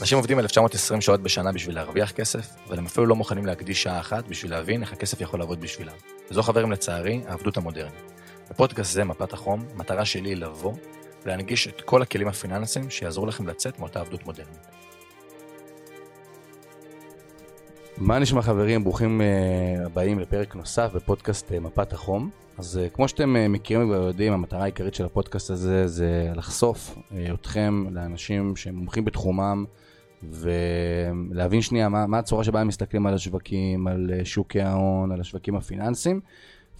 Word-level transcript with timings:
אנשים 0.00 0.18
עובדים 0.18 0.38
1920 0.38 1.00
שעות 1.00 1.22
בשנה 1.22 1.52
בשביל 1.52 1.74
להרוויח 1.74 2.10
כסף, 2.12 2.50
אבל 2.68 2.78
הם 2.78 2.86
אפילו 2.86 3.06
לא 3.06 3.16
מוכנים 3.16 3.46
להקדיש 3.46 3.82
שעה 3.82 4.00
אחת 4.00 4.28
בשביל 4.28 4.50
להבין 4.50 4.82
איך 4.82 4.92
הכסף 4.92 5.20
יכול 5.20 5.40
לעבוד 5.40 5.60
בשבילם. 5.60 5.92
וזו 6.30 6.42
חברים 6.42 6.72
לצערי, 6.72 7.20
העבדות 7.26 7.56
המודרנית. 7.56 8.12
בפודקאסט 8.50 8.92
זה, 8.92 9.04
מפת 9.04 9.32
החום, 9.32 9.64
המטרה 9.74 10.04
שלי 10.04 10.28
היא 10.28 10.36
לבוא 10.36 10.72
ולהנגיש 11.24 11.68
את 11.68 11.80
כל 11.80 12.02
הכלים 12.02 12.28
הפיננסיים 12.28 12.90
שיעזרו 12.90 13.26
לכם 13.26 13.46
לצאת 13.46 13.78
מאותה 13.78 14.00
עבדות 14.00 14.26
מודרנית. 14.26 14.66
מה 17.96 18.18
נשמע 18.18 18.42
חברים? 18.42 18.84
ברוכים 18.84 19.20
uh, 19.20 19.86
הבאים 19.86 20.18
לפרק 20.18 20.54
נוסף 20.54 20.90
בפודקאסט 20.94 21.50
uh, 21.50 21.60
מפת 21.60 21.92
החום. 21.92 22.30
אז 22.58 22.80
uh, 22.86 22.94
כמו 22.94 23.08
שאתם 23.08 23.52
מכירים 23.52 23.90
ויודעים, 23.90 24.32
המטרה 24.32 24.62
העיקרית 24.62 24.94
של 24.94 25.04
הפודקאסט 25.04 25.50
הזה 25.50 25.88
זה 25.88 26.30
לחשוף 26.34 26.98
אתכם 27.34 27.84
לאנשים 27.90 28.56
שהם 28.56 28.74
מומחים 28.74 29.04
בתחומם 29.04 29.64
ולהבין 30.22 31.62
שנייה 31.62 31.88
מה, 31.88 32.06
מה 32.06 32.18
הצורה 32.18 32.44
שבה 32.44 32.60
הם 32.60 32.68
מסתכלים 32.68 33.06
על 33.06 33.14
השווקים, 33.14 33.86
על 33.86 34.10
אה, 34.20 34.24
שוקי 34.24 34.60
ההון, 34.60 35.12
על 35.12 35.20
השווקים 35.20 35.56
הפיננסיים. 35.56 36.20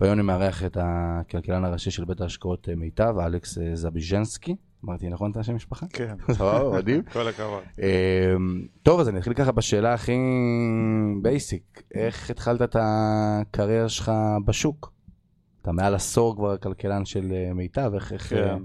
והיום 0.00 0.14
אני 0.14 0.22
מארח 0.22 0.64
את 0.64 0.76
הכלכלן 0.80 1.64
הראשי 1.64 1.90
של 1.90 2.04
בית 2.04 2.20
ההשקעות 2.20 2.68
מיטב, 2.76 3.14
אלכס 3.18 3.58
זבז'ינסקי. 3.74 4.56
אמרתי 4.84 5.08
נכון 5.08 5.30
את 5.30 5.36
השם 5.36 5.54
משפחה? 5.54 5.86
כן. 5.92 6.14
טוב, 6.38 6.76
מדהים. 6.76 7.02
כל 7.02 7.28
הכבוד. 7.28 7.62
אמ, 7.78 8.66
טוב, 8.82 9.00
אז 9.00 9.08
אני 9.08 9.18
אתחיל 9.18 9.34
ככה 9.34 9.52
בשאלה 9.52 9.94
הכי 9.94 10.16
basic. 11.22 11.82
איך 11.94 12.30
התחלת 12.30 12.62
את 12.62 12.76
הקריירה 12.80 13.88
שלך 13.88 14.12
בשוק? 14.44 14.92
אתה 15.62 15.72
מעל 15.72 15.94
עשור 15.94 16.36
כבר 16.36 16.56
כלכלן 16.56 17.04
של 17.04 17.32
אה, 17.32 17.54
מיטב, 17.54 17.92
איך... 17.94 18.12
כן. 18.12 18.58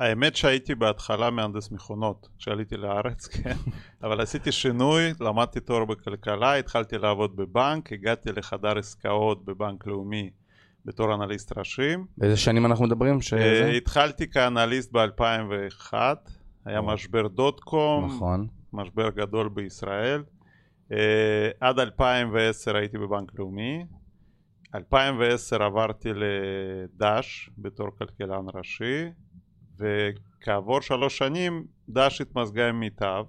אה, 0.00 0.06
האמת 0.06 0.36
שהייתי 0.36 0.74
בהתחלה 0.74 1.30
מהנדס 1.30 1.70
מכונות 1.70 2.28
כשעליתי 2.38 2.76
לארץ, 2.76 3.26
כן, 3.26 3.56
אבל 4.02 4.20
עשיתי 4.20 4.52
שינוי, 4.52 5.12
למדתי 5.20 5.60
תואר 5.60 5.84
בכלכלה, 5.84 6.54
התחלתי 6.54 6.98
לעבוד 6.98 7.36
בבנק, 7.36 7.92
הגעתי 7.92 8.32
לחדר 8.32 8.78
עסקאות 8.78 9.44
בבנק 9.44 9.86
לאומי 9.86 10.30
בתור 10.84 11.14
אנליסט 11.14 11.58
ראשי. 11.58 11.94
באיזה 12.18 12.36
שנים 12.36 12.66
אנחנו 12.66 12.84
מדברים? 12.84 13.20
שזה? 13.20 13.70
Uh, 13.72 13.76
התחלתי 13.76 14.30
כאנליסט 14.30 14.92
ב-2001, 14.92 15.94
היה. 16.64 16.80
משבר 16.80 17.28
דוט 17.28 17.60
קום, 17.60 18.06
נכון. 18.06 18.46
משבר 18.72 19.10
גדול 19.10 19.48
בישראל. 19.48 20.22
Uh, 20.90 20.94
עד 21.60 21.78
2010 21.78 22.76
הייתי 22.76 22.98
בבנק 22.98 23.38
לאומי. 23.38 23.84
2010 24.74 25.62
עברתי 25.62 26.08
לדש 26.14 27.50
בתור 27.58 27.88
כלכלן 27.98 28.44
ראשי, 28.54 29.10
וכעבור 29.78 30.80
שלוש 30.80 31.18
שנים 31.18 31.64
דש 31.88 32.20
התמזגה 32.20 32.68
עם 32.68 32.80
מיטב. 32.80 33.24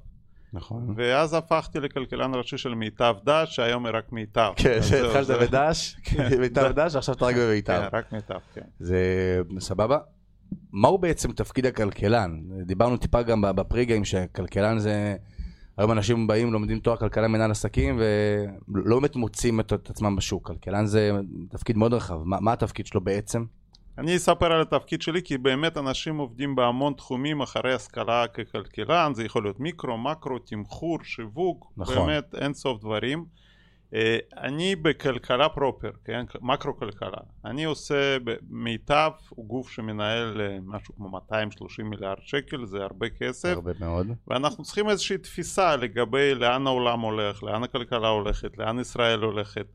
נכון. 0.54 0.94
ואז 0.96 1.34
הפכתי 1.34 1.80
לכלכלן 1.80 2.36
ראשי 2.36 2.58
של 2.58 2.76
מיטב 2.76 3.16
דש, 3.26 3.56
שהיום 3.56 3.86
היא 3.86 3.96
רק 3.96 4.12
מיטב. 4.12 4.52
כן, 4.56 4.80
התחלת 5.08 5.28
בדש, 5.42 5.96
כן. 6.04 6.30
מיטב 6.42 6.72
דש, 6.76 6.96
ועכשיו 6.96 7.16
אתה 7.16 7.26
רק 7.26 7.36
במיטב. 7.36 7.82
כן, 7.92 7.98
רק 7.98 8.14
מיטב, 8.14 8.40
כן. 8.54 8.62
זה 8.80 8.98
סבבה. 9.60 9.98
מהו 10.74 10.98
בעצם 10.98 11.32
תפקיד 11.32 11.66
הכלכלן? 11.66 12.40
דיברנו 12.66 12.98
טיפה 12.98 13.22
גם 13.22 13.42
בפריגיים 13.42 14.06
שכלכלן 14.06 14.80
זה... 14.80 15.16
היום 15.78 15.92
אנשים 15.92 16.28
באים, 16.28 16.54
לומדים 16.54 16.80
תואר 16.80 16.98
כלכלה 16.98 17.28
מנהל 17.28 17.52
עסקים 17.52 18.02
ולא 18.68 19.00
באמת 19.00 19.16
מוצאים 19.16 19.60
את 19.60 19.72
עצמם 19.72 20.16
בשוק. 20.16 20.48
כלכלן 20.48 20.86
זה 20.86 21.12
תפקיד 21.50 21.78
מאוד 21.78 21.94
רחב. 21.94 22.24
מה, 22.24 22.40
מה 22.40 22.54
התפקיד 22.54 22.86
שלו 22.86 23.02
בעצם? 23.02 23.46
אני 23.98 24.16
אספר 24.16 24.52
על 24.52 24.62
התפקיד 24.62 25.02
שלי 25.02 25.22
כי 25.24 25.38
באמת 25.38 25.78
אנשים 25.78 26.18
עובדים 26.18 26.56
בהמון 26.56 26.94
תחומים 26.94 27.42
אחרי 27.42 27.74
השכלה 27.74 28.28
ככלכלן 28.28 29.12
זה 29.14 29.24
יכול 29.24 29.44
להיות 29.44 29.60
מיקרו, 29.60 29.98
מקרו, 29.98 30.40
תמחור, 30.40 30.98
שיווק, 31.04 31.74
נכון. 31.78 31.96
באמת 31.96 32.36
אין 32.36 32.54
סוף 32.54 32.80
דברים. 32.80 33.26
אה, 33.94 34.18
אני 34.38 34.76
בכלכלה 34.76 35.50
פרופר, 35.50 35.92
כן? 36.06 36.26
מקרו 36.42 36.78
כלכלה. 36.78 37.18
אני 37.46 37.64
עושה 37.64 38.18
מיטב, 38.50 39.12
הוא 39.30 39.46
גוף 39.46 39.70
שמנהל 39.70 40.42
אה, 40.42 40.58
משהו 40.66 40.96
כמו 40.96 41.10
230 41.10 41.90
מיליארד 41.90 42.18
שקל 42.22 42.66
זה 42.66 42.78
הרבה 42.78 43.10
כסף. 43.10 43.54
הרבה 43.56 43.72
מאוד. 43.80 44.08
ואנחנו 44.28 44.64
צריכים 44.64 44.90
איזושהי 44.90 45.18
תפיסה 45.18 45.76
לגבי 45.76 46.36
לאן 46.36 46.68
העולם 46.68 47.00
הולך, 47.00 47.44
לאן 47.44 47.64
הכלכלה 47.64 48.08
הולכת, 48.08 48.58
לאן 48.58 48.80
ישראל 48.80 49.20
הולכת 49.20 49.66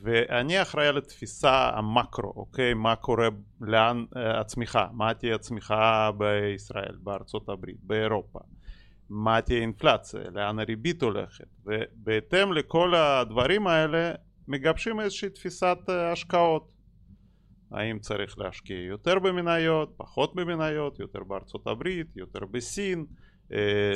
ואני 0.00 0.62
אחראי 0.62 0.86
על 0.86 0.98
התפיסה 0.98 1.70
המקרו, 1.74 2.32
אוקיי? 2.36 2.74
מה 2.74 2.96
קורה, 2.96 3.28
לאן 3.60 4.04
אה, 4.16 4.40
הצמיחה, 4.40 4.86
מה 4.92 5.14
תהיה 5.14 5.34
הצמיחה 5.34 6.10
בישראל, 6.18 6.96
בארצות 7.02 7.48
הברית, 7.48 7.76
באירופה, 7.82 8.38
מה 9.08 9.40
תהיה 9.40 9.60
אינפלציה, 9.60 10.20
לאן 10.32 10.58
הריבית 10.58 11.02
הולכת, 11.02 11.46
ובהתאם 11.64 12.52
לכל 12.52 12.94
הדברים 12.94 13.66
האלה 13.66 14.12
מגבשים 14.48 15.00
איזושהי 15.00 15.30
תפיסת 15.30 15.78
אה, 15.88 16.12
השקעות. 16.12 16.72
האם 17.70 17.98
צריך 17.98 18.38
להשקיע 18.38 18.84
יותר 18.86 19.18
במניות, 19.18 19.94
פחות 19.96 20.34
במניות, 20.34 20.98
יותר 20.98 21.24
בארצות 21.24 21.66
הברית, 21.66 22.16
יותר 22.16 22.46
בסין, 22.50 22.98
אה, 22.98 23.31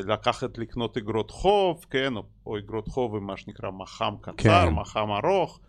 לקחת 0.07 0.59
לקנות 0.59 0.97
אגרות 0.97 1.31
חוב, 1.31 1.87
כן, 1.91 2.13
או 2.47 2.59
אגרות 2.59 2.89
חוב 2.89 3.17
עם 3.17 3.27
מה 3.27 3.37
שנקרא 3.37 3.71
מח"מ 3.71 4.15
קצר, 4.21 4.67
כן. 4.67 4.69
מח"מ 4.69 5.11
ארוך. 5.11 5.61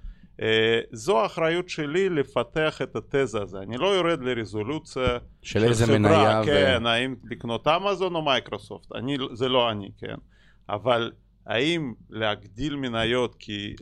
אה, 0.42 0.80
זו 0.92 1.22
האחריות 1.22 1.70
שלי 1.70 2.10
לפתח 2.10 2.82
את 2.82 2.96
התזה 2.96 3.42
הזה, 3.42 3.58
אני 3.58 3.78
לא 3.78 3.88
יורד 3.88 4.22
לרזולוציה 4.22 5.06
של, 5.42 5.60
של 5.60 5.64
איזה 5.64 5.86
חברה, 5.86 6.00
מניה, 6.00 6.42
כן, 6.46 6.80
ו... 6.84 6.88
האם 6.88 7.16
לקנות 7.24 7.68
אמזון 7.68 8.16
או 8.16 8.22
מייקרוסופט, 8.22 8.96
אני, 8.96 9.18
זה 9.34 9.50
לא 9.50 9.72
אני, 9.72 9.92
כן, 9.98 10.16
אבל 10.70 11.12
האם 11.46 11.94
להגדיל 12.10 12.76
מניות 12.76 13.36
כי 13.40 13.76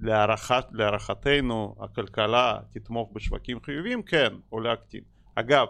להערכת, 0.00 0.64
להערכתנו 0.72 1.76
הכלכלה 1.80 2.58
תתמוך 2.72 3.10
בשווקים 3.12 3.60
חיוביים, 3.60 4.02
כן, 4.02 4.28
או 4.52 4.60
להקטין. 4.60 5.00
אגב, 5.34 5.66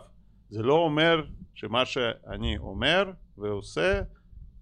זה 0.50 0.62
לא 0.62 0.74
אומר 0.74 1.24
שמה 1.54 1.86
שאני 1.86 2.58
אומר 2.58 3.10
ועושה 3.38 4.00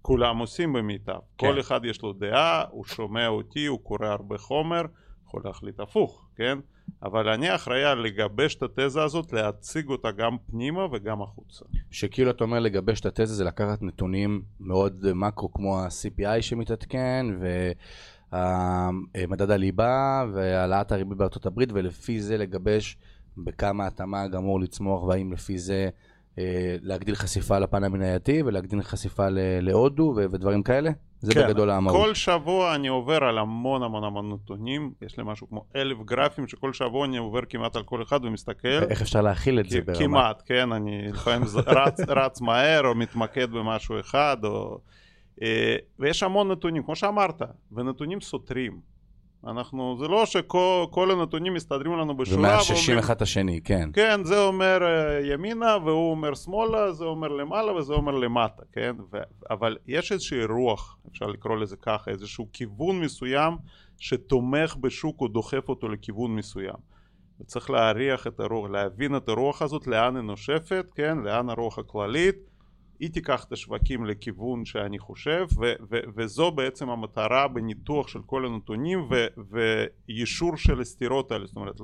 כולם 0.01 0.37
עושים 0.37 0.73
במיטב. 0.73 1.19
כן. 1.37 1.47
כל 1.47 1.59
אחד 1.59 1.85
יש 1.85 2.01
לו 2.01 2.13
דעה, 2.13 2.63
הוא 2.69 2.85
שומע 2.85 3.27
אותי, 3.27 3.65
הוא 3.65 3.79
קורא 3.83 4.07
הרבה 4.07 4.37
חומר, 4.37 4.81
יכול 5.27 5.41
להחליט 5.45 5.79
הפוך, 5.79 6.27
כן? 6.35 6.57
אבל 7.03 7.29
אני 7.29 7.55
אחראי 7.55 7.83
על 7.83 7.99
לגבש 7.99 8.55
את 8.55 8.63
התזה 8.63 9.03
הזאת, 9.03 9.33
להציג 9.33 9.89
אותה 9.89 10.11
גם 10.11 10.37
פנימה 10.51 10.85
וגם 10.91 11.21
החוצה. 11.21 11.65
שכאילו 11.91 12.31
אתה 12.31 12.43
אומר 12.43 12.59
לגבש 12.59 12.99
את 12.99 13.05
התזה 13.05 13.33
זה 13.33 13.43
לקחת 13.43 13.81
נתונים 13.81 14.41
מאוד 14.59 15.05
מקרו 15.13 15.51
כמו 15.51 15.79
ה-CPI 15.79 16.41
שמתעדכן 16.41 17.25
ומדד 19.15 19.51
הליבה 19.51 20.25
והעלאת 20.33 20.91
הריבית 20.91 21.17
בארצות 21.17 21.45
הברית 21.45 21.69
ולפי 21.73 22.21
זה 22.21 22.37
לגבש 22.37 22.97
בכמה 23.37 23.87
התאמה 23.87 24.27
גמור 24.27 24.59
לצמוח 24.59 25.03
והאם 25.03 25.33
לפי 25.33 25.57
זה 25.57 25.89
להגדיל 26.81 27.15
חשיפה 27.15 27.59
לפן 27.59 27.83
המנייתי 27.83 28.41
ולהגדיל 28.41 28.81
חשיפה 28.81 29.27
להודו 29.61 30.13
ודברים 30.15 30.63
כאלה? 30.63 30.91
זה 31.21 31.33
כן, 31.33 31.47
בגדול 31.47 31.69
המהות. 31.69 32.05
כל 32.05 32.13
שבוע 32.13 32.75
אני 32.75 32.87
עובר 32.87 33.23
על 33.23 33.37
המון 33.37 33.83
המון 33.83 34.03
המון 34.03 34.33
נתונים, 34.33 34.93
יש 35.01 35.17
לי 35.17 35.23
משהו 35.27 35.49
כמו 35.49 35.65
אלף 35.75 35.97
גרפים 36.05 36.47
שכל 36.47 36.73
שבוע 36.73 37.05
אני 37.05 37.17
עובר 37.17 37.39
כמעט 37.49 37.75
על 37.75 37.83
כל 37.83 38.03
אחד 38.03 38.25
ומסתכל. 38.25 38.83
איך 38.89 39.01
אפשר 39.01 39.21
להכיל 39.21 39.59
את 39.59 39.69
זה 39.69 39.81
ברמה? 39.81 39.99
כמעט, 39.99 40.43
כן, 40.45 40.71
אני 40.71 41.07
לפעמים 41.07 41.47
רץ, 41.77 41.99
רץ 42.07 42.41
מהר 42.41 42.87
או 42.87 42.95
מתמקד 42.95 43.51
במשהו 43.51 43.99
אחד, 43.99 44.37
או... 44.43 44.79
אה, 45.41 45.75
ויש 45.99 46.23
המון 46.23 46.51
נתונים, 46.51 46.83
כמו 46.83 46.95
שאמרת, 46.95 47.41
ונתונים 47.71 48.21
סותרים. 48.21 48.90
אנחנו, 49.47 49.97
זה 49.99 50.07
לא 50.07 50.25
שכל 50.25 51.11
הנתונים 51.11 51.53
מסתדרים 51.53 51.97
לנו 51.97 52.17
בשורה. 52.17 52.39
ומאששים 52.39 52.97
אחד 52.97 53.15
את 53.15 53.21
השני, 53.21 53.61
כן. 53.63 53.89
כן, 53.93 54.23
זה 54.23 54.43
אומר 54.43 54.79
uh, 54.81 55.25
ימינה 55.25 55.77
והוא 55.85 56.11
אומר 56.11 56.33
שמאלה, 56.33 56.91
זה 56.91 57.05
אומר 57.05 57.27
למעלה 57.27 57.73
וזה 57.73 57.93
אומר 57.93 58.11
למטה, 58.11 58.63
כן? 58.71 58.95
ו, 59.11 59.17
אבל 59.49 59.77
יש 59.87 60.11
איזושהי 60.11 60.45
רוח, 60.45 60.97
אפשר 61.11 61.25
לקרוא 61.25 61.57
לזה 61.57 61.75
ככה, 61.77 62.11
איזשהו 62.11 62.47
כיוון 62.53 62.99
מסוים 62.99 63.53
שתומך 63.97 64.75
בשוק 64.79 65.21
או 65.21 65.27
דוחף 65.27 65.69
אותו 65.69 65.89
לכיוון 65.89 66.35
מסוים. 66.35 66.91
וצריך 67.41 67.69
להריח 67.69 68.27
את 68.27 68.39
הרוח, 68.39 68.69
להבין 68.69 69.15
את 69.15 69.29
הרוח 69.29 69.61
הזאת, 69.61 69.87
לאן 69.87 70.15
היא 70.15 70.23
נושפת, 70.23 70.85
כן? 70.95 71.17
לאן 71.17 71.49
הרוח 71.49 71.79
הכללית. 71.79 72.50
היא 73.01 73.09
תיקח 73.09 73.43
את 73.43 73.51
השווקים 73.51 74.05
לכיוון 74.05 74.65
שאני 74.65 74.99
חושב 74.99 75.45
ו- 75.57 75.73
ו- 75.91 75.99
וזו 76.15 76.51
בעצם 76.51 76.89
המטרה 76.89 77.47
בניתוח 77.47 78.07
של 78.07 78.19
כל 78.25 78.45
הנתונים 78.45 79.09
ויישור 80.07 80.57
של 80.57 80.81
הסתירות 80.81 81.31
האלה 81.31 81.45
זאת 81.45 81.55
אומרת 81.55 81.75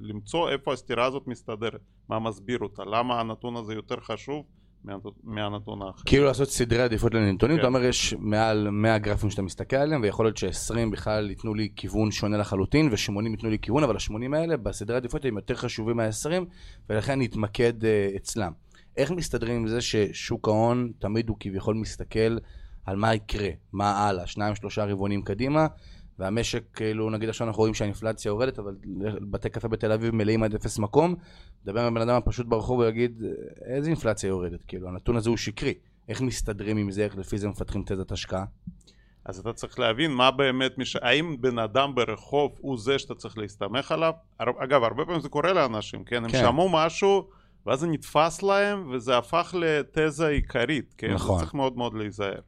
למצוא 0.00 0.50
איפה 0.50 0.72
הסתירה 0.72 1.06
הזאת 1.06 1.26
מסתדרת 1.26 1.80
מה 2.08 2.18
מסביר 2.18 2.58
אותה 2.58 2.82
למה 2.84 3.20
הנתון 3.20 3.56
הזה 3.56 3.74
יותר 3.74 4.00
חשוב 4.00 4.44
מהנתון 5.24 5.82
האחר. 5.82 6.02
כאילו 6.06 6.24
לעשות 6.24 6.48
סדרי 6.48 6.82
עדיפות 6.82 7.14
לנתונים, 7.14 7.56
כן. 7.56 7.60
אתה 7.60 7.68
אומר 7.68 7.84
יש 7.84 8.14
מעל 8.18 8.70
100 8.70 8.98
גרפים 8.98 9.30
שאתה 9.30 9.42
מסתכל 9.42 9.76
עליהם 9.76 10.02
ויכול 10.02 10.26
להיות 10.26 10.36
ש-20 10.36 10.92
בכלל 10.92 11.30
ייתנו 11.30 11.54
לי 11.54 11.68
כיוון 11.76 12.10
שונה 12.10 12.36
לחלוטין 12.36 12.88
ו-80 12.88 13.30
ייתנו 13.30 13.50
לי 13.50 13.58
כיוון 13.58 13.84
אבל 13.84 13.96
ה-80 13.96 14.36
האלה 14.36 14.56
בסדרי 14.56 14.96
עדיפות 14.96 15.24
הם 15.24 15.36
יותר 15.36 15.54
חשובים 15.54 15.96
מה-20 15.96 16.44
ולכן 16.90 17.20
נתמקד 17.20 17.82
uh, 17.82 18.16
אצלם. 18.16 18.52
איך 18.96 19.10
מסתדרים 19.10 19.56
עם 19.56 19.68
זה 19.68 19.80
ששוק 19.80 20.48
ההון 20.48 20.92
תמיד 20.98 21.28
הוא 21.28 21.36
כביכול 21.40 21.74
מסתכל 21.74 22.38
על 22.84 22.96
מה 22.96 23.14
יקרה, 23.14 23.48
מה 23.72 24.08
הלאה, 24.08 24.26
שניים 24.26 24.54
שלושה 24.54 24.84
רבעונים 24.84 25.22
קדימה, 25.22 25.66
והמשק, 26.18 26.62
כאילו, 26.74 27.10
נגיד 27.10 27.28
עכשיו 27.28 27.46
אנחנו 27.46 27.60
רואים 27.60 27.74
שהאינפלציה 27.74 28.28
יורדת, 28.28 28.58
אבל 28.58 28.76
בתי 29.20 29.50
קפה 29.50 29.68
בתל 29.68 29.92
אביב 29.92 30.14
מלאים 30.14 30.42
עד 30.42 30.54
אפס 30.54 30.78
מקום, 30.78 31.14
דבר 31.64 31.86
עם 31.86 31.94
בן 31.94 32.00
אדם 32.00 32.16
הפשוט 32.16 32.46
ברחוב 32.46 32.78
ויגיד, 32.78 33.22
איזה 33.64 33.88
אינפלציה 33.88 34.28
יורדת? 34.28 34.64
כאילו, 34.64 34.88
הנתון 34.88 35.16
הזה 35.16 35.30
הוא 35.30 35.36
שקרי. 35.36 35.74
איך 36.08 36.20
מסתדרים 36.20 36.76
עם 36.76 36.90
זה, 36.90 37.04
איך 37.04 37.18
לפי 37.18 37.38
זה 37.38 37.48
מפתחים 37.48 37.82
תזת 37.86 38.12
השקעה? 38.12 38.44
אז 39.24 39.38
אתה 39.38 39.52
צריך 39.52 39.78
להבין 39.78 40.10
מה 40.10 40.30
באמת, 40.30 40.78
מש... 40.78 40.96
האם 40.96 41.36
בן 41.40 41.58
אדם 41.58 41.94
ברחוב 41.94 42.52
הוא 42.60 42.78
זה 42.78 42.98
שאתה 42.98 43.14
צריך 43.14 43.38
להסתמך 43.38 43.92
עליו? 43.92 44.12
אגב, 44.38 44.82
הרבה 44.82 45.04
פעמים 45.04 45.20
זה 45.20 45.28
קורה 45.28 45.52
לאנשים, 45.52 46.04
כן? 46.04 46.24
הם 46.24 46.30
כן. 46.30 46.40
שמעו 46.40 46.68
משהו, 46.68 47.28
ואז 47.66 47.80
זה 47.80 47.86
נתפס 47.86 48.42
להם, 48.42 48.90
וזה 48.90 49.18
הפך 49.18 49.54
לתזה 49.58 50.28
עיקרית, 50.28 50.94
כן? 50.98 51.12
נכון. 51.14 51.38
צריך 51.38 51.54
מאוד 51.54 51.76
מאוד 51.76 51.94
להיזהר. 51.94 52.40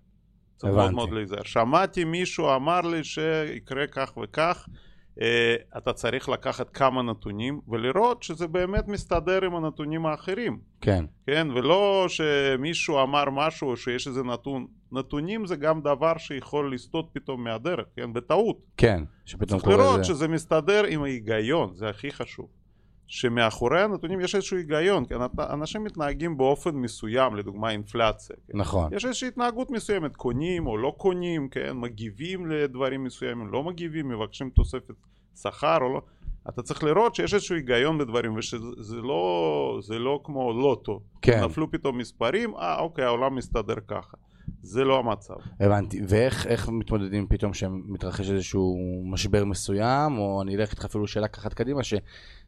צריך 0.57 0.75
מאוד 0.75 0.93
מאוד 0.93 1.13
להיזהר. 1.13 1.43
שמעתי 1.43 2.05
מישהו 2.05 2.55
אמר 2.57 2.81
לי 2.81 3.05
שיקרה 3.05 3.87
כך 3.87 4.17
וכך, 4.17 4.69
אה, 5.21 5.57
אתה 5.79 5.93
צריך 5.93 6.29
לקחת 6.29 6.71
כמה 6.71 7.03
נתונים 7.03 7.61
ולראות 7.69 8.23
שזה 8.23 8.47
באמת 8.47 8.89
מסתדר 8.89 9.45
עם 9.45 9.55
הנתונים 9.55 10.07
האחרים. 10.07 10.59
כן. 10.81 11.05
כן, 11.27 11.49
ולא 11.55 12.07
שמישהו 12.09 13.03
אמר 13.03 13.25
משהו 13.31 13.71
או 13.71 13.77
שיש 13.77 14.07
איזה 14.07 14.23
נתון. 14.23 14.67
נתונים 14.93 15.47
זה 15.47 15.57
גם 15.57 15.81
דבר 15.81 16.19
שיכול 16.19 16.75
לסטות 16.75 17.11
פתאום 17.13 17.45
מהדרך, 17.45 17.87
כן, 17.97 18.13
בטעות. 18.13 18.59
כן, 18.77 19.05
שפתאום 19.25 19.61
קורה 19.61 19.77
זה. 19.77 19.79
צריך 19.79 19.91
לראות 19.91 20.05
שזה 20.05 20.29
מסתדר 20.29 20.85
עם 20.85 21.03
ההיגיון, 21.03 21.75
זה 21.75 21.89
הכי 21.89 22.11
חשוב. 22.11 22.62
שמאחורי 23.07 23.83
הנתונים 23.83 24.21
יש 24.21 24.35
איזשהו 24.35 24.57
היגיון, 24.57 25.05
כן? 25.09 25.17
אנשים 25.39 25.85
מתנהגים 25.85 26.37
באופן 26.37 26.75
מסוים, 26.75 27.37
לדוגמה 27.37 27.71
אינפלציה. 27.71 28.37
כן? 28.49 28.59
נכון. 28.59 28.95
יש 28.95 29.05
איזושהי 29.05 29.29
התנהגות 29.29 29.71
מסוימת, 29.71 30.17
קונים 30.17 30.67
או 30.67 30.77
לא 30.77 30.95
קונים, 30.97 31.49
כן? 31.49 31.73
מגיבים 31.77 32.47
לדברים 32.47 33.05
מסוימים, 33.05 33.53
לא 33.53 33.63
מגיבים, 33.63 34.09
מבקשים 34.09 34.51
תוספת 34.51 34.95
שכר 35.43 35.79
או 35.81 35.95
לא. 35.95 36.03
אתה 36.49 36.63
צריך 36.63 36.85
לראות 36.85 37.15
שיש 37.15 37.35
איזשהו 37.35 37.57
היגיון 37.57 37.99
בדברים 37.99 38.37
ושזה 38.37 38.97
לא, 38.97 39.81
לא 39.91 40.21
כמו 40.25 40.53
לוטו. 40.53 41.01
כן. 41.23 41.45
נפלו 41.45 41.71
פתאום 41.71 41.99
מספרים, 41.99 42.55
אה 42.55 42.79
אוקיי 42.79 43.05
העולם 43.05 43.35
מסתדר 43.35 43.77
ככה. 43.89 44.17
זה 44.63 44.85
לא 44.85 44.99
המצב. 44.99 45.35
הבנתי. 45.61 46.01
ואיך 46.09 46.69
מתמודדים 46.69 47.27
פתאום 47.29 47.55
שמתרחש 47.55 48.31
איזשהו 48.31 48.77
משבר 49.05 49.45
מסוים, 49.45 50.19
או 50.19 50.43
אני 50.43 50.57
אלך 50.57 50.71
איתך 50.71 50.85
אפילו 50.85 51.07
שאלה 51.07 51.29
ככה 51.29 51.51
קדימה, 51.51 51.83
ש... 51.83 51.95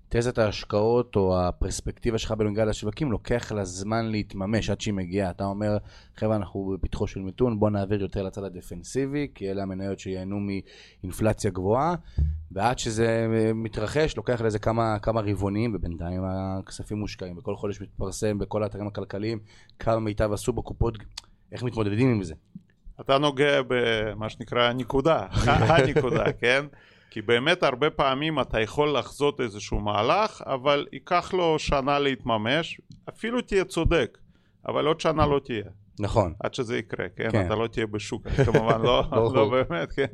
תזת 0.08 0.38
ההשקעות 0.38 1.16
או 1.16 1.40
הפרספקטיבה 1.40 2.18
שלך 2.18 2.32
בנוגע 2.32 2.64
לשווקים 2.64 3.12
לוקח 3.12 3.52
לה 3.52 3.64
זמן 3.64 4.06
להתממש 4.10 4.70
עד 4.70 4.80
שהיא 4.80 4.94
מגיעה. 4.94 5.30
אתה 5.30 5.44
אומר, 5.44 5.76
חבר'ה, 6.16 6.36
אנחנו 6.36 6.76
בפתחו 6.80 7.06
של 7.06 7.20
מיתון, 7.20 7.58
בוא 7.58 7.70
נעביר 7.70 8.02
יותר 8.02 8.22
לצד 8.22 8.44
הדפנסיבי, 8.44 9.28
כי 9.34 9.50
אלה 9.50 9.62
המניות 9.62 9.98
שייהנו 9.98 10.36
מאינפלציה 10.40 11.50
גבוהה, 11.50 11.94
ועד 12.52 12.78
שזה 12.78 13.26
מתרחש, 13.54 14.16
לוקח 14.16 14.40
לזה 14.40 14.58
כמה, 14.58 14.98
כמה 14.98 15.20
רבעונים, 15.20 15.72
ובינתיים 15.74 16.22
הכספים 16.24 16.98
מושקעים, 16.98 17.38
וכל 17.38 17.56
חודש 17.56 17.80
מתפרסם 17.80 18.38
בכל 18.38 18.62
האתרים 18.62 18.86
הכלכליים, 18.86 19.38
כמה 19.78 20.00
מיטב 20.00 20.32
עשו 20.32 20.52
בקופות, 20.52 20.98
איך 21.52 21.62
מתמודדים 21.62 22.08
עם 22.08 22.22
זה? 22.22 22.34
אתה 23.00 23.18
נוגע 23.18 23.60
במה 23.68 24.28
שנקרא 24.28 24.62
הנקודה, 24.62 25.26
הנקודה, 25.68 26.32
כן? 26.32 26.64
כי 27.14 27.22
באמת 27.22 27.62
הרבה 27.62 27.90
פעמים 27.90 28.40
אתה 28.40 28.60
יכול 28.60 28.98
לחזות 28.98 29.40
איזשהו 29.40 29.80
מהלך, 29.80 30.42
אבל 30.46 30.86
ייקח 30.92 31.34
לו 31.34 31.58
שנה 31.58 31.98
להתממש, 31.98 32.80
אפילו 33.08 33.40
תהיה 33.40 33.64
צודק, 33.64 34.18
אבל 34.68 34.86
עוד 34.86 35.00
שנה 35.00 35.26
לא 35.26 35.40
תהיה. 35.44 35.64
נכון. 36.00 36.34
עד 36.40 36.54
שזה 36.54 36.78
יקרה, 36.78 37.06
כן? 37.16 37.30
כן. 37.30 37.46
אתה 37.46 37.54
לא 37.54 37.66
תהיה 37.66 37.86
בשוק, 37.86 38.28
כמובן, 38.28 38.80
לא, 38.80 39.04
לא 39.34 39.48
באמת, 39.50 39.92
כן? 39.92 40.06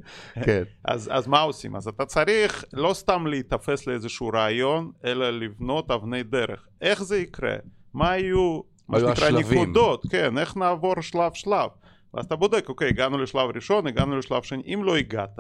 כן. 0.45 0.63
אז, 0.85 1.11
אז 1.13 1.27
מה 1.27 1.41
עושים? 1.41 1.77
אז 1.77 1.89
אתה 1.89 2.07
צריך 2.07 2.65
לא 2.73 2.95
סתם 2.95 3.27
להיתפס 3.27 3.87
לאיזשהו 3.87 4.29
רעיון, 4.29 4.91
אלא 5.05 5.31
לבנות 5.31 5.91
אבני 5.91 6.23
דרך. 6.23 6.67
איך 6.81 7.03
זה 7.03 7.19
יקרה? 7.19 7.57
מה 7.95 8.19
יהיו, 8.19 8.61
מה 8.89 9.01
שנקרא, 9.01 9.31
נקודות, 9.31 10.07
כן? 10.11 10.39
איך 10.39 10.57
נעבור 10.57 11.01
שלב 11.01 11.33
שלב? 11.35 11.71
ואז 12.15 12.25
אתה 12.25 12.37
בודק, 12.37 12.69
אוקיי, 12.69 12.89
הגענו 12.89 13.19
לשלב 13.19 13.51
ראשון, 13.55 13.87
הגענו 13.87 14.19
לשלב 14.19 14.43
שני, 14.43 14.63
אם 14.75 14.85
לא 14.85 14.97
הגעת, 14.97 15.39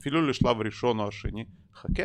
אפילו 0.00 0.26
לשלב 0.26 0.60
ראשון 0.60 1.00
או 1.00 1.08
השני, 1.08 1.44
חכה. 1.74 2.02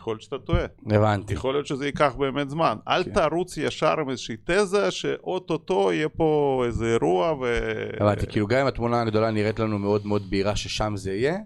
יכול 0.00 0.12
להיות 0.12 0.22
שאתה 0.22 0.38
טועה. 0.38 0.64
הבנתי. 0.86 1.34
יכול 1.34 1.54
להיות 1.54 1.66
שזה 1.66 1.86
ייקח 1.86 2.14
באמת 2.18 2.50
זמן. 2.50 2.76
אל 2.88 3.04
כן. 3.04 3.12
תרוץ 3.12 3.56
ישר 3.56 4.00
עם 4.00 4.10
איזושהי 4.10 4.36
תזה 4.44 4.90
שאו-טו-טו 4.90 5.92
יהיה 5.92 6.08
פה 6.08 6.62
איזה 6.66 6.86
אירוע 6.86 7.32
ו... 7.32 7.58
הבנתי, 8.00 8.26
כאילו 8.26 8.46
גם 8.46 8.60
אם 8.60 8.66
התמונה 8.66 9.00
הגדולה 9.00 9.30
נראית 9.30 9.58
לנו 9.58 9.78
מאוד 9.78 10.06
מאוד 10.06 10.30
בהירה 10.30 10.56
ששם 10.56 10.92
זה 10.96 11.12
יהיה, 11.12 11.38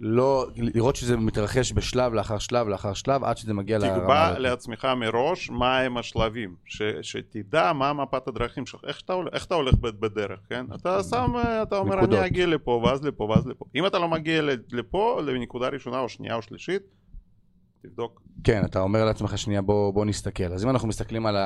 לא, 0.00 0.46
לראות 0.56 0.96
שזה 0.96 1.16
מתרחש 1.16 1.72
בשלב 1.72 2.14
לאחר 2.14 2.38
שלב 2.38 2.68
לאחר 2.68 2.92
שלב 2.92 3.24
עד 3.24 3.36
שזה 3.36 3.54
מגיע 3.54 3.78
לרמה... 3.78 3.98
תקבע 3.98 4.38
לעצמך 4.38 4.88
מראש 4.96 5.50
מה 5.50 5.78
הם 5.78 5.96
השלבים, 5.96 6.54
ש, 6.64 6.82
שתדע 7.02 7.72
מה 7.72 7.92
מפת 7.92 8.28
הדרכים 8.28 8.66
שלך, 8.66 8.80
איך 8.86 9.00
אתה, 9.04 9.14
איך 9.32 9.44
אתה 9.44 9.54
הולך 9.54 9.74
בדרך, 9.74 10.40
כן? 10.48 10.66
אתה 10.74 11.02
שם, 11.02 11.32
אתה 11.62 11.76
אומר 11.76 11.96
נקודות. 11.96 12.18
אני 12.18 12.26
אגיע 12.26 12.46
לפה 12.46 12.70
ואז 12.84 13.04
לפה 13.04 13.24
ואז 13.24 13.46
לפה. 13.46 13.64
אם 13.74 13.86
אתה 13.86 13.98
לא 13.98 14.08
מגיע 14.08 14.42
לפה, 14.72 15.20
לנקודה 15.26 15.68
ראשונה 15.68 16.00
או 16.00 16.08
שנייה 16.08 16.34
או 16.34 16.42
שלישית, 16.42 16.82
תבדוק. 17.82 18.22
כן, 18.44 18.64
אתה 18.64 18.80
אומר 18.80 19.04
לעצמך 19.04 19.38
שנייה 19.38 19.62
בוא, 19.62 19.94
בוא 19.94 20.04
נסתכל. 20.04 20.52
אז 20.52 20.64
אם 20.64 20.70
אנחנו 20.70 20.88
מסתכלים 20.88 21.26
על 21.26 21.36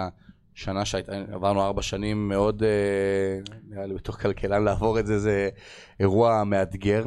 השנה 0.55 0.85
שעברנו 0.85 1.63
ארבע 1.63 1.83
שנים 1.83 2.29
מאוד, 2.29 2.63
אה, 2.63 3.39
נראה 3.69 3.87
לי 3.87 3.95
בתור 3.95 4.17
כלכלן 4.17 4.65
לעבור 4.65 4.99
את 4.99 5.07
זה, 5.07 5.19
זה 5.19 5.49
אירוע 6.01 6.45
מאתגר. 6.45 7.05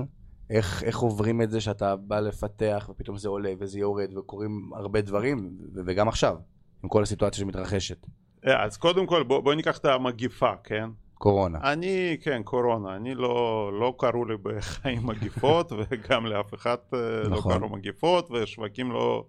איך, 0.50 0.83
איך 0.83 1.00
עוברים 1.00 1.42
את 1.42 1.51
זה 1.51 1.62
שאתה 1.62 1.95
בא 1.95 2.19
לפתח 2.19 2.89
ופתאום 2.92 3.18
זה 3.18 3.30
עולה 3.30 3.53
וזה 3.59 3.80
יורד 3.80 4.18
וקורים 4.18 4.69
הרבה 4.75 5.01
דברים 5.01 5.57
וגם 5.86 6.07
עכשיו 6.07 6.38
עם 6.83 6.89
כל 6.89 7.03
הסיטואציה 7.03 7.39
שמתרחשת. 7.39 8.07
אה, 8.47 8.63
אז 8.63 8.77
קודם 8.77 9.06
כל 9.06 9.24
בוא, 9.24 9.39
בוא 9.39 9.53
ניקח 9.53 9.77
את 9.77 9.86
המגיפה 9.86 10.51
כן? 10.63 10.89
קורונה. 11.13 11.59
אני 11.63 12.18
כן 12.21 12.44
קורונה 12.44 12.95
אני 12.95 13.15
לא, 13.15 13.71
לא 13.80 13.94
קראו 13.97 14.25
לי 14.25 14.38
בחיים 14.44 15.06
מגיפות 15.09 15.71
וגם 15.71 16.25
לאף 16.25 16.53
אחד 16.53 16.77
אה, 16.94 17.00
לא 17.00 17.30
נכון. 17.30 17.51
לא 17.51 17.57
קראו 17.57 17.69
מגיפות 17.69 18.31
ושווקים 18.31 18.91
לא 18.91 19.25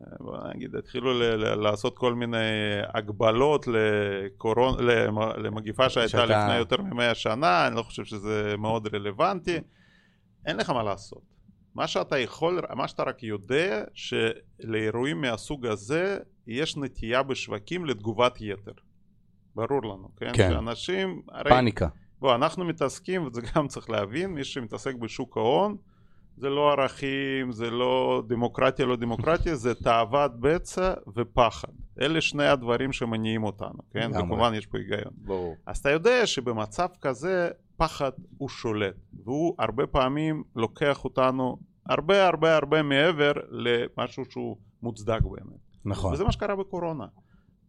אה, 0.00 0.06
בוא 0.20 0.36
נגיד 0.54 0.76
התחילו 0.76 1.14
ל- 1.14 1.22
ל- 1.22 1.54
לעשות 1.62 1.98
כל 1.98 2.14
מיני 2.14 2.36
הגבלות 2.94 3.66
לקורונה, 3.66 4.82
למגיפה 5.36 5.88
שהייתה 5.88 6.10
שאתה... 6.10 6.24
לפני 6.24 6.56
יותר 6.56 6.82
ממאה 6.82 7.14
שנה 7.14 7.66
אני 7.66 7.76
לא 7.76 7.82
חושב 7.82 8.04
שזה 8.04 8.54
מאוד 8.58 8.94
רלוונטי 8.94 9.58
אין 10.46 10.56
לך 10.56 10.70
מה 10.70 10.82
לעשות. 10.82 11.22
מה 11.74 11.86
שאתה 11.86 12.18
יכול, 12.18 12.60
מה 12.74 12.88
שאתה 12.88 13.02
רק 13.02 13.22
יודע, 13.22 13.84
שלאירועים 13.94 15.20
מהסוג 15.20 15.66
הזה 15.66 16.18
יש 16.46 16.76
נטייה 16.76 17.22
בשווקים 17.22 17.84
לתגובת 17.84 18.40
יתר. 18.40 18.72
ברור 19.54 19.82
לנו, 19.82 20.08
כן? 20.16 20.30
כן. 20.34 20.50
שאנשים... 20.52 21.22
הרי, 21.28 21.50
פאניקה. 21.50 21.88
בוא, 22.20 22.34
אנחנו 22.34 22.64
מתעסקים, 22.64 23.26
וזה 23.26 23.40
גם 23.54 23.68
צריך 23.68 23.90
להבין, 23.90 24.30
מי 24.30 24.44
שמתעסק 24.44 24.94
בשוק 24.94 25.36
ההון, 25.36 25.76
זה 26.36 26.48
לא 26.48 26.72
ערכים, 26.72 27.52
זה 27.52 27.70
לא 27.70 28.22
דמוקרטיה, 28.26 28.86
לא 28.86 28.96
דמוקרטיה, 28.96 29.54
זה 29.64 29.74
תאוות 29.74 30.40
בצע 30.40 30.94
ופחד. 31.16 31.68
אלה 32.00 32.20
שני 32.20 32.46
הדברים 32.46 32.92
שמניעים 32.92 33.44
אותנו, 33.44 33.78
כן? 33.92 34.10
וכמובן 34.14 34.54
יש 34.54 34.66
פה 34.66 34.78
היגיון. 34.78 35.12
ברור. 35.16 35.56
אז 35.66 35.78
אתה 35.78 35.90
יודע 35.90 36.26
שבמצב 36.26 36.88
כזה 37.00 37.48
פחד 37.76 38.10
הוא 38.38 38.48
שולט, 38.48 38.94
והוא 39.24 39.54
הרבה 39.58 39.86
פעמים 39.86 40.44
לוקח 40.56 41.04
אותנו 41.04 41.58
הרבה 41.86 42.26
הרבה 42.26 42.56
הרבה 42.56 42.82
מעבר 42.82 43.32
למשהו 43.50 44.24
שהוא 44.30 44.56
מוצדק 44.82 45.20
באמת. 45.22 45.58
נכון. 45.84 46.12
וזה 46.12 46.24
מה 46.24 46.32
שקרה 46.32 46.56
בקורונה. 46.56 47.06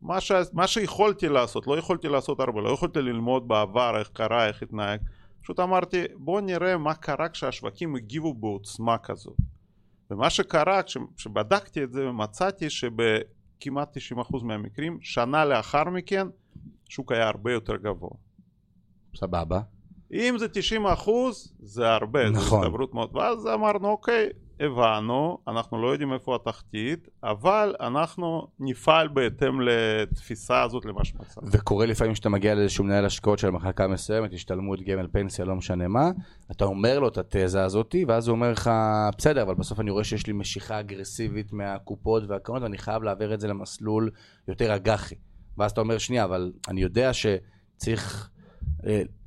מה, 0.02 0.22
ש... 0.22 0.32
מה 0.54 0.68
שיכולתי 0.68 1.30
לעשות, 1.30 1.68
לא 1.68 1.78
יכולתי 1.78 2.08
לעשות 2.08 2.40
הרבה, 2.40 2.62
לא 2.62 2.70
יכולתי 2.70 3.02
ללמוד 3.02 3.48
בעבר 3.48 4.00
איך 4.00 4.10
קרה, 4.14 4.48
איך 4.48 4.64
התנהג. 4.64 5.00
פשוט 5.42 5.60
אמרתי 5.60 6.04
בוא 6.16 6.42
נראה 6.42 6.78
מה 6.78 6.94
קרה 6.94 7.30
כשהשווקים 7.30 7.96
הגיבו 7.96 8.34
בעוצמה 8.34 8.98
כזאת. 8.98 9.38
ומה 10.12 10.30
שקרה 10.30 10.82
כשבדקתי 11.16 11.84
את 11.84 11.92
זה 11.92 12.12
מצאתי 12.12 12.70
שבכמעט 12.70 13.98
90% 13.98 14.44
מהמקרים 14.44 14.98
שנה 15.02 15.46
לאחר 15.46 15.84
מכן 15.84 16.28
שוק 16.90 17.12
היה 17.12 17.28
הרבה 17.28 17.54
יותר 17.54 17.76
גבוה. 17.76 18.10
סבבה. 19.16 19.62
אם 20.14 20.36
זה 20.38 20.48
90 20.48 20.86
אחוז 20.86 21.54
זה 21.60 21.94
הרבה, 21.94 22.30
נכון. 22.30 22.44
זו 22.44 22.66
הסתברות 22.66 22.94
מאוד, 22.94 23.16
ואז 23.16 23.48
אמרנו 23.48 23.88
אוקיי, 23.90 24.30
הבנו, 24.60 25.38
אנחנו 25.48 25.82
לא 25.82 25.88
יודעים 25.88 26.14
איפה 26.14 26.36
התחתית, 26.36 27.08
אבל 27.24 27.76
אנחנו 27.80 28.48
נפעל 28.60 29.08
בהתאם 29.08 29.62
לתפיסה 29.62 30.62
הזאת 30.62 30.86
למה 30.86 31.06
שמצא. 31.06 31.42
וקורה 31.52 31.86
לפעמים 31.86 32.16
שאתה 32.16 32.30
מגיע 32.30 32.56
לאיזשהו 32.56 32.84
מנהל 32.84 33.06
השקעות 33.06 33.40
של 33.40 33.50
מחלקה 33.50 33.88
מסוימת, 33.88 34.34
השתלמות, 34.34 34.82
גמל, 34.82 35.08
פנסיה, 35.12 35.46
לא 35.46 35.56
משנה 35.56 35.88
מה, 35.88 36.12
אתה 36.52 36.66
אומר 36.66 37.00
לו 37.00 37.08
את 37.08 37.18
התזה 37.18 37.64
הזאת, 37.64 37.96
ואז 38.08 38.28
הוא 38.28 38.36
אומר 38.36 38.52
לך, 38.52 38.72
בסדר, 39.18 39.42
אבל 39.42 39.56
בסוף 39.56 39.80
אני 39.80 39.92
רואה 39.92 40.04
שיש 40.04 40.28
לי 40.28 40.34
משיכה 40.34 40.80
אגרסיבית 40.80 41.54
מהקופות 41.54 42.24
והקרנות, 42.28 42.62
ואני 42.64 42.78
חייב 42.78 43.04
להעביר 43.04 43.34
את 43.34 43.40
זה 43.40 43.48
למסלול 43.48 44.10
יותר 44.48 44.76
אג"חי. 44.76 45.16
ואז 45.58 45.72
אתה 45.72 45.82
אומר, 45.82 45.98
שנייה, 45.98 46.24
אבל 46.24 46.52
אני 46.68 46.82
יודע 46.82 47.12
שצריך 47.14 48.30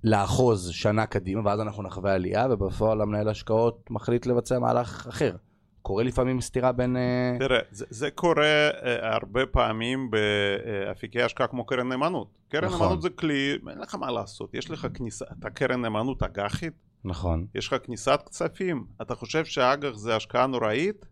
לאחוז 0.04 0.68
שנה 0.68 1.06
קדימה, 1.06 1.40
ואז 1.44 1.60
אנחנו 1.60 1.82
נחווה 1.82 2.14
עלייה, 2.14 2.46
ובפועל 2.50 3.00
המנהל 3.00 3.28
השקעות 3.28 3.90
מחליט 3.90 4.26
לבצע 4.26 4.58
מהלך 4.58 5.06
אחר. 5.08 5.36
קורה 5.82 6.04
לפעמים 6.04 6.40
סתירה 6.40 6.72
בין... 6.72 6.96
אה, 6.96 7.36
תראה, 7.38 7.58
זה, 7.70 7.84
זה 7.90 8.10
קורה 8.10 8.70
uh, 8.70 8.84
הרבה 9.02 9.46
פעמים 9.46 10.10
באפיקי 10.10 11.22
השקעה 11.22 11.46
כמו 11.46 11.66
קרן 11.66 11.88
נאמנות. 11.88 12.38
קרן 12.48 12.64
נכון. 12.64 12.80
נאמנות 12.80 13.02
זה 13.02 13.10
כלי, 13.10 13.58
אין 13.70 13.78
לך 13.78 13.94
מה 13.94 14.10
לעשות, 14.10 14.54
יש 14.54 14.70
לך 14.70 14.86
כניסה, 14.94 15.24
אתה 15.38 15.50
קרן 15.50 15.80
נאמנות 15.82 16.22
אג"חית, 16.22 16.72
נכון. 17.04 17.46
יש 17.54 17.68
לך 17.68 17.76
כניסת 17.86 18.20
כספים, 18.30 18.84
אתה 19.02 19.14
חושב 19.14 19.44
שאג"ח 19.44 19.96
זה 19.96 20.16
השקעה 20.16 20.46
נוראית? 20.46 21.06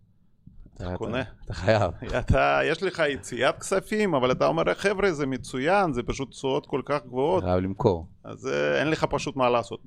אתה 0.76 0.96
קונה. 0.96 1.22
אתה 1.44 1.54
חייב. 1.54 1.92
אתה, 2.18 2.60
יש 2.64 2.82
לך 2.82 3.02
יציאת 3.08 3.58
כספים, 3.58 4.14
אבל 4.14 4.32
אתה 4.32 4.46
אומר, 4.46 4.74
חבר'ה, 4.74 5.12
זה 5.12 5.26
מצוין, 5.26 5.92
זה 5.92 6.02
פשוט 6.02 6.30
תשואות 6.30 6.66
כל 6.66 6.80
כך 6.84 7.04
גבוהות, 7.06 7.44
חייב 7.44 7.60
למכור. 7.60 8.06
אז 8.24 8.46
אה, 8.46 8.80
אין 8.80 8.90
לך 8.90 9.04
פשוט 9.10 9.36
מה 9.36 9.50
לעשות. 9.50 9.80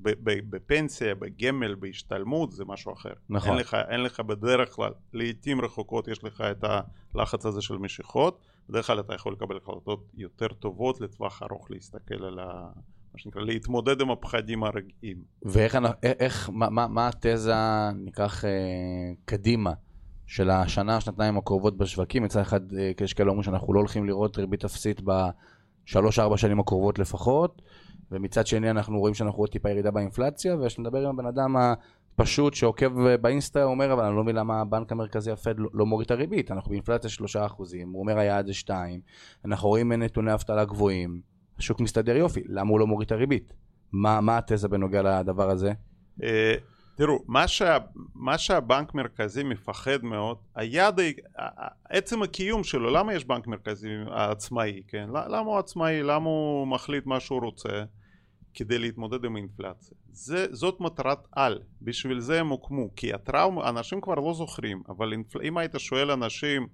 בפנסיה, 0.50 1.14
בגמל, 1.14 1.74
בהשתלמות, 1.74 2.52
זה 2.52 2.64
משהו 2.64 2.92
אחר. 2.92 3.12
נכון. 3.28 3.50
אין 3.50 3.58
לך, 3.58 3.76
אין 3.88 4.02
לך 4.02 4.20
בדרך 4.20 4.74
כלל, 4.74 4.92
לעיתים 5.12 5.60
רחוקות 5.60 6.08
יש 6.08 6.24
לך 6.24 6.40
את 6.40 6.64
הלחץ 7.14 7.46
הזה 7.46 7.62
של 7.62 7.76
משיכות, 7.76 8.38
בדרך 8.68 8.86
כלל 8.86 9.00
אתה 9.00 9.14
יכול 9.14 9.32
לקבל 9.32 9.56
החלטות 9.56 10.04
יותר 10.14 10.48
טובות 10.48 11.00
לטווח 11.00 11.42
ארוך, 11.42 11.70
להסתכל 11.70 12.24
על 12.24 12.38
ה... 12.38 12.68
מה 13.14 13.18
שנקרא, 13.18 13.42
להתמודד 13.42 14.00
עם 14.00 14.10
הפחדים 14.10 14.64
הרגעיים. 14.64 15.22
ואיך, 15.42 15.78
איך, 16.02 16.50
מה, 16.52 16.70
מה, 16.70 16.86
מה 16.88 17.08
התזה, 17.08 17.54
ניקח 17.94 18.44
אה, 18.44 18.50
קדימה, 19.24 19.72
של 20.30 20.50
השנה, 20.50 21.00
שנתיים 21.00 21.38
הקרובות 21.38 21.76
בשווקים? 21.76 22.22
מצד 22.22 22.40
אחד, 22.40 22.72
אה, 22.72 22.90
יש 23.00 23.14
כאלה 23.14 23.28
אומרים 23.28 23.42
שאנחנו 23.42 23.72
לא 23.72 23.78
הולכים 23.78 24.06
לראות 24.06 24.38
ריבית 24.38 24.64
אפסית 24.64 25.00
בשלוש-ארבע 25.00 26.36
שנים 26.36 26.60
הקרובות 26.60 26.98
לפחות, 26.98 27.62
ומצד 28.10 28.46
שני 28.46 28.70
אנחנו 28.70 28.98
רואים 28.98 29.14
שאנחנו 29.14 29.38
רואים 29.38 29.52
טיפה 29.52 29.70
ירידה 29.70 29.90
באינפלציה, 29.90 30.56
וכשאתה 30.56 30.82
מדבר 30.82 30.98
עם 30.98 31.18
הבן 31.18 31.26
אדם 31.26 31.56
הפשוט 31.56 32.54
שעוקב 32.54 33.06
אה, 33.06 33.16
באינסטה, 33.16 33.62
הוא 33.62 33.70
אומר, 33.70 33.92
אבל 33.92 34.04
אני 34.04 34.16
לא 34.16 34.22
מבין 34.22 34.36
למה 34.36 34.60
הבנק 34.60 34.92
המרכזי 34.92 35.30
הפד 35.30 35.58
לא, 35.58 35.68
לא 35.72 35.86
מוריד 35.86 36.04
את 36.04 36.10
הריבית, 36.10 36.50
אנחנו 36.50 36.70
באינפלציה 36.70 37.10
שלושה 37.10 37.46
אחוזים, 37.46 37.90
הוא 37.92 38.00
אומר 38.00 38.18
היעד 38.18 38.46
זה 38.46 38.54
שתיים, 38.54 39.00
אנחנו 39.44 39.68
רואים 39.68 39.92
נתוני 39.92 40.34
אבטלה 40.34 40.64
גבוהים, 40.64 41.20
השוק 41.58 41.80
מסתדר 41.80 42.16
יופי, 42.16 42.42
למה 42.46 42.70
הוא 42.70 42.80
לא 42.80 42.86
מוריד 42.86 43.06
את 43.06 43.12
הריבית? 43.12 43.52
מה, 43.92 44.20
מה 44.20 44.38
התזה 44.38 44.68
בנוגע 44.68 45.20
לדבר 45.20 45.50
הזה? 45.50 45.72
תראו, 46.96 47.18
מה, 47.26 47.48
שה, 47.48 47.78
מה 48.14 48.38
שהבנק 48.38 48.94
מרכזי 48.94 49.42
מפחד 49.42 50.04
מאוד, 50.04 50.38
היעד, 50.54 51.00
ה- 51.00 51.04
ה- 51.38 51.68
עצם 51.88 52.22
הקיום 52.22 52.64
שלו, 52.64 52.90
למה 52.90 53.14
יש 53.14 53.24
בנק 53.24 53.46
מרכזי 53.46 53.88
עצמאי, 54.10 54.82
כן? 54.88 55.08
למה 55.12 55.50
הוא 55.50 55.58
עצמאי? 55.58 56.02
למה 56.02 56.26
הוא 56.26 56.66
מחליט 56.66 57.06
מה 57.06 57.20
שהוא 57.20 57.40
רוצה? 57.40 57.84
כדי 58.54 58.78
להתמודד 58.78 59.24
עם 59.24 59.36
האינפלציה. 59.36 59.96
זה, 60.12 60.46
זאת 60.50 60.80
מטרת 60.80 61.18
על, 61.32 61.58
בשביל 61.82 62.20
זה 62.20 62.40
הם 62.40 62.48
הוקמו, 62.48 62.88
כי 62.96 63.12
הטראומה, 63.14 63.68
אנשים 63.68 64.00
כבר 64.00 64.14
לא 64.14 64.34
זוכרים, 64.34 64.82
אבל 64.88 65.12
אינפל... 65.12 65.40
אם 65.42 65.58
היית 65.58 65.72
שואל 65.78 66.10
אנשים, 66.10 66.66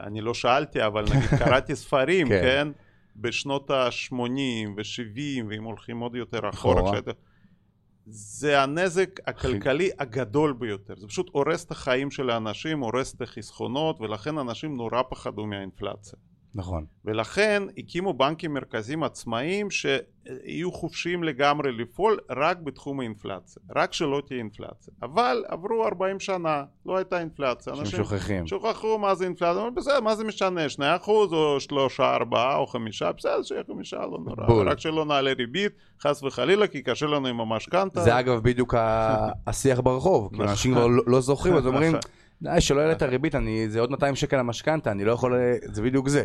אני 0.00 0.20
לא 0.20 0.34
שאלתי, 0.34 0.86
אבל 0.86 1.04
נגיד 1.04 1.30
קראתי 1.44 1.76
ספרים, 1.76 2.28
כן. 2.28 2.40
כן? 2.42 2.68
בשנות 3.16 3.70
ה-80 3.70 4.14
ו-70, 4.76 5.44
ואם 5.48 5.64
הולכים 5.64 5.98
עוד 5.98 6.14
יותר 6.14 6.48
אחורה, 6.48 6.74
אחורה. 6.80 6.90
כשהיית... 6.90 7.16
זה 8.06 8.62
הנזק 8.62 9.28
הכלכלי 9.28 9.90
הגדול 9.98 10.52
ביותר. 10.52 10.94
זה 10.96 11.06
פשוט 11.06 11.30
הורס 11.32 11.64
את 11.64 11.70
החיים 11.70 12.10
של 12.10 12.30
האנשים, 12.30 12.80
הורס 12.80 13.14
את 13.14 13.22
החסכונות, 13.22 14.00
ולכן 14.00 14.38
אנשים 14.38 14.76
נורא 14.76 15.02
פחדו 15.10 15.46
מהאינפלציה. 15.46 16.18
נכון. 16.56 16.84
ולכן 17.04 17.62
הקימו 17.78 18.12
בנקים 18.12 18.54
מרכזיים 18.54 19.02
עצמאיים 19.02 19.68
שיהיו 19.70 20.72
חופשיים 20.72 21.24
לגמרי 21.24 21.72
לפעול 21.72 22.18
רק 22.30 22.58
בתחום 22.58 23.00
האינפלציה, 23.00 23.62
רק 23.76 23.92
שלא 23.92 24.22
תהיה 24.26 24.38
אינפלציה. 24.38 24.94
אבל 25.02 25.44
עברו 25.48 25.86
40 25.86 26.20
שנה, 26.20 26.64
לא 26.86 26.96
הייתה 26.96 27.20
אינפלציה. 27.20 27.72
אנשים 27.72 27.98
שוכחים. 27.98 28.46
שכחו 28.46 28.98
מה 28.98 29.14
זה 29.14 29.24
אינפלציה, 29.24 29.62
אבל 29.62 29.70
בסדר, 29.70 30.00
מה 30.00 30.16
זה 30.16 30.24
משנה, 30.24 30.68
2 30.68 30.94
אחוז 30.94 31.32
או 31.32 31.60
3, 31.60 32.00
4 32.00 32.56
או 32.56 32.66
5, 32.66 33.02
בסדר, 33.02 33.42
שיהיה 33.42 33.62
5, 33.76 33.94
לא 33.94 34.18
נורא, 34.24 34.46
בול. 34.46 34.68
רק 34.68 34.78
שלא 34.80 35.04
נעלה 35.04 35.32
ריבית, 35.32 35.72
חס 36.02 36.22
וחלילה, 36.22 36.66
כי 36.66 36.82
קשה 36.82 37.06
לנו 37.06 37.28
עם 37.28 37.40
המשכנתה. 37.40 38.00
זה 38.00 38.18
אגב 38.18 38.40
בדיוק 38.42 38.74
השיח 39.46 39.80
ברחוב, 39.80 40.28
כאילו 40.28 40.44
נכון. 40.44 40.50
אנשים 40.52 40.72
כבר 40.72 40.86
לא 40.86 41.02
לא 41.06 41.20
זוכרים, 41.20 41.54
אז 41.56 41.66
אומרים, 41.66 41.92
נכון. 41.96 42.10
שלא 42.58 42.80
יעלה 42.80 42.92
את 42.92 43.02
הריבית, 43.02 43.34
אני- 43.34 43.68
זה 43.68 43.80
עוד 43.80 43.90
200 43.90 44.14
שקל 44.16 44.38
המשכנתה, 44.38 44.90
אני 44.90 45.04
לא 45.04 45.12
יכול, 45.12 45.34
זה 45.72 45.82
בדיוק 45.82 46.08
זה. 46.08 46.24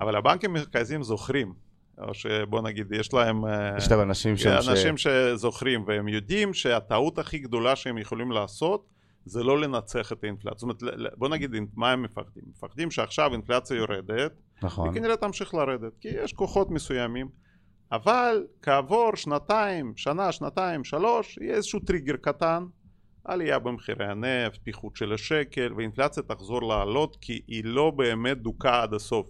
אבל 0.00 0.16
הבנקים 0.16 0.50
המרכזיים 0.50 1.02
זוכרים, 1.02 1.52
או 1.98 2.14
שבוא 2.14 2.62
נגיד, 2.62 2.92
יש 2.92 3.14
להם... 3.14 3.44
אה, 3.44 3.76
יש 3.78 3.90
להם 3.90 4.00
אנשים 4.00 4.36
ש... 4.36 4.46
אנשים 4.46 4.96
שזוכרים 4.96 5.84
והם 5.86 6.08
יודעים 6.08 6.54
שהטעות 6.54 7.18
הכי 7.18 7.38
גדולה 7.38 7.76
שהם 7.76 7.98
יכולים 7.98 8.32
לעשות 8.32 8.86
זה 9.24 9.42
לא 9.42 9.60
לנצח 9.60 10.12
את 10.12 10.24
האינפלציה. 10.24 10.58
זאת 10.58 10.62
אומרת, 10.82 10.82
בוא 11.16 11.28
נגיד 11.28 11.50
מה 11.74 11.92
הם 11.92 12.02
מפחדים. 12.02 12.42
מפחדים 12.50 12.90
שעכשיו 12.90 13.32
אינפלציה 13.32 13.76
יורדת, 13.76 14.32
נכון. 14.62 14.88
היא 14.88 14.94
כנראה 15.00 15.16
תמשיך 15.16 15.54
לרדת, 15.54 15.92
כי 16.00 16.08
יש 16.08 16.32
כוחות 16.32 16.70
מסוימים, 16.70 17.28
אבל 17.92 18.46
כעבור 18.62 19.16
שנתיים, 19.16 19.92
שנה, 19.96 20.32
שנתיים, 20.32 20.84
שלוש, 20.84 21.38
יהיה 21.40 21.54
איזשהו 21.54 21.80
טריגר 21.80 22.16
קטן, 22.16 22.64
עלייה 23.24 23.58
במחירי 23.58 24.06
הנפט, 24.06 24.60
פיחות 24.62 24.96
של 24.96 25.12
השקל, 25.12 25.72
ואינפלציה 25.76 26.22
תחזור 26.22 26.62
לעלות 26.62 27.16
כי 27.20 27.40
היא 27.46 27.64
לא 27.64 27.90
באמת 27.90 28.38
דוכא 28.42 28.82
עד 28.82 28.94
הסוף. 28.94 29.26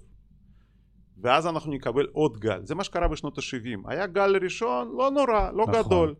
ואז 1.22 1.46
אנחנו 1.46 1.72
נקבל 1.72 2.06
עוד 2.12 2.36
גל. 2.38 2.60
זה 2.64 2.74
מה 2.74 2.84
שקרה 2.84 3.08
בשנות 3.08 3.38
ה-70. 3.38 3.90
היה 3.90 4.06
גל 4.06 4.36
ראשון, 4.42 4.88
לא 4.98 5.10
נורא, 5.10 5.50
לא 5.50 5.66
נכון. 5.68 5.82
גדול. 5.82 6.14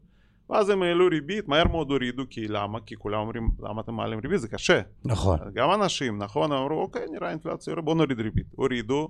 ואז 0.50 0.69
הם 0.69 0.83
העלו 0.83 1.07
ריבית, 1.11 1.49
מהר 1.49 1.69
מאוד 1.69 1.91
הורידו, 1.91 2.23
כי 2.31 2.49
למה? 2.49 2.79
כי 2.81 2.97
כולם 2.97 3.19
אומרים, 3.21 3.50
למה 3.61 3.81
אתם 3.81 3.95
מעלים 3.95 4.19
ריבית? 4.23 4.41
זה 4.41 4.49
קשה. 4.49 4.81
נכון. 5.05 5.39
גם 5.55 5.73
אנשים, 5.73 6.19
נכון, 6.19 6.53
אמרו, 6.53 6.81
אוקיי, 6.83 7.07
נראה 7.12 7.31
אינפלציה, 7.31 7.75
בוא 7.75 7.95
נוריד 7.95 8.21
ריבית. 8.21 8.47
הורידו, 8.57 9.09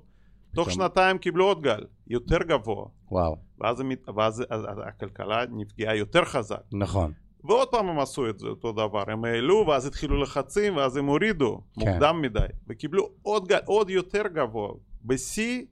תוך 0.55 0.71
שנתיים 0.71 1.19
קיבלו 1.19 1.45
עוד 1.45 1.63
גל, 1.63 1.81
יותר 2.07 2.39
גבוה. 2.43 2.85
וואו, 3.11 3.37
ואז, 3.61 3.83
ואז 4.17 4.45
אז- 4.51 4.65
אז 4.69 4.77
הכלכלה 4.87 5.45
נפגעה 5.51 5.97
יותר 5.97 6.25
חזק. 6.25 6.61
נכון. 6.73 7.13
ועוד 7.45 7.69
פעם 7.69 7.89
הם 7.89 7.99
עשו 7.99 8.31
את 8.31 8.39
זה 8.39 8.47
אותו 8.47 8.73
דבר, 8.73 9.05
הם 9.07 9.25
העלו 9.25 9.65
ואז 9.69 9.87
התחילו 9.87 10.23
לחצים 10.23 10.77
ואז 10.77 10.97
הם 10.97 11.07
הורידו, 11.07 11.61
כן. 11.81 11.91
מוקדם 11.91 12.23
מדי, 12.23 12.41
וקיבלו 12.69 13.09
עוד, 13.23 13.53
עוד 13.65 13.91
יותר 13.91 14.23
גבוה. 14.35 14.73
בשיא, 15.05 15.63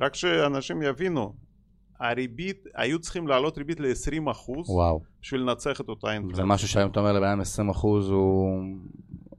רק 0.00 0.14
שאנשים 0.14 0.82
יבינו, 0.82 1.34
הריבית, 2.00 2.64
היו 2.74 2.98
צריכים 2.98 3.28
להעלות 3.28 3.58
ריבית 3.58 3.80
ל-20% 3.80 4.50
וואו. 4.68 5.00
בשביל 5.22 5.40
לנצח 5.40 5.80
את 5.80 5.88
אותה 5.88 6.06
זה 6.06 6.12
אינפלציה. 6.12 6.44
משהו 6.44 6.68
שהיום 6.68 6.90
אתה 6.90 7.00
אומר 7.00 7.12
לבן 7.12 7.26
אדם 7.26 7.40
20 7.40 7.68
אחוז, 7.68 8.10
הוא... 8.10 8.48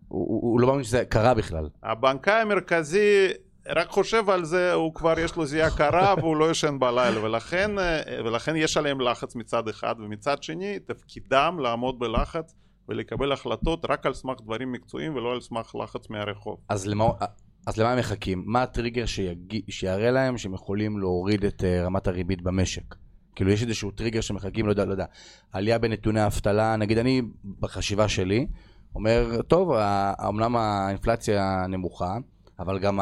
הוא 0.08 0.42
הוא 0.42 0.60
לא 0.60 0.68
מאמין 0.68 0.84
שזה 0.84 1.06
קרה 1.06 1.34
בכלל. 1.34 1.70
הבנקאי 1.84 2.42
המרכזי 2.42 3.28
רק 3.68 3.90
חושב 3.90 4.30
על 4.30 4.46
זה, 4.46 4.74
הוא 4.74 4.94
כבר 4.94 5.20
יש 5.20 5.36
לו 5.36 5.46
זיעה 5.46 5.78
קרה 5.78 6.14
והוא 6.20 6.38
לא 6.38 6.52
ישן 6.52 6.80
בלילה, 6.80 7.24
ולכן, 7.24 7.80
אה, 7.80 8.02
ולכן 8.26 8.56
יש 8.56 8.78
עליהם 8.78 9.02
לחץ 9.02 9.36
מצד 9.36 9.68
אחד, 9.68 9.96
ומצד 10.00 10.44
שני 10.44 10.80
תפקידם 10.80 11.58
לעמוד 11.62 12.00
בלחץ 12.00 12.56
ולקבל 12.90 13.32
החלטות 13.32 13.86
רק 13.90 14.06
על 14.06 14.14
סמך 14.14 14.42
דברים 14.42 14.72
מקצועיים 14.72 15.16
ולא 15.16 15.34
על 15.34 15.42
סמך 15.42 15.76
לחץ 15.76 16.10
מהרחוב. 16.10 16.58
אז 16.70 16.88
למה, 16.88 17.06
אז 17.68 17.78
למה 17.78 17.92
הם 17.92 18.00
מחכים? 18.00 18.44
מה 18.46 18.64
הטריגר 18.64 19.06
שיג... 19.06 19.60
שיראה 19.70 20.12
להם 20.12 20.38
שהם 20.38 20.54
יכולים 20.54 21.00
להוריד 21.00 21.46
את 21.46 21.62
uh, 21.62 21.86
רמת 21.86 22.08
הריבית 22.08 22.42
במשק? 22.42 22.96
כאילו 23.36 23.52
יש 23.52 23.64
איזשהו 23.64 23.92
טריגר 23.92 24.22
שמחכים, 24.22 24.66
לא 24.66 24.72
יודע, 24.72 24.86
לא 24.86 24.92
יודע. 24.92 25.06
עלייה 25.52 25.80
בנתוני 25.80 26.20
האבטלה, 26.20 26.76
נגיד 26.76 26.98
אני 26.98 27.22
בחשיבה 27.60 28.08
שלי, 28.08 28.48
אומר, 28.96 29.42
טוב, 29.48 29.72
אמנם 30.28 30.56
האינפלציה 30.56 31.66
נמוכה, 31.70 32.18
אבל 32.60 32.80
גם 32.80 33.00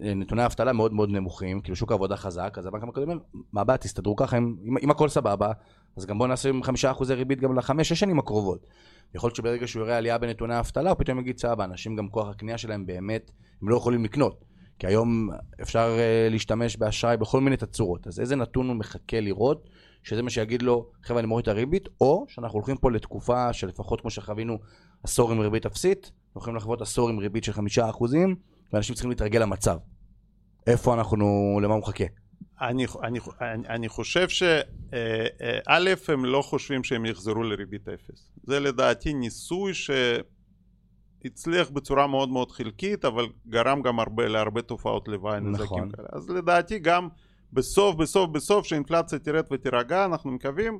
נתוני 0.00 0.42
האבטלה 0.42 0.72
מאוד 0.72 0.92
מאוד 0.92 1.10
נמוכים, 1.10 1.60
כאילו 1.60 1.76
שוק 1.76 1.90
העבודה 1.90 2.16
חזק, 2.16 2.54
אז 2.58 2.66
הבנק 2.66 2.82
המרכזי 2.82 3.04
מה 3.52 3.60
הבעיה, 3.60 3.78
תסתדרו 3.78 4.16
ככה, 4.16 4.38
אם, 4.38 4.56
אם, 4.82 4.90
הכל 4.90 5.08
סבבה, 5.08 5.52
אז 5.96 6.06
גם 6.06 6.18
בואו 6.18 6.28
נעשה 6.28 6.48
עם 6.48 6.62
חמישה 6.62 6.90
אחוזי 6.90 7.14
ריבית 7.14 7.40
גם 7.40 7.58
לחמש-שש 7.58 8.00
שנים 8.00 8.18
הקרובות. 8.18 8.66
יכול 9.14 9.28
להיות 9.28 9.36
שברגע 9.36 9.66
שהוא 9.66 9.82
יראה 9.82 9.96
עלייה 9.96 10.18
בנתוני 10.18 10.54
האבטלה, 10.54 10.90
הוא 10.90 10.98
פתאום 10.98 11.18
יגיד, 11.18 11.38
סבבה, 11.38 11.64
אנשים 11.64 11.96
גם 11.96 12.08
כוח 12.08 12.28
הקנייה 12.28 12.58
שלהם 12.58 12.86
באמת, 12.86 13.30
הם 13.62 13.68
לא 13.68 13.76
יכולים 13.76 14.04
לקנות. 14.04 14.44
כי 14.78 14.86
היום 14.86 15.28
אפשר 15.62 15.96
uh, 15.96 16.32
להשתמש 16.32 16.76
באשראי 16.76 17.16
בכל 17.16 17.40
מיני 17.40 17.56
תצורות. 17.56 18.06
אז 18.06 18.20
איזה 18.20 18.36
נתון 18.36 18.68
הוא 18.68 18.76
מחכה 18.76 19.20
לראות, 19.20 19.68
שזה 20.02 20.22
מה 20.22 20.30
שיגיד 20.30 20.62
לו, 20.62 20.90
חבר'ה, 21.02 21.20
אני 21.20 21.26
מוריד 21.26 21.42
את 21.42 21.48
הריבית, 21.48 21.88
או 22.00 22.24
שאנחנו 22.28 22.58
הולכים 22.58 22.76
פה 22.76 22.90
לתקופה 22.90 23.52
שלפחות 23.52 24.00
כמו 24.00 24.10
שחווינו 24.10 24.58
עשור 25.02 25.32
עם 25.32 25.40
ריבית 25.40 25.66
אפסית, 25.66 26.02
אנחנו 26.02 26.40
הולכים 26.40 26.56
לחוות 26.56 26.82
עשור 26.82 27.08
עם 27.08 27.18
ריבית 27.18 27.44
של 27.44 27.52
חמישה 27.52 27.90
אחוזים, 27.90 28.36
ואנשים 28.74 28.94
צריכים 28.94 29.10
להתרגל 29.10 29.42
למצב. 29.42 29.76
איפה 30.66 30.94
אנחנו, 30.94 31.60
למה 31.62 31.74
הוא 31.74 31.80
מחכה? 31.80 32.04
אני, 32.60 32.86
אני, 33.02 33.18
אני, 33.40 33.68
אני 33.68 33.88
חושב 33.88 34.28
שא' 34.28 34.60
הם 36.08 36.24
לא 36.24 36.42
חושבים 36.42 36.84
שהם 36.84 37.06
יחזרו 37.06 37.42
לריבית 37.42 37.88
אפס. 37.88 38.32
זה 38.42 38.60
לדעתי 38.60 39.14
ניסוי 39.14 39.72
שהצליח 41.24 41.70
בצורה 41.70 42.06
מאוד 42.06 42.28
מאוד 42.28 42.50
חלקית, 42.50 43.04
אבל 43.04 43.26
גרם 43.48 43.82
גם 43.82 44.00
הרבה, 44.00 44.28
להרבה 44.28 44.62
תופעות 44.62 45.08
לוואי, 45.08 45.40
נזקים 45.40 45.64
נכון. 45.64 45.90
כאלה. 45.90 46.08
אז 46.12 46.30
לדעתי 46.30 46.78
גם 46.78 47.08
בסוף, 47.52 47.96
בסוף, 47.96 48.30
בסוף, 48.30 48.66
שהאינפלציה 48.66 49.18
תרד 49.18 49.44
ותירגע, 49.52 50.04
אנחנו 50.04 50.30
מקווים, 50.30 50.78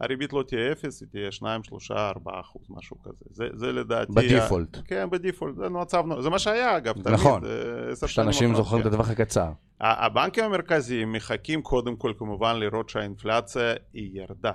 הריבית 0.00 0.32
לא 0.32 0.42
תהיה 0.42 0.72
אפס, 0.72 1.00
היא 1.00 1.08
תהיה 1.08 1.32
2, 1.32 1.62
3, 1.64 1.90
4 1.90 2.40
אחוז, 2.40 2.62
משהו 2.70 2.96
כזה. 3.02 3.24
זה, 3.30 3.44
זה 3.54 3.72
לדעתי... 3.72 4.12
בדיפולט. 4.12 4.76
ה... 4.76 4.82
כן, 4.82 5.10
בדיפולט, 5.10 5.56
זה 5.56 5.68
מצב, 5.68 6.04
זה 6.20 6.30
מה 6.30 6.38
שהיה 6.38 6.76
אגב, 6.76 6.94
תמיד. 6.94 7.08
נכון, 7.08 7.44
אה, 7.44 7.96
פשוט 8.00 8.18
אנשים 8.18 8.54
זוכרים 8.54 8.80
את 8.80 8.86
כן. 8.86 8.92
הטווח 8.92 9.10
הקצר. 9.10 9.52
הבנקים 9.80 10.44
המרכזיים 10.44 11.12
מחכים 11.12 11.62
קודם 11.62 11.96
כל 11.96 12.12
כמובן 12.18 12.56
לראות 12.56 12.88
שהאינפלציה 12.88 13.74
היא 13.92 14.20
ירדה. 14.20 14.52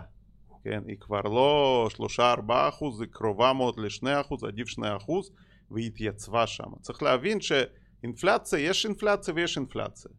כן, 0.64 0.82
היא 0.88 0.98
כבר 1.00 1.22
לא 1.22 1.88
3-4 2.20 2.20
אחוז, 2.50 3.02
היא 3.02 3.10
קרובה 3.12 3.54
מאוד 3.54 3.80
ל-2 3.80 4.22
אחוז, 4.22 4.44
עדיף 4.44 4.68
2 4.68 4.96
אחוז, 4.96 5.32
והיא 5.72 5.88
התייצבה 5.88 6.48
שם. 6.48 6.68
צריך 6.82 7.04
להבין 7.04 7.38
שאינפלציה, 7.42 8.60
יש 8.60 8.86
אינפלציה 8.86 9.34
ויש 9.34 9.58
אינפלציה. 9.58 10.12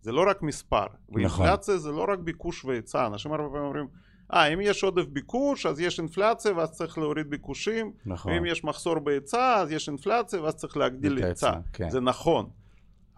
זה 0.00 0.12
לא 0.12 0.24
רק 0.30 0.42
מספר. 0.42 0.86
נכון. 0.86 1.14
ואינפלציה 1.14 1.78
זה 1.78 1.90
לא 1.92 2.06
רק 2.08 2.18
ביקוש 2.18 2.64
והיצע. 2.64 3.06
אנשים 3.06 3.32
הרבה 3.32 3.48
פעמים 3.48 3.64
אומרים, 3.64 3.86
אה, 4.32 4.46
אם 4.46 4.60
יש 4.60 4.82
עודף 4.82 5.06
ביקוש, 5.06 5.66
אז 5.66 5.80
יש 5.80 5.98
אינפלציה 5.98 6.52
ואז 6.56 6.70
צריך 6.70 6.98
להוריד 6.98 7.30
ביקושים. 7.30 7.92
נכון. 8.06 8.32
ואם 8.32 8.46
יש 8.46 8.64
מחסור 8.64 8.98
בהיצע, 8.98 9.56
אז 9.56 9.72
יש 9.72 9.88
אינפלציה 9.88 10.42
ואז 10.42 10.54
צריך 10.54 10.76
להגדיל 10.76 11.24
היצע. 11.24 11.52
כן. 11.72 11.90
זה 11.90 12.00
נכון. 12.00 12.48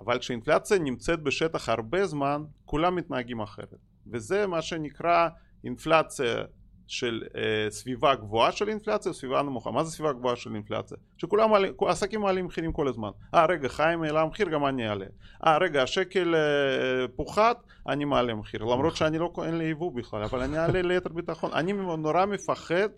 אבל 0.00 0.18
כשאינפלציה 0.18 0.78
נמצאת 0.78 1.22
בשטח 1.22 1.68
הרבה 1.68 2.06
זמן, 2.06 2.42
כולם 2.64 2.96
מתנהגים 2.96 3.40
אחרת. 3.40 3.74
וזה 4.06 4.46
מה 4.46 4.62
שנקרא 4.62 5.28
אינפלציה 5.64 6.44
של 6.88 7.22
אה, 7.36 7.70
סביבה 7.70 8.14
גבוהה 8.14 8.52
של 8.52 8.68
אינפלציה 8.68 9.10
וסביבה 9.10 9.42
נמוכה. 9.42 9.70
מה 9.70 9.84
זה 9.84 9.90
סביבה 9.90 10.12
גבוהה 10.12 10.36
של 10.36 10.54
אינפלציה? 10.54 10.96
שכולם 11.16 11.50
מעלים, 11.50 11.72
עסקים 11.88 12.20
מעלים 12.20 12.44
מחירים 12.44 12.72
כל 12.72 12.88
הזמן. 12.88 13.10
אה 13.34 13.46
רגע, 13.46 13.68
חיים 13.68 14.02
העלה 14.02 14.24
מחיר, 14.24 14.48
גם 14.48 14.66
אני 14.66 14.88
אעלה. 14.88 15.06
אה 15.46 15.58
רגע, 15.58 15.82
השקל 15.82 16.34
אה, 16.34 17.08
פוחת, 17.16 17.62
אני 17.88 18.04
מעלה 18.04 18.34
מחיר. 18.34 18.62
למרות 18.62 18.96
שאני 18.96 19.18
לא, 19.18 19.32
אין 19.44 19.58
לי 19.58 19.64
יבוא 19.64 19.92
בכלל, 19.92 20.22
אבל 20.22 20.42
אני 20.42 20.58
אעלה 20.58 20.82
ליתר 20.82 21.12
ביטחון. 21.12 21.52
אני 21.52 21.72
נורא 21.72 22.26
מפחד 22.26 22.88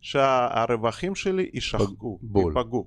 שהרווחים 0.00 1.14
שלי 1.14 1.50
יישחקו. 1.54 2.18
ייפגעו. 2.36 2.86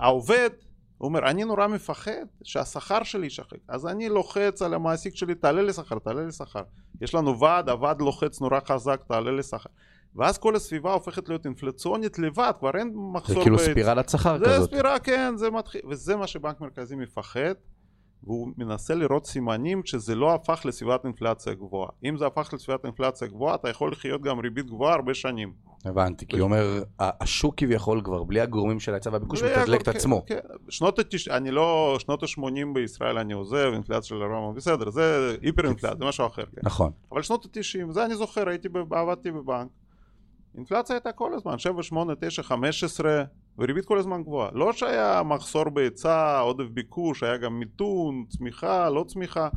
העובד 0.00 0.50
הוא 0.98 1.08
אומר, 1.08 1.30
אני 1.30 1.44
נורא 1.44 1.66
מפחד 1.66 2.12
שהשכר 2.42 3.02
שלי 3.02 3.26
יישחק. 3.26 3.58
אז 3.68 3.86
אני 3.86 4.08
לוחץ 4.08 4.62
על 4.62 4.74
המעסיק 4.74 5.16
שלי, 5.16 5.34
תעלה 5.34 5.62
לי 5.62 5.72
שכר, 5.72 5.98
תעלה 5.98 6.24
לי 6.24 6.32
שכר. 6.32 6.62
יש 7.00 7.14
לנו 7.14 7.38
ועד, 7.40 7.68
הוועד 7.68 8.00
לוחץ 8.00 8.40
נורא 8.40 8.60
חזק, 8.66 9.00
תעלה 9.08 9.30
לי 9.30 9.42
שכר. 9.42 9.70
ואז 10.16 10.38
כל 10.38 10.56
הסביבה 10.56 10.92
הופכת 10.92 11.28
להיות 11.28 11.44
אינפלציונית 11.44 12.18
לבד, 12.18 12.52
כבר 12.58 12.70
אין 12.76 12.92
מחסור 12.94 13.34
זה 13.34 13.40
כאילו 13.42 13.56
בהיצע. 13.56 13.72
ספירלת 13.72 14.08
שכר 14.08 14.38
זה 14.38 14.44
כזאת. 14.44 14.70
ספירה, 14.70 14.98
כן, 14.98 15.36
זה 15.36 15.50
מתחיל, 15.50 15.80
וזה 15.90 16.16
מה 16.16 16.26
שבנק 16.26 16.60
מרכזי 16.60 16.96
מפחד, 16.96 17.54
והוא 18.24 18.48
מנסה 18.56 18.94
לראות 18.94 19.26
סימנים 19.26 19.82
שזה 19.84 20.14
לא 20.14 20.34
הפך 20.34 20.62
לסביבת 20.64 21.04
אינפלציה 21.04 21.54
גבוהה. 21.54 21.88
אם 22.04 22.16
זה 22.16 22.26
הפך 22.26 22.50
לסביבת 22.54 22.84
אינפלציה 22.84 23.28
גבוהה, 23.28 23.54
אתה 23.54 23.68
יכול 23.70 23.92
לחיות 23.92 24.22
גם 24.22 24.38
ריבית 24.38 24.66
גבוהה 24.66 24.94
הרבה 24.94 25.14
שנים. 25.14 25.52
הבנתי, 25.84 26.26
כי 26.26 26.38
הוא 26.38 26.44
אומר, 26.44 26.82
השוק 26.98 27.54
כביכול 27.56 28.00
כבר, 28.04 28.24
בלי 28.24 28.40
הגורמים 28.40 28.80
של 28.80 28.92
ההיצע 28.92 29.10
והביקוש, 29.12 29.42
מתדלק 29.42 29.80
את 29.80 29.88
כן, 29.88 29.96
עצמו. 29.96 30.22
כן. 30.26 30.38
שנות 30.68 30.98
התש... 30.98 31.28
אני 31.28 31.50
לא, 31.50 31.96
שנות 31.98 32.22
ה-80 32.22 32.74
בישראל 32.74 33.18
אני 33.18 33.32
עוזב, 33.32 33.70
אינפלציה 33.72 34.02
של 34.02 34.22
הרמה, 34.22 34.52
בסדר, 34.52 34.90
זה 34.90 35.36
היפר 35.42 35.66
אינפלציה, 35.66 35.98
זה 35.98 36.04
משהו 36.04 36.26
אחר, 36.26 36.44
כן. 36.44 36.60
נכון. 36.62 36.92
אבל 37.12 37.22
שנות 37.22 37.44
ה-90, 37.44 37.92
זה 37.92 38.04
אני 38.04 38.14
זוכר, 38.14 38.44
עבדתי 38.90 39.30
בבנק, 39.30 39.68
אינפלציה 40.56 40.96
הייתה 40.96 41.12
כל 41.12 41.34
הזמן, 41.34 41.58
7, 41.58 41.82
8, 41.82 42.14
9, 42.20 42.42
15, 42.42 43.24
וריבית 43.58 43.84
כל 43.84 43.98
הזמן 43.98 44.22
גבוהה. 44.22 44.50
לא 44.52 44.72
שהיה 44.72 45.22
מחסור 45.22 45.68
בהיצע, 45.68 46.38
עודף 46.38 46.64
ביקוש, 46.64 47.22
היה 47.22 47.36
גם 47.36 47.58
מיתון, 47.58 48.24
צמיחה, 48.28 48.90
לא 48.90 49.04
צמיחה, 49.08 49.48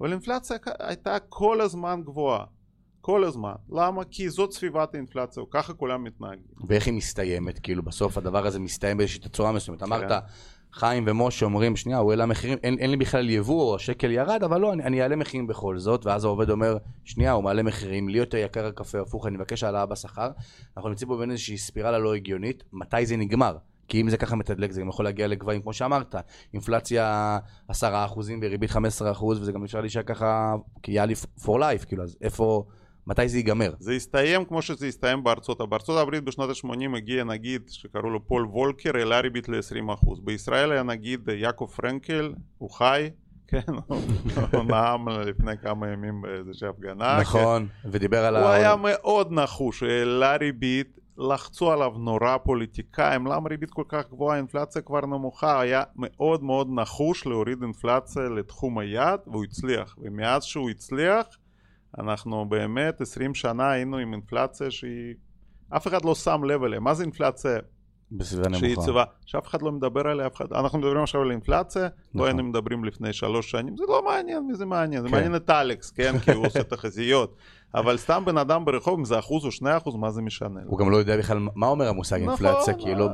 אבל 0.00 0.12
אינפלציה 0.12 0.56
הייתה 0.78 1.18
כל 1.28 1.60
הזמן 1.60 2.02
גבוהה. 2.04 2.44
כל 3.00 3.24
הזמן. 3.24 3.52
למה? 3.70 4.04
כי 4.04 4.30
זאת 4.30 4.52
סביבת 4.52 4.94
האינפלציה, 4.94 5.42
ככה 5.50 5.74
כולם 5.74 6.04
מתנהגים. 6.04 6.44
ואיך 6.66 6.86
היא 6.86 6.94
מסתיימת? 6.94 7.58
כאילו, 7.58 7.82
בסוף 7.82 8.18
הדבר 8.18 8.46
הזה 8.46 8.60
מסתיים 8.60 8.96
באיזושהי 8.96 9.20
תצורה 9.20 9.52
מסוימת. 9.52 9.82
כן. 9.82 9.86
אמרת, 9.86 10.22
חיים 10.74 11.04
ומשה 11.06 11.46
אומרים, 11.46 11.76
שנייה, 11.76 11.98
הוא 11.98 12.10
העלה 12.10 12.26
מחירים, 12.26 12.58
אין, 12.62 12.78
אין 12.78 12.90
לי 12.90 12.96
בכלל 12.96 13.30
יבוא, 13.30 13.76
השקל 13.76 14.10
ירד, 14.10 14.42
אבל 14.44 14.60
לא, 14.60 14.72
אני, 14.72 14.82
אני 14.82 15.02
אעלה 15.02 15.16
מחירים 15.16 15.46
בכל 15.46 15.78
זאת, 15.78 16.06
ואז 16.06 16.24
העובד 16.24 16.50
אומר, 16.50 16.76
שנייה, 17.04 17.32
הוא 17.32 17.44
מעלה 17.44 17.62
מחירים, 17.62 18.08
לי 18.08 18.18
יותר 18.18 18.36
יקר 18.36 18.66
הקפה, 18.66 19.00
הפוך, 19.00 19.26
אני 19.26 19.36
מבקש 19.36 19.64
העלאה 19.64 19.86
בשכר. 19.86 20.30
אנחנו 20.76 20.88
נמצאים 20.88 21.08
פה 21.08 21.16
בין 21.16 21.30
איזושהי 21.30 21.58
ספירלה 21.58 21.98
לא 21.98 22.14
הגיונית, 22.14 22.64
מתי 22.72 23.06
זה 23.06 23.16
נגמר? 23.16 23.56
כי 23.88 24.00
אם 24.00 24.10
זה 24.10 24.16
ככה 24.16 24.36
מתדלק, 24.36 24.72
זה 24.72 24.80
גם 24.80 24.88
יכול 24.88 25.04
להגיע 25.04 25.26
לגבהים, 25.26 25.62
כמו 25.62 25.72
שאמרת, 25.72 26.14
אינפלציה 26.52 27.38
10% 27.70 27.74
וריבית 28.42 28.70
15%, 28.70 28.76
וזה 29.24 29.52
גם 29.52 29.64
אפשר 29.64 29.80
להישאר 29.80 30.02
ככה, 30.02 30.54
כי 30.82 30.92
יהיה 30.92 31.06
לי 31.06 31.14
for 31.38 31.58
life, 31.58 31.86
כאילו, 31.86 32.02
אז 32.02 32.16
איפה, 32.20 32.64
מתי 33.06 33.28
זה 33.28 33.36
ייגמר? 33.36 33.72
זה 33.78 33.92
הסתיים 33.92 34.44
כמו 34.44 34.62
שזה 34.62 34.86
הסתיים 34.86 35.24
בארצות 35.24 35.60
הברית. 35.60 35.70
בארצות 35.70 36.02
הברית 36.02 36.24
בשנות 36.24 36.50
ה-80 36.50 36.96
הגיע 36.96 37.24
נגיד 37.24 37.62
שקראו 37.68 38.10
לו 38.10 38.26
פול 38.26 38.46
וולקר, 38.46 38.96
העלה 38.96 39.20
ריבית 39.20 39.48
ל-20%. 39.48 40.20
בישראל 40.24 40.72
היה 40.72 40.82
נגיד 40.82 41.28
יעקב 41.28 41.66
פרנקל, 41.76 42.34
הוא 42.58 42.70
חי, 42.70 43.10
כן, 43.48 43.72
הוא 44.52 44.64
נאם 44.64 45.08
לפני 45.08 45.58
כמה 45.58 45.88
ימים 45.88 46.22
באיזושהי 46.22 46.68
הפגנה. 46.68 47.18
נכון, 47.20 47.66
ודיבר 47.84 48.24
על 48.24 48.34
כן. 48.34 48.40
הוא 48.40 48.50
ה... 48.50 48.54
היה 48.54 48.74
מאוד 48.78 49.32
נחוש, 49.32 49.82
העלה 49.82 50.36
ריבית, 50.36 50.98
לחצו 51.18 51.72
עליו 51.72 51.90
נורא 51.98 52.36
פוליטיקאים, 52.36 53.26
למה 53.26 53.48
ריבית 53.48 53.70
כל 53.70 53.84
כך 53.88 54.08
גבוהה, 54.10 54.34
האינפלציה 54.34 54.82
כבר 54.82 55.00
נמוכה, 55.00 55.60
היה 55.60 55.82
מאוד 55.96 56.42
מאוד 56.42 56.68
נחוש 56.70 57.26
להוריד 57.26 57.62
אינפלציה 57.62 58.22
לתחום 58.22 58.78
היעד, 58.78 59.20
והוא 59.26 59.44
הצליח. 59.44 59.96
ומאז 59.98 60.44
שהוא 60.44 60.70
הצליח, 60.70 61.26
אנחנו 61.98 62.48
באמת 62.48 63.00
20 63.00 63.34
שנה 63.34 63.70
היינו 63.70 63.96
עם 63.96 64.12
אינפלציה 64.12 64.70
שהיא... 64.70 65.14
אף 65.70 65.86
אחד 65.86 66.04
לא 66.04 66.14
שם 66.14 66.44
לב 66.44 66.62
אליה. 66.62 66.80
מה 66.80 66.94
זה 66.94 67.02
אינפלציה 67.02 67.58
בסביבה 68.12 68.58
שהיא 68.58 68.68
נמוכה. 68.68 68.82
יציבה? 68.82 69.04
שאף 69.26 69.46
אחד 69.46 69.62
לא 69.62 69.72
מדבר 69.72 70.08
עליה, 70.08 70.26
אף 70.26 70.36
אחד... 70.36 70.52
אנחנו 70.52 70.78
מדברים 70.78 71.02
עכשיו 71.02 71.22
על 71.22 71.30
אינפלציה, 71.30 71.82
לא 71.82 71.88
נכון. 72.14 72.26
היינו 72.26 72.42
מדברים 72.42 72.84
לפני 72.84 73.12
שלוש 73.12 73.50
שנים, 73.50 73.76
זה 73.76 73.84
לא 73.88 74.04
מעניין, 74.04 74.46
מי 74.46 74.54
זה 74.54 74.66
מעניין? 74.66 75.02
זה 75.02 75.08
כן. 75.08 75.14
מעניין 75.14 75.36
את 75.36 75.50
אלכס, 75.50 75.90
כן? 75.90 76.18
כי 76.18 76.32
הוא 76.32 76.44
עושה 76.46 76.62
תחזיות. 76.62 77.36
אבל 77.74 77.96
סתם 77.96 78.22
בן 78.26 78.38
אדם 78.38 78.64
ברחוב, 78.64 78.98
אם 78.98 79.04
זה 79.04 79.18
אחוז 79.18 79.44
או 79.44 79.50
שני 79.50 79.76
אחוז, 79.76 79.96
מה 79.96 80.10
זה 80.10 80.22
משנה? 80.22 80.60
הוא 80.66 80.78
גם 80.78 80.90
לא 80.90 80.96
יודע 80.96 81.16
בכלל 81.16 81.38
מה 81.54 81.66
אומר 81.66 81.88
המושג 81.88 82.16
נכון, 82.16 82.28
אינפלציה, 82.28 82.74
כי 82.74 82.88
היא 82.88 82.96
לא 82.96 83.08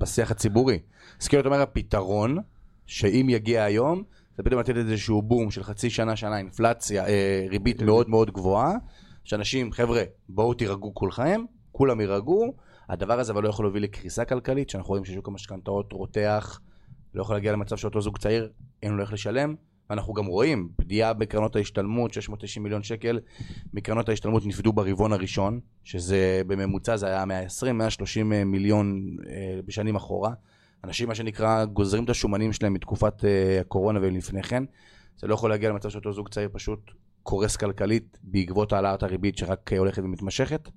בשיח 0.00 0.30
הציבורי. 0.30 0.78
אז 1.20 1.28
כאילו 1.28 1.40
אתה 1.40 1.48
אומר 1.48 1.60
הפתרון, 1.60 2.38
שאם 2.86 3.26
יגיע 3.30 3.64
היום, 3.64 4.02
זה 4.36 4.42
פתאום 4.42 4.60
לתת 4.60 4.76
איזשהו 4.76 5.22
בום 5.22 5.50
של 5.50 5.62
חצי 5.62 5.90
שנה, 5.90 6.16
שנה, 6.16 6.38
אינפלציה, 6.38 7.06
אה, 7.06 7.46
ריבית 7.50 7.82
מאוד 7.82 8.10
מאוד 8.10 8.30
גבוהה, 8.30 8.72
שאנשים, 9.24 9.72
חבר'ה, 9.72 10.02
בואו 10.28 10.54
תירגעו 10.54 10.94
כולכם, 10.94 11.40
כולם 11.72 12.00
יירגעו, 12.00 12.54
הדבר 12.88 13.20
הזה 13.20 13.32
אבל 13.32 13.42
לא 13.42 13.48
יכול 13.48 13.64
להוביל 13.64 13.82
לקריסה 13.82 14.24
כלכלית, 14.24 14.70
שאנחנו 14.70 14.88
רואים 14.88 15.04
ששוק 15.04 15.28
המשכנתאות 15.28 15.92
רותח, 15.92 16.60
לא 17.14 17.22
יכול 17.22 17.36
להגיע 17.36 17.52
למצב 17.52 17.76
שאותו 17.76 18.00
זוג 18.00 18.18
צעיר, 18.18 18.50
אין 18.82 18.92
לו 18.92 19.02
איך 19.02 19.12
לשלם. 19.12 19.54
ואנחנו 19.90 20.14
גם 20.14 20.26
רואים 20.26 20.68
פגיעה 20.76 21.12
בקרנות 21.12 21.56
ההשתלמות, 21.56 22.12
690 22.12 22.62
מיליון 22.62 22.82
שקל 22.82 23.20
מקרנות 23.74 24.08
ההשתלמות 24.08 24.46
נפדו 24.46 24.72
ברבעון 24.72 25.12
הראשון, 25.12 25.60
שזה 25.84 26.42
בממוצע 26.46 26.96
זה 26.96 27.06
היה 27.06 27.24
120-130 27.24 28.22
מיליון 28.44 29.16
אה, 29.28 29.60
בשנים 29.66 29.96
אחורה. 29.96 30.32
אנשים 30.84 31.08
מה 31.08 31.14
שנקרא 31.14 31.64
גוזרים 31.64 32.04
את 32.04 32.10
השומנים 32.10 32.52
שלהם 32.52 32.72
מתקופת 32.72 33.24
אה, 33.24 33.60
הקורונה 33.60 33.98
ולפני 34.02 34.42
כן. 34.42 34.64
זה 35.16 35.26
לא 35.26 35.34
יכול 35.34 35.50
להגיע 35.50 35.70
למצב 35.70 35.88
שאותו 35.88 36.12
זוג 36.12 36.28
צעיר 36.28 36.48
פשוט 36.52 36.90
קורס 37.22 37.56
כלכלית 37.56 38.18
בעקבות 38.22 38.72
העלאת 38.72 39.02
הריבית 39.02 39.38
שרק 39.38 39.72
אה, 39.72 39.78
הולכת 39.78 40.02
ומתמשכת. 40.02 40.68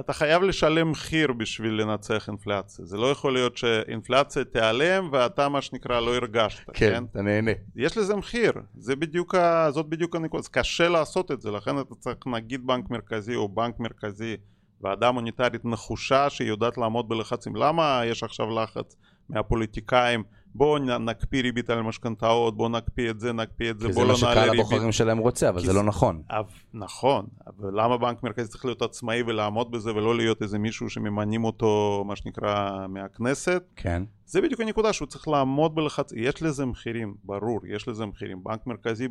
אתה 0.00 0.12
חייב 0.12 0.42
לשלם 0.42 0.90
מחיר 0.90 1.32
בשביל 1.32 1.72
לנצח 1.82 2.28
אינפלציה. 2.28 2.84
זה 2.84 2.96
לא 2.96 3.10
יכול 3.10 3.32
להיות 3.32 3.56
שאינפלציה 3.56 4.44
תיעלם 4.44 5.08
ואתה 5.12 5.48
מה 5.48 5.62
שנקרא 5.62 6.00
לא 6.00 6.14
הרגשת, 6.14 6.70
כן? 6.74 7.04
אתה 7.04 7.22
נהנה. 7.22 7.50
יש 7.76 7.98
לזה 7.98 8.16
מחיר, 8.16 8.52
זה 8.74 8.96
בדיוק 8.96 9.34
ה... 9.34 9.70
זאת 9.70 9.88
בדיוק 9.88 10.16
הנקודה, 10.16 10.48
קשה 10.50 10.88
לעשות 10.88 11.30
את 11.30 11.40
זה, 11.40 11.50
לכן 11.50 11.80
אתה 11.80 11.94
צריך 11.94 12.16
נגיד 12.26 12.66
בנק 12.66 12.90
מרכזי 12.90 13.34
או 13.34 13.48
בנק 13.48 13.80
מרכזי 13.80 14.36
ועדה 14.80 15.10
מוניטרית 15.10 15.64
נחושה 15.64 16.30
שהיא 16.30 16.48
יודעת 16.48 16.78
לעמוד 16.78 17.08
בלחצים. 17.08 17.56
למה 17.56 18.02
יש 18.06 18.22
עכשיו 18.22 18.50
לחץ 18.50 18.96
מהפוליטיקאים? 19.28 20.22
בואו 20.54 20.78
נקפיא 20.78 21.42
ריבית 21.42 21.70
על 21.70 21.82
משכנתאות, 21.82 22.56
בואו 22.56 22.68
נקפיא 22.68 23.10
את 23.10 23.20
זה, 23.20 23.32
נקפיא 23.32 23.70
את 23.70 23.80
זה, 23.80 23.86
כי 23.86 23.92
זה 23.92 24.00
בואו 24.00 24.06
מה 24.08 24.12
לא 24.12 24.18
נעלה 24.22 24.32
שקהל 24.34 24.50
ריבית. 24.50 24.60
הבוחרים 24.60 24.92
שלהם 24.92 25.18
רוצה, 25.18 25.48
אבל 25.48 25.60
כי 25.60 25.66
זה 25.66 25.72
זה- 25.72 25.78
לא 25.78 25.84
נכון. 25.84 26.22
אבל, 26.30 26.42
נכון, 26.74 27.26
אבל 27.46 27.80
למה 27.82 27.98
בנק 27.98 28.22
מרכזי 28.22 28.48
צריך 28.48 28.64
להיות 28.64 28.82
עצמאי 28.82 29.22
ולעמוד 29.26 29.70
בזה 29.70 29.94
ולא 29.94 30.16
להיות 30.16 30.42
איזה 30.42 30.58
מישהו 30.58 30.90
שממנים 30.90 31.44
אותו, 31.44 32.04
מה 32.06 32.16
שנקרא, 32.16 32.70
מהכנסת? 32.88 33.62
כן. 33.76 34.02
זה 34.26 34.40
בדיוק 34.40 34.60
הנקודה 34.60 34.92
שהוא 34.92 35.08
צריך 35.08 35.28
לעמוד 35.28 35.74
בלחץ, 35.74 36.12
יש 36.16 36.42
לזה 36.42 36.66
מחירים, 36.66 37.14
ברור, 37.24 37.60
יש 37.66 37.88
לזה 37.88 38.06
מחירים. 38.06 38.44
בנק 38.44 38.66
מרכזי 38.66 39.08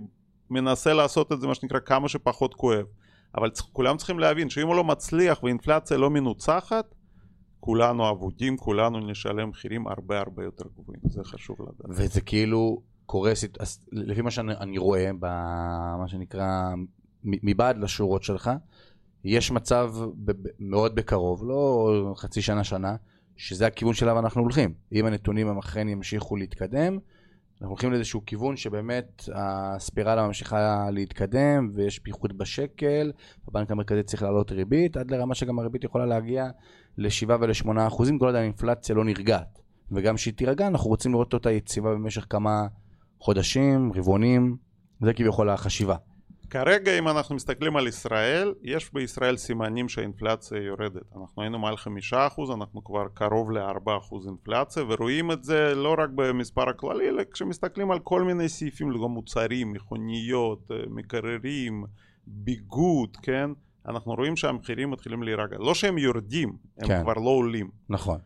מנסה 0.49 0.93
לעשות 0.93 1.31
את 1.31 1.41
זה 1.41 1.47
מה 1.47 1.55
שנקרא 1.55 1.79
כמה 1.79 2.09
שפחות 2.09 2.53
כואב. 2.53 2.85
אבל 3.35 3.49
צריך, 3.49 3.67
כולם 3.73 3.97
צריכים 3.97 4.19
להבין 4.19 4.49
שאם 4.49 4.67
הוא 4.67 4.75
לא 4.75 4.83
מצליח 4.83 5.43
ואינפלציה 5.43 5.97
לא 5.97 6.09
מנוצחת, 6.09 6.95
כולנו 7.59 8.09
אבודים, 8.09 8.57
כולנו 8.57 8.99
נשלם 8.99 9.49
מחירים 9.49 9.87
הרבה 9.87 10.19
הרבה 10.19 10.43
יותר 10.43 10.65
גבוהים, 10.77 11.01
זה 11.03 11.23
חשוב 11.23 11.57
לדעת. 11.61 11.97
וזה 11.97 12.21
כאילו, 12.21 12.81
קורה, 13.05 13.31
לפי 13.91 14.21
מה 14.21 14.31
שאני 14.31 14.77
רואה, 14.77 15.11
במה 15.19 16.07
שנקרא, 16.07 16.73
מבעד 17.23 17.77
לשורות 17.77 18.23
שלך, 18.23 18.51
יש 19.23 19.51
מצב 19.51 19.93
מאוד 20.59 20.95
בקרוב, 20.95 21.43
לא 21.43 22.13
חצי 22.17 22.41
שנה, 22.41 22.63
שנה, 22.63 22.95
שזה 23.37 23.67
הכיוון 23.67 23.93
שלו 23.93 24.19
אנחנו 24.19 24.41
הולכים. 24.41 24.73
אם 24.91 25.05
הנתונים 25.05 25.47
הם 25.47 25.57
אכן 25.57 25.89
ימשיכו 25.89 26.35
להתקדם, 26.35 26.99
אנחנו 27.61 27.71
הולכים 27.71 27.91
לאיזשהו 27.91 28.21
כיוון 28.25 28.57
שבאמת 28.57 29.23
הספירלה 29.35 30.27
ממשיכה 30.27 30.89
להתקדם 30.91 31.71
ויש 31.75 31.99
פיחות 31.99 32.33
בשקל, 32.33 33.11
הבנק 33.47 33.71
המרכזי 33.71 34.03
צריך 34.03 34.23
להעלות 34.23 34.51
ריבית, 34.51 34.97
עד 34.97 35.11
לרמה 35.11 35.35
שגם 35.35 35.59
הריבית 35.59 35.83
יכולה 35.83 36.05
להגיע 36.05 36.47
ל-7 36.97 37.29
ול-8 37.41 37.87
אחוזים, 37.87 38.19
כל 38.19 38.25
עוד 38.25 38.35
האינפלציה 38.35 38.95
לא 38.95 39.05
נרגעת. 39.05 39.59
וגם 39.91 40.17
שהיא 40.17 40.33
תירגע, 40.33 40.67
אנחנו 40.67 40.89
רוצים 40.89 41.11
לראות 41.11 41.33
אותה 41.33 41.51
יציבה 41.51 41.91
במשך 41.91 42.25
כמה 42.29 42.67
חודשים, 43.19 43.91
רבעונים, 43.95 44.57
זה 45.01 45.13
כביכול 45.13 45.49
החשיבה. 45.49 45.95
כרגע 46.49 46.99
אם 46.99 47.07
אנחנו 47.07 47.35
מסתכלים 47.35 47.77
על 47.77 47.87
ישראל, 47.87 48.53
יש 48.63 48.93
בישראל 48.93 49.37
סימנים 49.37 49.89
שהאינפלציה 49.89 50.57
יורדת. 50.57 51.01
אנחנו 51.21 51.41
היינו 51.41 51.59
מעל 51.59 51.77
חמישה 51.77 52.27
אחוז, 52.27 52.51
אנחנו 52.51 52.83
כבר 52.83 53.07
קרוב 53.13 53.51
לארבע 53.51 53.97
אחוז 53.97 54.27
אינפלציה, 54.27 54.83
ורואים 54.87 55.31
את 55.31 55.43
זה 55.43 55.75
לא 55.75 55.95
רק 55.97 56.09
במספר 56.15 56.69
הכללי, 56.69 57.09
אלא 57.09 57.23
כשמסתכלים 57.33 57.91
על 57.91 57.99
כל 57.99 58.23
מיני 58.23 58.49
סעיפים, 58.49 58.91
לגבי 58.91 59.07
מוצרים, 59.07 59.71
מכוניות, 59.73 60.71
אה, 60.71 60.77
מקררים, 60.89 61.83
ביגוד, 62.27 63.17
כן? 63.21 63.49
אנחנו 63.87 64.13
רואים 64.13 64.35
שהמחירים 64.35 64.91
מתחילים 64.91 65.23
להירגע. 65.23 65.57
לא 65.57 65.73
שהם 65.73 65.97
יורדים, 65.97 66.53
הם 66.77 66.87
כן. 66.87 67.03
כבר 67.03 67.13
לא 67.13 67.29
עולים. 67.29 67.69
נכון. 67.89 68.19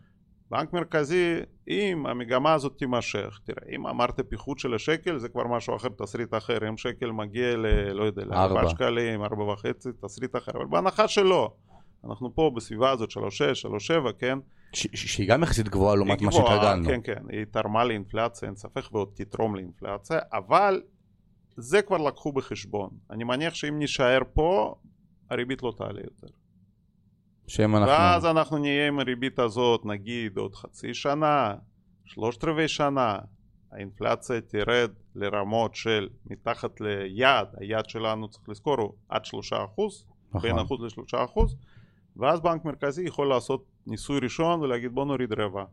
בנק 0.53 0.73
מרכזי, 0.73 1.39
אם 1.67 2.05
המגמה 2.05 2.53
הזאת 2.53 2.77
תימשך, 2.77 3.39
תראה, 3.43 3.75
אם 3.75 3.87
אמרת 3.87 4.19
פיחות 4.29 4.59
של 4.59 4.73
השקל 4.73 5.17
זה 5.17 5.29
כבר 5.29 5.47
משהו 5.47 5.75
אחר, 5.75 5.87
תסריט 5.89 6.33
אחר, 6.33 6.69
אם 6.69 6.77
שקל 6.77 7.11
מגיע 7.11 7.57
ל... 7.57 7.91
לא 7.91 8.03
יודע, 8.03 8.25
לארבע 8.25 8.69
שקלים, 8.69 9.23
ארבע 9.23 9.43
וחצי, 9.43 9.89
תסריט 10.01 10.35
אחר, 10.35 10.51
אבל 10.55 10.65
בהנחה 10.65 11.07
שלא, 11.07 11.53
אנחנו 12.05 12.35
פה 12.35 12.51
בסביבה 12.55 12.91
הזאת 12.91 13.11
שלוש 13.11 13.37
שש, 13.37 13.61
שלוש 13.61 13.87
שבע, 13.87 14.11
כן? 14.19 14.37
שהיא 14.73 15.29
גם 15.29 15.43
יחסית 15.43 15.69
גבוהה 15.69 15.95
לעומת 15.95 16.21
מה 16.21 16.31
שהתרגלנו. 16.31 16.85
כן, 16.85 16.99
כן, 17.03 17.23
היא 17.29 17.45
תרמה 17.51 17.83
לאינפלציה, 17.83 18.47
אין 18.47 18.55
ספק, 18.55 18.83
ועוד 18.91 19.09
תתרום 19.13 19.55
לאינפלציה, 19.55 20.19
אבל 20.33 20.81
זה 21.57 21.81
כבר 21.81 21.97
לקחו 21.97 22.31
בחשבון. 22.31 22.89
אני 23.11 23.23
מניח 23.23 23.53
שאם 23.53 23.79
נישאר 23.79 24.19
פה, 24.33 24.75
הריבית 25.29 25.63
לא 25.63 25.73
תעלה 25.77 25.99
יותר. 26.03 26.27
שהם 27.47 27.75
אנחנו... 27.75 27.89
ואז 27.89 28.25
אנחנו 28.25 28.57
נהיה 28.57 28.87
עם 28.87 28.99
הריבית 28.99 29.39
הזאת 29.39 29.85
נגיד 29.85 30.37
עוד 30.37 30.55
חצי 30.55 30.93
שנה, 30.93 31.53
שלושת 32.05 32.43
רבעי 32.43 32.67
שנה, 32.67 33.17
האינפלציה 33.71 34.41
תרד 34.41 34.91
לרמות 35.15 35.75
של 35.75 36.09
מתחת 36.25 36.81
ליעד, 36.81 37.47
היעד 37.57 37.89
שלנו 37.89 38.27
צריך 38.27 38.49
לזכור 38.49 38.81
הוא 38.81 38.93
עד 39.09 39.25
שלושה 39.25 39.65
אחוז, 39.65 40.05
נכון. 40.29 40.41
בין 40.41 40.59
אחוז 40.59 40.81
לשלושה 40.81 41.23
אחוז, 41.23 41.55
ואז 42.17 42.41
בנק 42.41 42.65
מרכזי 42.65 43.03
יכול 43.03 43.29
לעשות 43.29 43.65
ניסוי 43.87 44.19
ראשון 44.19 44.61
ולהגיד 44.61 44.91
בוא 44.91 45.05
נוריד 45.05 45.33
רבע. 45.33 45.63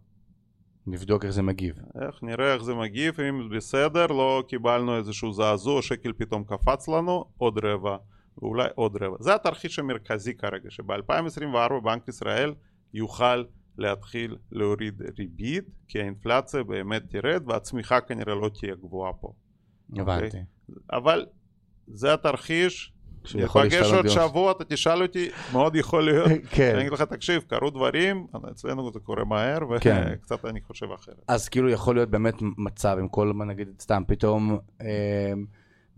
נבדוק 0.86 1.24
איך 1.24 1.32
זה 1.32 1.42
מגיב. 1.42 1.74
איך 2.02 2.22
נראה 2.22 2.54
איך 2.54 2.62
זה 2.62 2.74
מגיב, 2.74 3.20
אם 3.20 3.48
בסדר, 3.48 4.06
לא 4.06 4.42
קיבלנו 4.48 4.96
איזשהו 4.96 5.32
זעזוע, 5.32 5.82
שקל 5.82 6.12
פתאום 6.12 6.44
קפץ 6.44 6.88
לנו, 6.88 7.24
עוד 7.38 7.64
רבע. 7.64 7.96
ואולי 8.38 8.68
עוד 8.74 9.02
רבע. 9.02 9.16
זה 9.20 9.34
התרחיש 9.34 9.78
המרכזי 9.78 10.34
כרגע, 10.34 10.70
שב-2024 10.70 11.80
בנק 11.84 12.08
ישראל 12.08 12.54
יוכל 12.94 13.44
להתחיל 13.78 14.36
להוריד 14.52 15.02
ריבית, 15.18 15.64
כי 15.88 16.00
האינפלציה 16.00 16.62
באמת 16.62 17.02
תרד 17.08 17.42
והצמיחה 17.46 18.00
כנראה 18.00 18.34
לא 18.34 18.50
תהיה 18.60 18.74
גבוהה 18.74 19.12
פה. 19.12 19.32
הבנתי. 19.96 20.24
Okay? 20.24 20.26
אוקיי? 20.26 20.44
אבל 20.92 21.26
זה 21.86 22.14
התרחיש 22.14 22.92
ניפגש 23.34 23.92
עוד 23.92 24.08
שבוע, 24.08 24.52
אתה 24.52 24.64
תשאל 24.64 25.02
אותי, 25.02 25.28
מאוד 25.52 25.76
יכול 25.76 26.04
להיות. 26.04 26.30
כן. 26.54 26.72
אני 26.74 26.80
אגיד 26.80 26.92
לך, 26.92 27.02
תקשיב, 27.02 27.42
קרו 27.42 27.70
דברים, 27.70 28.26
אצלנו 28.50 28.92
זה 28.92 29.00
קורה 29.00 29.24
מהר, 29.24 29.58
כן. 29.80 30.04
וקצת 30.12 30.44
אני 30.44 30.60
חושב 30.60 30.86
אחרת. 30.92 31.24
אז 31.28 31.48
כאילו 31.48 31.70
יכול 31.70 31.94
להיות 31.94 32.10
באמת 32.10 32.34
מצב 32.40 32.96
עם 33.00 33.08
כל, 33.08 33.32
נגיד, 33.46 33.68
סתם, 33.80 34.02
פתאום... 34.06 34.58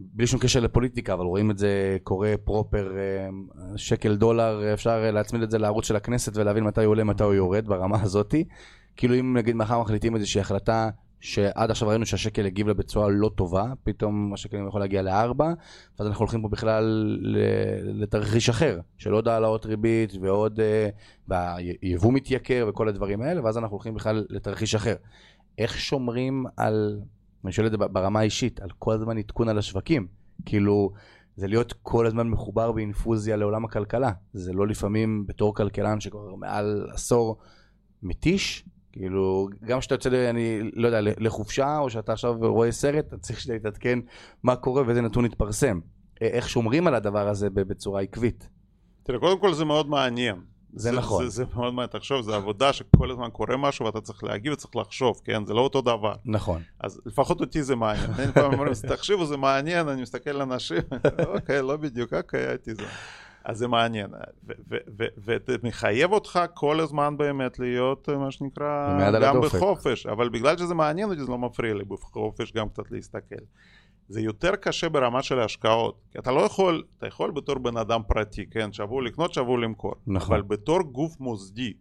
אה, 0.03 0.09
בלי 0.13 0.27
שום 0.27 0.41
קשר 0.41 0.61
לפוליטיקה, 0.61 1.13
אבל 1.13 1.25
רואים 1.25 1.51
את 1.51 1.59
זה 1.59 1.97
קורה 2.03 2.35
פרופר, 2.45 2.93
אה, 2.97 3.29
שקל 3.77 4.17
דולר, 4.17 4.75
אפשר 4.75 5.11
להצמיד 5.13 5.43
את 5.43 5.51
זה 5.51 5.59
לערוץ 5.59 5.87
של 5.87 5.97
הכנסת 5.97 6.37
ולהבין 6.37 6.65
מתי 6.65 6.85
הוא 6.85 6.91
עולה, 6.91 7.05
מתי 7.05 7.25
הוא 7.25 7.35
יורד 7.35 7.67
ברמה 7.67 8.03
הזאתי. 8.03 8.45
כאילו 8.97 9.15
אם 9.15 9.37
נגיד 9.37 9.57
מחר 9.57 9.81
מחליטים 9.81 10.17
איזושהי 10.17 10.41
החלטה 10.41 10.91
שעד 11.21 11.71
עכשיו 11.71 11.89
ראינו 11.89 12.07
שהשקל 12.07 12.47
הגיב 12.47 12.69
לה 12.69 12.75
בצורה 12.75 13.09
לא 13.11 13.31
טובה, 13.35 13.73
פתאום 13.85 14.35
השקל 14.35 14.57
יכול 14.69 14.81
להגיע 14.81 15.03
לארבע, 15.03 15.53
ואז 15.99 16.09
אנחנו 16.09 16.23
הולכים 16.23 16.43
פה 16.43 16.49
בכלל 16.49 17.19
לתרחיש 17.83 18.49
אחר, 18.49 18.81
של 18.99 19.13
עוד 19.13 19.29
העלאות 19.29 19.67
ריבית 19.67 20.13
ועוד, 20.21 20.61
אה, 20.61 20.89
והיבוא 21.29 22.13
מתייקר 22.13 22.67
וכל 22.69 22.89
הדברים 22.89 23.23
האלה, 23.23 23.45
ואז 23.45 23.59
אנחנו 23.59 23.77
הולכים 23.77 23.95
בכלל 23.95 24.25
לתרחיש 24.31 24.75
אחר. 24.75 24.95
איך 25.59 25.81
שומרים 25.81 26.45
על 26.57 27.01
אני 27.45 27.53
שואל 27.53 27.67
את 27.67 27.73
זה 27.73 27.79
ברמה 27.79 28.21
האישית, 28.21 28.61
על 28.61 28.69
כל 28.79 28.93
הזמן 28.93 29.19
עדכון 29.19 29.49
על 29.49 29.59
השווקים. 29.59 30.07
כאילו, 30.47 30.93
זה 31.37 31.47
להיות 31.47 31.75
כל 31.83 32.07
הזמן 32.07 32.29
מחובר 32.29 32.73
באינפוזיה 32.73 33.37
לעולם 33.37 33.65
הכלכלה. 33.65 34.13
זה 34.33 34.53
לא 34.53 34.67
לפעמים 34.67 35.27
בתור 35.27 35.55
כלכלן 35.55 36.01
שכבר 36.01 36.35
מעל 36.35 36.87
עשור 36.93 37.39
מתיש. 38.03 38.65
כאילו, 38.93 39.49
גם 39.65 39.81
כשאתה 39.81 39.95
יוצא, 39.95 40.31
אני 40.31 40.71
לא 40.73 40.87
יודע, 40.89 41.01
לחופשה, 41.01 41.79
או 41.79 41.91
שאתה 41.91 42.13
עכשיו 42.13 42.35
רואה 42.41 42.73
סרט, 42.73 43.07
אתה 43.09 43.19
צריך 43.19 43.49
להתעדכן 43.49 43.99
מה 44.43 44.57
קורה 44.57 44.83
ואיזה 44.87 45.01
נתון 45.01 45.25
יתפרסם. 45.25 45.81
איך 46.21 46.49
שומרים 46.49 46.87
על 46.87 46.95
הדבר 46.95 47.29
הזה 47.29 47.51
בצורה 47.51 48.01
עקבית. 48.01 48.49
תראה, 49.03 49.19
קודם 49.19 49.41
כל 49.41 49.55
זה 49.55 49.65
מאוד 49.65 49.89
מעניין. 49.89 50.37
זה, 50.73 50.91
זה 50.91 50.97
נכון. 50.99 51.25
זה, 51.25 51.31
זה 51.31 51.45
מאוד 51.55 51.75
מעניין, 51.75 51.87
תחשוב, 51.87 52.23
זה 52.23 52.35
עבודה 52.35 52.73
שכל 52.73 53.11
הזמן 53.11 53.29
קורה 53.31 53.57
משהו 53.57 53.87
ואתה 53.87 54.01
צריך 54.01 54.25
להגיב 54.25 54.53
וצריך 54.53 54.77
לחשוב, 54.77 55.21
כן? 55.25 55.47
זה 55.47 55.55
לא 55.55 55.61
אותו 55.61 55.81
דבר. 55.83 56.15
נכון. 56.25 56.63
אז 56.81 57.01
לפחות 57.07 57.41
אותי 57.41 57.63
זה 57.63 57.77
מעניין. 57.77 58.11
אני 58.19 58.33
פעם 58.33 58.53
אומרים, 58.53 58.73
תחשבו, 58.89 59.27
זה 59.27 59.37
מעניין, 59.37 59.89
אני 59.89 60.03
מסתכל 60.03 60.31
על 60.31 60.43
אנשים, 60.43 60.83
אוקיי, 61.35 61.63
לא 61.63 61.77
בדיוק, 61.77 62.15
אוקיי, 62.15 62.47
הייתי 62.47 62.75
זה. 62.75 62.83
אז 63.45 63.59
זה 63.59 63.69
מעניין, 63.69 64.11
וזה 64.89 65.57
מחייב 65.63 66.13
אותך 66.13 66.41
כל 66.55 66.81
הזמן 66.81 67.17
באמת 67.17 67.59
להיות, 67.59 68.09
מה 68.09 68.31
שנקרא, 68.31 68.99
גם 69.23 69.41
בחופש, 69.41 70.07
אבל 70.07 70.29
בגלל 70.29 70.59
שזה 70.59 70.75
מעניין 70.75 71.09
אותי, 71.11 71.21
זה 71.21 71.31
לא 71.31 71.39
מפריע 71.39 71.75
לי 71.75 71.85
בחופש 71.85 72.53
גם 72.53 72.69
קצת 72.69 72.91
להסתכל. 72.91 73.45
זה 74.09 74.21
יותר 74.21 74.57
קשה 74.57 74.89
ברמה 74.89 75.23
של 75.23 75.39
ההשקעות, 75.39 76.01
כי 76.11 76.19
אתה 76.19 76.33
לא 76.33 76.41
יכול, 76.41 76.85
אתה 76.99 77.07
יכול 77.07 77.31
בתור 77.31 77.59
בן 77.59 77.77
אדם 77.77 78.01
פרטי, 78.09 78.47
כן, 78.51 78.73
שבוע 78.73 79.03
לקנות, 79.03 79.35
שבוע 79.35 79.59
למכור, 79.59 79.95
נכון. 80.07 80.35
אבל 80.35 80.43
בתור 80.43 80.83
גוף 80.83 81.21
מוסדי, 81.21 81.73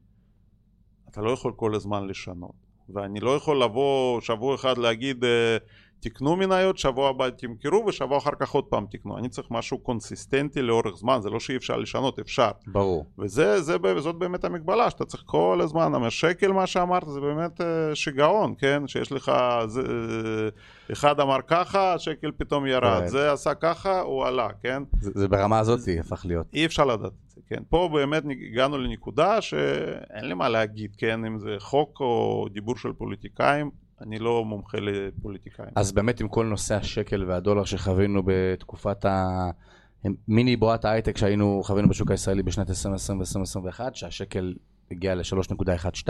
אתה 1.09 1.21
לא 1.21 1.31
יכול 1.31 1.53
כל 1.55 1.75
הזמן 1.75 2.07
לשנות, 2.07 2.55
ואני 2.89 3.19
לא 3.19 3.35
יכול 3.35 3.63
לבוא 3.63 4.21
שבוע 4.21 4.55
אחד 4.55 4.77
להגיד 4.77 5.23
אה, 5.23 5.57
תקנו 6.01 6.35
מניות, 6.35 6.77
שבוע 6.77 7.09
הבא 7.09 7.29
תמכרו 7.29 7.85
ושבוע 7.87 8.17
אחר 8.17 8.31
כך 8.39 8.49
עוד 8.49 8.63
פעם 8.63 8.85
תקנו. 8.91 9.17
אני 9.17 9.29
צריך 9.29 9.47
משהו 9.51 9.77
קונסיסטנטי 9.77 10.61
לאורך 10.61 10.95
זמן, 10.95 11.19
זה 11.21 11.29
לא 11.29 11.39
שאי 11.39 11.55
אפשר 11.55 11.77
לשנות, 11.77 12.19
אפשר. 12.19 12.51
ברור. 12.67 13.05
וזאת 13.17 14.15
באמת 14.17 14.43
המגבלה, 14.43 14.89
שאתה 14.89 15.05
צריך 15.05 15.23
כל 15.25 15.59
הזמן, 15.63 16.03
השקל 16.05 16.51
מה 16.51 16.67
שאמרת 16.67 17.07
זה 17.07 17.19
באמת 17.19 17.61
אה, 17.61 17.95
שיגעון, 17.95 18.53
כן? 18.57 18.87
שיש 18.87 19.11
לך, 19.11 19.31
זה, 19.67 19.81
אה, 19.81 20.49
אחד 20.91 21.19
אמר 21.19 21.37
ככה, 21.47 21.93
השקל 21.93 22.31
פתאום 22.37 22.67
ירד, 22.67 23.01
כן. 23.01 23.07
זה 23.07 23.31
עשה 23.31 23.53
ככה, 23.53 24.01
הוא 24.01 24.25
עלה, 24.25 24.47
כן? 24.63 24.83
זה, 24.99 25.11
זה 25.15 25.27
ברמה 25.27 25.59
הזאת 25.59 25.79
הפך 25.99 26.25
להיות. 26.25 26.45
אי 26.53 26.65
אפשר 26.65 26.85
לדעת 26.85 27.11
זה, 27.27 27.41
כן? 27.47 27.63
פה 27.69 27.89
באמת 27.93 28.23
הגענו 28.51 28.77
לנקודה 28.77 29.41
שאין 29.41 30.25
לי 30.25 30.33
מה 30.33 30.49
להגיד, 30.49 30.95
כן? 30.97 31.25
אם 31.25 31.39
זה 31.39 31.55
חוק 31.59 31.99
או 31.99 32.47
דיבור 32.53 32.77
של 32.77 32.93
פוליטיקאים. 32.93 33.80
אני 34.01 34.19
לא 34.19 34.45
מומחה 34.45 34.77
לפוליטיקאים. 34.81 35.69
אז 35.75 35.91
באמת 35.91 36.21
עם 36.21 36.27
כל 36.27 36.45
נושא 36.45 36.75
השקל 36.75 37.23
והדולר 37.27 37.63
שחווינו 37.63 38.21
בתקופת 38.25 39.05
המיני 39.05 40.55
בועת 40.55 40.85
ההייטק 40.85 41.17
שהיינו 41.17 41.61
חווינו 41.63 41.89
בשוק 41.89 42.11
הישראלי 42.11 42.43
בשנת 42.43 42.69
2020 42.69 43.19
ו-2021, 43.19 43.79
שהשקל 43.93 44.53
הגיע 44.91 45.15
ל-3.12, 45.15 46.09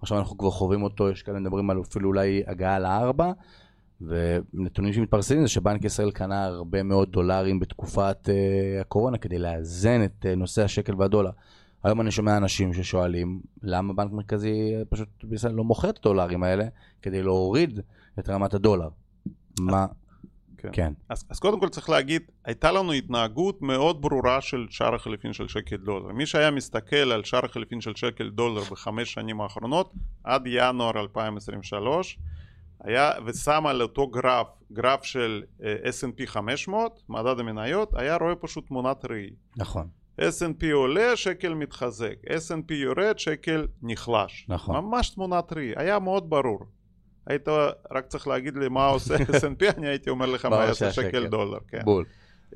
עכשיו 0.00 0.18
אנחנו 0.18 0.38
כבר 0.38 0.50
חווים 0.50 0.82
אותו, 0.82 1.10
יש 1.10 1.22
כאלה 1.22 1.40
מדברים 1.40 1.70
על 1.70 1.80
אפילו 1.80 2.08
אולי 2.08 2.42
הגעה 2.46 2.78
לארבע, 2.78 3.32
ונתונים 4.00 4.92
שמתפרסמים 4.92 5.42
זה 5.42 5.48
שבנק 5.48 5.84
ישראל 5.84 6.10
קנה 6.10 6.44
הרבה 6.44 6.82
מאוד 6.82 7.12
דולרים 7.12 7.60
בתקופת 7.60 8.28
uh, 8.28 8.80
הקורונה 8.80 9.18
כדי 9.18 9.38
לאזן 9.38 10.04
את 10.04 10.26
uh, 10.26 10.36
נושא 10.36 10.64
השקל 10.64 10.94
והדולר. 10.98 11.30
היום 11.84 12.00
אני 12.00 12.10
שומע 12.10 12.36
אנשים 12.36 12.74
ששואלים 12.74 13.40
למה 13.62 13.92
בנק 13.92 14.12
מרכזי 14.12 14.72
פשוט 14.88 15.08
בישראל 15.22 15.52
לא 15.52 15.64
מוכר 15.64 15.90
את 15.90 15.98
הדולרים 15.98 16.42
האלה 16.42 16.64
כדי 17.02 17.22
להוריד 17.22 17.80
את 18.18 18.28
רמת 18.28 18.54
הדולר. 18.54 18.88
מה... 19.60 19.86
כן. 20.58 20.68
כן. 20.72 20.92
אז, 21.08 21.24
אז 21.30 21.38
קודם 21.40 21.60
כל 21.60 21.68
צריך 21.68 21.90
להגיד, 21.90 22.22
הייתה 22.44 22.72
לנו 22.72 22.92
התנהגות 22.92 23.62
מאוד 23.62 24.02
ברורה 24.02 24.40
של 24.40 24.66
שער 24.70 24.94
החליפין 24.94 25.32
של 25.32 25.48
שקל 25.48 25.76
דולר. 25.76 26.12
מי 26.12 26.26
שהיה 26.26 26.50
מסתכל 26.50 26.96
על 26.96 27.24
שער 27.24 27.44
החליפין 27.44 27.80
של 27.80 27.94
שקל 27.94 28.30
דולר 28.30 28.60
בחמש 28.70 29.12
שנים 29.12 29.40
האחרונות, 29.40 29.94
עד 30.24 30.42
ינואר 30.46 31.00
2023, 31.00 32.18
היה, 32.84 33.12
ושם 33.26 33.66
על 33.66 33.82
אותו 33.82 34.06
גרף, 34.06 34.46
גרף 34.72 35.04
של 35.04 35.42
אה, 35.62 35.76
S&P 35.84 36.26
500, 36.26 37.02
מדד 37.08 37.40
המניות, 37.40 37.94
היה 37.94 38.16
רואה 38.16 38.34
פשוט 38.34 38.66
תמונת 38.66 39.04
ראי. 39.04 39.30
נכון. 39.56 39.88
S&P 40.20 40.72
עולה, 40.72 41.16
שקל 41.16 41.54
מתחזק, 41.54 42.14
S&P 42.26 42.74
יורד, 42.74 43.18
שקל 43.18 43.66
נחלש. 43.82 44.46
נכון. 44.48 44.76
ממש 44.76 45.10
תמונת 45.10 45.52
ראי, 45.52 45.72
היה 45.76 45.98
מאוד 45.98 46.30
ברור. 46.30 46.60
היית 47.26 47.48
רק 47.90 48.06
צריך 48.06 48.28
להגיד 48.28 48.56
לי 48.56 48.68
מה 48.68 48.86
עושה 48.86 49.16
S&P, 49.40 49.76
אני 49.76 49.88
הייתי 49.88 50.10
אומר 50.10 50.26
לך 50.26 50.44
מה 50.44 50.64
יעשה 50.64 50.92
שקל. 50.92 51.26
דולר. 51.26 51.58
כן. 51.68 51.84
בול. 51.84 52.04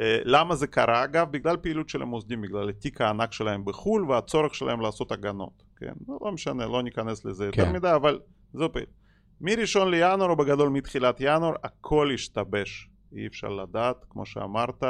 אה, 0.01 0.19
למה 0.25 0.55
זה 0.55 0.67
קרה 0.67 1.05
אגב? 1.05 1.31
בגלל 1.31 1.57
פעילות 1.57 1.89
של 1.89 2.03
המוסדים, 2.03 2.43
בגלל 2.43 2.69
התיק 2.69 3.01
הענק 3.01 3.33
שלהם 3.33 3.65
בחו"ל 3.65 4.11
והצורך 4.11 4.55
שלהם 4.55 4.81
לעשות 4.81 5.13
הגנות. 5.13 5.63
כן, 5.77 5.93
לא 6.09 6.19
לא 6.21 6.33
משנה, 6.33 6.67
לא 6.67 6.83
ניכנס 6.83 7.25
לזה 7.25 7.45
יותר 7.47 7.65
כן. 7.65 7.73
מדי, 7.73 7.93
אבל 7.95 8.21
זו 8.53 8.73
פעילות. 8.73 8.93
מראשון 9.41 9.91
לינואר, 9.91 10.31
או 10.31 10.37
בגדול 10.37 10.69
מתחילת 10.69 11.17
ינואר, 11.21 11.55
הכל 11.65 12.11
השתבש. 12.15 12.89
אי 13.17 13.27
אפשר 13.27 13.49
לדעת, 13.49 14.05
כמו 14.11 14.27
שאמרת, 14.27 14.85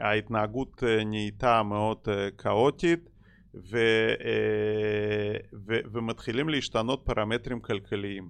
ההתנהגות 0.00 0.84
אה, 0.86 1.04
נהייתה 1.04 1.62
מאוד 1.62 1.98
אה, 2.08 2.30
כאוטית, 2.30 3.10
ו, 3.54 3.78
אה, 4.24 5.36
ו, 5.66 5.74
ומתחילים 5.92 6.48
להשתנות 6.48 7.02
פרמטרים 7.04 7.60
כלכליים. 7.60 8.28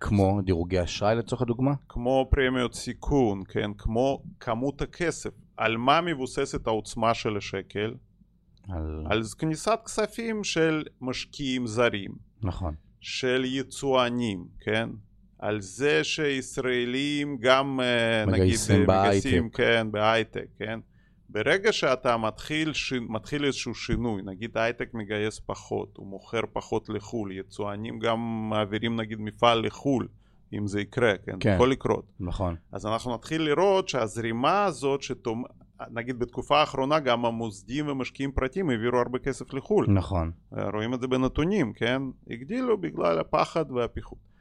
כמו 0.00 0.40
דירוגי 0.42 0.82
אשראי 0.82 1.14
לצורך 1.14 1.42
הדוגמה? 1.42 1.72
כמו 1.88 2.28
פרמיות 2.30 2.74
סיכון, 2.74 3.42
כן, 3.48 3.70
כמו 3.78 4.22
כמות 4.40 4.82
הכסף. 4.82 5.30
על 5.56 5.76
מה 5.76 6.00
מבוססת 6.00 6.66
העוצמה 6.66 7.14
של 7.14 7.36
השקל? 7.36 7.94
על... 8.68 9.06
על 9.10 9.22
כניסת 9.38 9.78
כספים 9.84 10.44
של 10.44 10.84
משקיעים 11.00 11.66
זרים, 11.66 12.10
נכון. 12.42 12.74
של 13.00 13.44
יצואנים, 13.46 14.46
כן? 14.60 14.88
על 15.44 15.60
זה 15.60 16.04
שישראלים 16.04 17.36
גם 17.40 17.80
אה, 17.80 18.26
מגייסים 18.26 18.76
נגיד 18.76 18.90
אה, 18.90 18.96
בהייטק. 18.96 19.26
מגייסים, 19.26 19.50
כן, 19.50 19.86
בהייטק, 19.90 20.46
כן? 20.58 20.80
ברגע 21.28 21.72
שאתה 21.72 22.16
מתחיל, 22.16 22.72
ש... 22.72 22.92
מתחיל 22.92 23.44
איזשהו 23.44 23.74
שינוי, 23.74 24.22
נגיד 24.24 24.58
הייטק 24.58 24.94
מגייס 24.94 25.40
פחות, 25.46 25.96
הוא 25.96 26.06
מוכר 26.06 26.40
פחות 26.52 26.88
לחו"ל, 26.88 27.32
יצואנים 27.32 27.98
גם 27.98 28.48
מעבירים 28.50 28.96
נגיד 29.00 29.20
מפעל 29.20 29.66
לחו"ל, 29.66 30.08
אם 30.52 30.66
זה 30.66 30.80
יקרה, 30.80 31.12
כן? 31.24 31.36
כן. 31.40 31.54
יכול 31.54 31.70
לקרות. 31.70 32.04
נכון. 32.20 32.56
אז 32.72 32.86
אנחנו 32.86 33.14
נתחיל 33.14 33.42
לראות 33.42 33.88
שהזרימה 33.88 34.64
הזאת, 34.64 35.02
שתומ... 35.02 35.42
נגיד 35.90 36.18
בתקופה 36.18 36.60
האחרונה 36.60 37.00
גם 37.00 37.24
המוסדים 37.24 37.88
ומשקיעים 37.88 38.32
פרטיים 38.32 38.70
העבירו 38.70 38.98
הרבה 38.98 39.18
כסף 39.18 39.54
לחו"ל. 39.54 39.86
נכון. 39.88 40.30
רואים 40.52 40.94
את 40.94 41.00
זה 41.00 41.06
בנתונים, 41.06 41.72
כן? 41.72 42.02
הגדילו 42.30 42.78
בגלל 42.78 43.18
הפחד 43.18 43.70
והפיחות. 43.70 44.33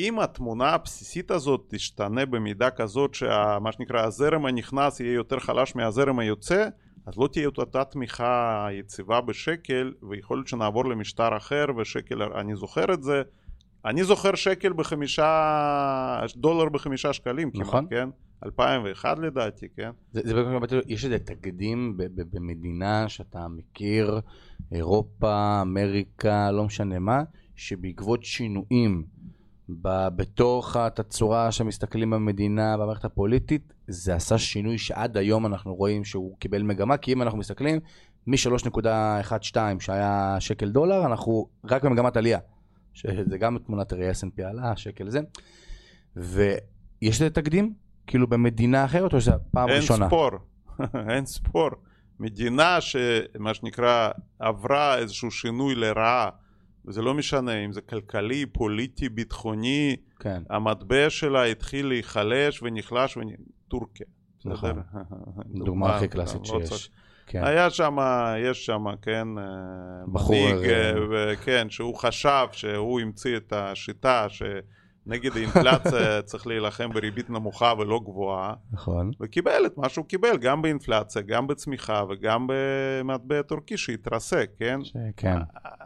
אם 0.00 0.20
התמונה 0.20 0.68
הבסיסית 0.70 1.30
הזאת 1.30 1.64
תשתנה 1.68 2.26
במידה 2.26 2.70
כזאת 2.70 3.14
שמה 3.14 3.72
שנקרא 3.72 4.06
הזרם 4.06 4.46
הנכנס 4.46 5.00
יהיה 5.00 5.12
יותר 5.12 5.38
חלש 5.38 5.76
מהזרם 5.76 6.18
היוצא, 6.18 6.68
אז 7.06 7.18
לא 7.18 7.28
תהיה 7.32 7.46
אותה 7.58 7.84
תמיכה 7.84 8.66
יציבה 8.72 9.20
בשקל, 9.20 9.92
ויכול 10.10 10.36
להיות 10.36 10.48
שנעבור 10.48 10.84
למשטר 10.84 11.36
אחר, 11.36 11.64
ושקל, 11.76 12.22
אני 12.22 12.56
זוכר 12.56 12.94
את 12.94 13.02
זה, 13.02 13.22
אני 13.84 14.04
זוכר 14.04 14.34
שקל 14.34 14.72
בחמישה, 14.72 16.20
דולר 16.36 16.68
בחמישה 16.68 17.12
שקלים 17.12 17.50
כמעט, 17.50 17.66
נכון. 17.66 17.86
כן? 17.90 18.08
2001 18.44 19.18
לדעתי, 19.18 19.66
כן? 19.76 19.90
זה, 20.12 20.20
זה 20.24 20.34
לו, 20.34 20.60
יש 20.86 21.04
איזה 21.04 21.18
תקדים 21.18 21.96
ב- 21.96 22.02
ב- 22.02 22.36
במדינה 22.36 23.08
שאתה 23.08 23.48
מכיר, 23.48 24.20
אירופה, 24.72 25.62
אמריקה, 25.62 26.50
לא 26.50 26.64
משנה 26.64 26.98
מה, 26.98 27.22
שבעקבות 27.56 28.24
שינויים 28.24 29.04
בתוך 30.16 30.76
התצורה 30.76 31.52
שמסתכלים 31.52 32.10
במדינה, 32.10 32.76
במערכת 32.76 33.04
הפוליטית, 33.04 33.72
זה 33.88 34.14
עשה 34.14 34.38
שינוי 34.38 34.78
שעד 34.78 35.16
היום 35.16 35.46
אנחנו 35.46 35.74
רואים 35.74 36.04
שהוא 36.04 36.36
קיבל 36.38 36.62
מגמה, 36.62 36.96
כי 36.96 37.12
אם 37.12 37.22
אנחנו 37.22 37.38
מסתכלים, 37.38 37.80
מ-3.12 38.26 39.58
שהיה 39.80 40.36
שקל 40.40 40.70
דולר, 40.70 41.06
אנחנו 41.06 41.48
רק 41.64 41.84
במגמת 41.84 42.16
עלייה. 42.16 42.38
שזה 42.94 43.38
גם 43.38 43.58
תמונת 43.58 43.92
ראי 43.92 44.10
S&P 44.10 44.42
עלה, 44.42 44.76
שקל 44.76 45.10
זה. 45.10 45.20
ויש 46.16 47.16
לזה 47.22 47.30
תקדים? 47.30 47.74
כאילו 48.06 48.26
במדינה 48.26 48.84
אחרת 48.84 49.14
או 49.14 49.20
שזה 49.20 49.32
פעם 49.50 49.68
אין 49.68 49.76
ראשונה? 49.76 50.06
ספור, 50.06 50.30
אין 51.10 51.26
ספור. 51.26 51.70
מדינה 52.20 52.80
שמה 52.80 53.54
שנקרא 53.54 54.10
עברה 54.38 54.98
איזשהו 54.98 55.30
שינוי 55.30 55.74
לרעה, 55.74 56.28
וזה 56.86 57.02
לא 57.02 57.14
משנה 57.14 57.64
אם 57.64 57.72
זה 57.72 57.80
כלכלי, 57.80 58.46
פוליטי, 58.46 59.08
ביטחוני, 59.08 59.96
כן, 60.20 60.42
המטבע 60.50 61.10
שלה 61.10 61.44
התחיל 61.44 61.86
להיחלש 61.86 62.62
ונחלש, 62.62 63.16
ונ... 63.16 63.28
טורקיה. 63.68 64.06
נכון. 64.44 64.82
דוגמה 65.54 65.90
הכי 65.96 66.08
קלאסית 66.08 66.40
לא 66.48 66.66
שיש. 66.66 66.90
כן. 67.26 67.44
היה 67.44 67.70
שם, 67.70 67.96
יש 68.50 68.66
שם, 68.66 68.84
כן, 69.02 69.28
אה, 69.38 69.44
בחור, 70.12 70.36
מנהיג, 70.36 70.70
אה, 70.70 70.92
אה, 71.28 71.36
כן, 71.36 71.70
שהוא 71.70 71.94
חשב 71.94 72.46
שהוא 72.52 73.00
המציא 73.00 73.36
את 73.36 73.52
השיטה 73.52 74.26
שנגד 75.04 75.36
האינפלציה 75.36 75.90
צריך 76.28 76.46
להילחם 76.46 76.90
בריבית 76.90 77.30
נמוכה 77.30 77.72
ולא 77.78 78.00
גבוהה, 78.04 78.54
נכון. 78.72 79.10
וקיבל 79.20 79.66
את 79.66 79.78
מה 79.78 79.88
שהוא 79.88 80.04
קיבל, 80.04 80.36
גם 80.36 80.62
באינפלציה, 80.62 81.22
גם 81.22 81.46
בצמיחה 81.46 82.04
וגם 82.10 82.46
במטבע 82.50 83.42
טורקי 83.42 83.76
שהתרסק, 83.76 84.50
כן? 84.56 84.84
ש- 84.84 84.92
כן. 85.16 85.36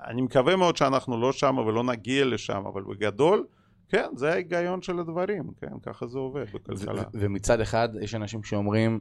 אני 0.06 0.22
מקווה 0.22 0.56
מאוד 0.56 0.76
שאנחנו 0.76 1.20
לא 1.20 1.32
שם 1.32 1.58
ולא 1.58 1.84
נגיע 1.84 2.24
לשם, 2.24 2.62
אבל 2.72 2.82
בגדול, 2.82 3.46
כן, 3.88 4.06
זה 4.16 4.32
ההיגיון 4.32 4.82
של 4.82 4.98
הדברים, 4.98 5.50
כן, 5.60 5.72
ככה 5.82 6.06
זה 6.06 6.18
עובד 6.18 6.44
ו- 6.54 6.58
בכלכלה. 6.58 7.02
ו- 7.02 7.04
ומצד 7.12 7.60
אחד 7.60 7.88
יש 8.00 8.14
אנשים 8.14 8.42
שאומרים, 8.42 9.00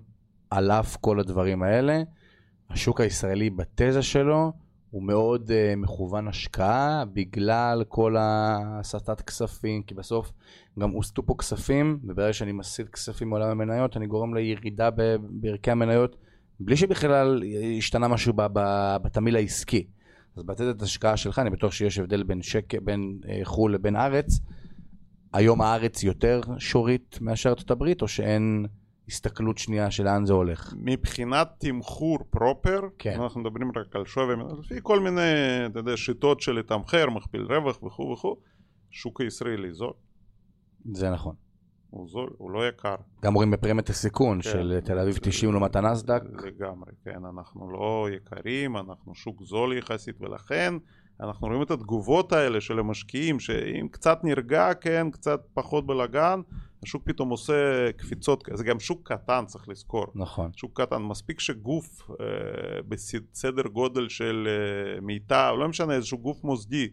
על 0.49 0.71
אף 0.71 0.97
כל 0.97 1.19
הדברים 1.19 1.63
האלה, 1.63 2.02
השוק 2.69 3.02
הישראלי 3.02 3.49
בתזה 3.49 4.02
שלו 4.02 4.52
הוא 4.93 5.03
מאוד 5.03 5.51
uh, 5.51 5.75
מכוון 5.75 6.27
השקעה 6.27 7.03
בגלל 7.13 7.84
כל 7.88 8.15
ההסטת 8.17 9.21
כספים, 9.21 9.84
כי 9.84 9.93
בסוף 9.93 10.32
גם 10.79 10.89
הוסטו 10.89 11.25
פה 11.25 11.36
כספים, 11.39 11.99
וברגע 12.03 12.34
שאני 12.34 12.51
מסיט 12.51 12.89
כספים 12.89 13.29
מעולם 13.29 13.49
המניות, 13.49 13.97
אני 13.97 14.08
גורם 14.08 14.34
לירידה 14.34 14.89
בערכי 15.19 15.71
המניות, 15.71 16.15
בלי 16.60 16.77
שבכלל 16.77 17.43
השתנה 17.77 18.08
משהו 18.08 18.34
ב- 18.34 18.47
ב- 18.53 18.97
בתמהיל 19.03 19.36
העסקי. 19.36 19.88
אז 20.38 20.43
בתזת 20.43 20.82
השקעה 20.82 21.17
שלך, 21.17 21.39
אני 21.39 21.49
בטוח 21.49 21.71
שיש 21.71 21.99
הבדל 21.99 22.23
בין, 22.23 22.41
שק, 22.41 22.73
בין 22.84 23.19
uh, 23.23 23.27
חו"ל 23.43 23.73
לבין 23.73 23.95
הארץ. 23.95 24.39
היום 25.34 25.62
הארץ 25.62 26.03
יותר 26.03 26.41
שורית 26.58 27.17
מאשר 27.21 27.49
ארצות 27.49 27.71
הברית, 27.71 28.01
או 28.01 28.08
שאין 28.08 28.65
הסתכלות 29.07 29.57
שנייה 29.57 29.91
של 29.91 30.03
לאן 30.03 30.25
זה 30.25 30.33
הולך? 30.33 30.73
מבחינת 30.77 31.47
תמחור 31.57 32.19
פרופר, 32.29 32.79
כן. 32.97 33.21
אנחנו 33.21 33.41
מדברים 33.41 33.71
רק 33.75 33.95
על 33.95 34.05
שווי, 34.05 34.35
לפי 34.59 34.75
כל 34.83 34.99
מיני, 34.99 35.21
אתה 35.65 35.79
יודע, 35.79 35.97
שיטות 35.97 36.41
של 36.41 36.51
לתמחר, 36.51 37.09
מכפיל 37.09 37.41
רווח 37.41 37.83
וכו' 37.83 38.11
וכו', 38.11 38.35
שוק 38.91 39.21
הישראלי 39.21 39.73
זול, 39.73 39.93
זה 40.91 41.09
נכון. 41.09 41.35
הוא 41.89 42.07
זול, 42.09 42.29
הוא 42.37 42.51
לא 42.51 42.67
יקר. 42.67 42.95
גם 43.23 43.33
רואים 43.33 43.51
בפרמיית 43.51 43.89
הסיכון 43.89 44.41
כן. 44.41 44.49
של 44.49 44.79
תל 44.83 44.99
אביב 44.99 45.17
90 45.21 45.51
לעומת 45.51 45.75
הנסדק. 45.75 46.21
לגמרי, 46.45 46.91
כן, 47.05 47.19
אנחנו 47.33 47.71
לא 47.71 48.07
יקרים, 48.15 48.77
אנחנו 48.77 49.15
שוק 49.15 49.43
זול 49.43 49.77
יחסית, 49.77 50.15
ולכן 50.21 50.73
אנחנו 51.19 51.47
רואים 51.47 51.61
את 51.61 51.71
התגובות 51.71 52.31
האלה 52.33 52.61
של 52.61 52.79
המשקיעים, 52.79 53.39
שאם 53.39 53.87
קצת 53.91 54.19
נרגע, 54.23 54.73
כן, 54.73 55.07
קצת 55.11 55.41
פחות 55.53 55.85
בלאגן, 55.85 56.41
השוק 56.84 57.04
פתאום 57.06 57.30
עושה 57.30 57.91
קפיצות, 57.98 58.43
זה 58.54 58.63
גם 58.63 58.80
שוק 58.80 59.12
קטן, 59.12 59.43
צריך 59.48 59.69
לזכור. 59.69 60.06
נכון. 60.15 60.52
שוק 60.56 60.82
קטן, 60.82 61.02
מספיק 61.02 61.39
שגוף 61.39 62.10
אה, 62.10 62.26
בסדר 62.88 63.67
גודל 63.67 64.10
של 64.10 64.48
אה, 64.48 65.02
מיטב, 65.02 65.54
לא 65.60 65.67
משנה, 65.67 65.93
איזשהו 65.93 66.17
גוף 66.17 66.43
מוסדי 66.43 66.89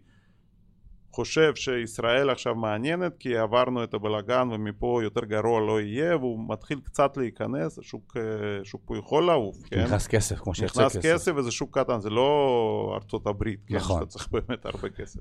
חושב 1.12 1.54
שישראל 1.54 2.30
עכשיו 2.30 2.54
מעניינת 2.54 3.16
כי 3.18 3.36
עברנו 3.36 3.84
את 3.84 3.94
הבלגן 3.94 4.48
ומפה 4.52 5.00
יותר 5.02 5.24
גרוע 5.24 5.60
לא 5.60 5.80
יהיה 5.80 6.16
והוא 6.16 6.48
מתחיל 6.48 6.80
קצת 6.84 7.16
להיכנס, 7.16 7.78
השוק 7.78 8.16
אה, 8.16 8.64
שוק 8.64 8.82
פה 8.84 8.98
יכול 8.98 9.26
לעוף, 9.26 9.56
כן? 9.64 9.84
נכנס 9.84 10.06
כסף, 10.06 10.38
כמו 10.38 10.54
שיוצא 10.54 10.80
נכנס 10.80 10.96
כסף. 10.96 11.14
כסף 11.14 11.32
וזה 11.36 11.50
שוק 11.50 11.78
קטן, 11.78 12.00
זה 12.00 12.10
לא 12.10 12.92
ארצות 12.94 13.26
הברית, 13.26 13.60
כן? 13.66 13.76
נכון. 13.76 14.00
שאתה 14.00 14.10
צריך 14.10 14.28
באמת 14.28 14.66
הרבה 14.66 14.88
כסף. 14.88 15.20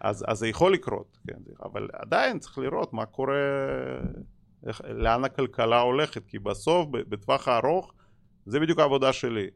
אז, 0.00 0.24
אז 0.28 0.38
זה 0.38 0.48
יכול 0.48 0.72
לקרות, 0.72 1.18
כן? 1.28 1.38
אבל 1.64 1.88
עדיין 1.92 2.38
צריך 2.38 2.58
לראות 2.58 2.92
מה 2.92 3.06
קורה, 3.06 3.34
איך, 4.66 4.80
לאן 4.88 5.24
הכלכלה 5.24 5.80
הולכת, 5.80 6.26
כי 6.26 6.38
בסוף, 6.38 6.86
בטווח 6.90 7.48
הארוך, 7.48 7.92
זה 8.46 8.60
בדיוק 8.60 8.78
העבודה 8.78 9.12
שלי. 9.12 9.46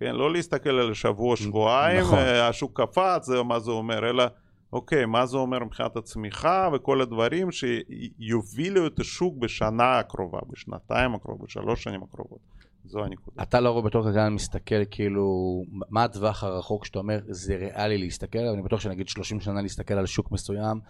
כן, 0.00 0.14
לא 0.14 0.32
להסתכל 0.32 0.70
על 0.70 0.94
שבוע, 0.94 1.36
שבועיים, 1.36 2.00
נכון. 2.00 2.18
אה, 2.18 2.48
השוק 2.48 2.80
קפץ, 2.80 3.26
זה 3.26 3.42
מה 3.42 3.60
זה 3.60 3.70
אומר, 3.70 4.10
אלא 4.10 4.24
אוקיי, 4.72 5.06
מה 5.06 5.26
זה 5.26 5.36
אומר 5.36 5.64
מבחינת 5.64 5.96
הצמיחה 5.96 6.68
וכל 6.74 7.00
הדברים 7.00 7.48
שיובילו 7.50 8.86
את 8.86 9.00
השוק 9.00 9.36
בשנה 9.36 9.98
הקרובה, 9.98 10.38
בשנתיים 10.50 11.14
הקרובות, 11.14 11.48
בשלוש 11.48 11.82
שנים 11.82 12.02
הקרובות. 12.02 12.38
זו 12.84 13.04
הנקודה. 13.04 13.42
אתה 13.42 13.60
לא 13.60 13.80
בתור 13.80 14.02
כלכלן 14.04 14.34
מסתכל 14.34 14.84
כאילו, 14.90 15.26
מה 15.70 16.04
הטווח 16.04 16.44
הרחוק 16.44 16.84
שאתה 16.84 16.98
אומר, 16.98 17.20
זה 17.28 17.56
ריאלי 17.56 17.98
להסתכל, 17.98 18.38
אבל 18.38 18.48
אני 18.48 18.62
בטוח 18.62 18.80
שנגיד 18.80 19.08
30 19.08 19.40
שנה 19.40 19.62
להסתכל 19.62 19.94
על 19.94 20.06
שוק 20.06 20.32
מסוים, 20.32 20.80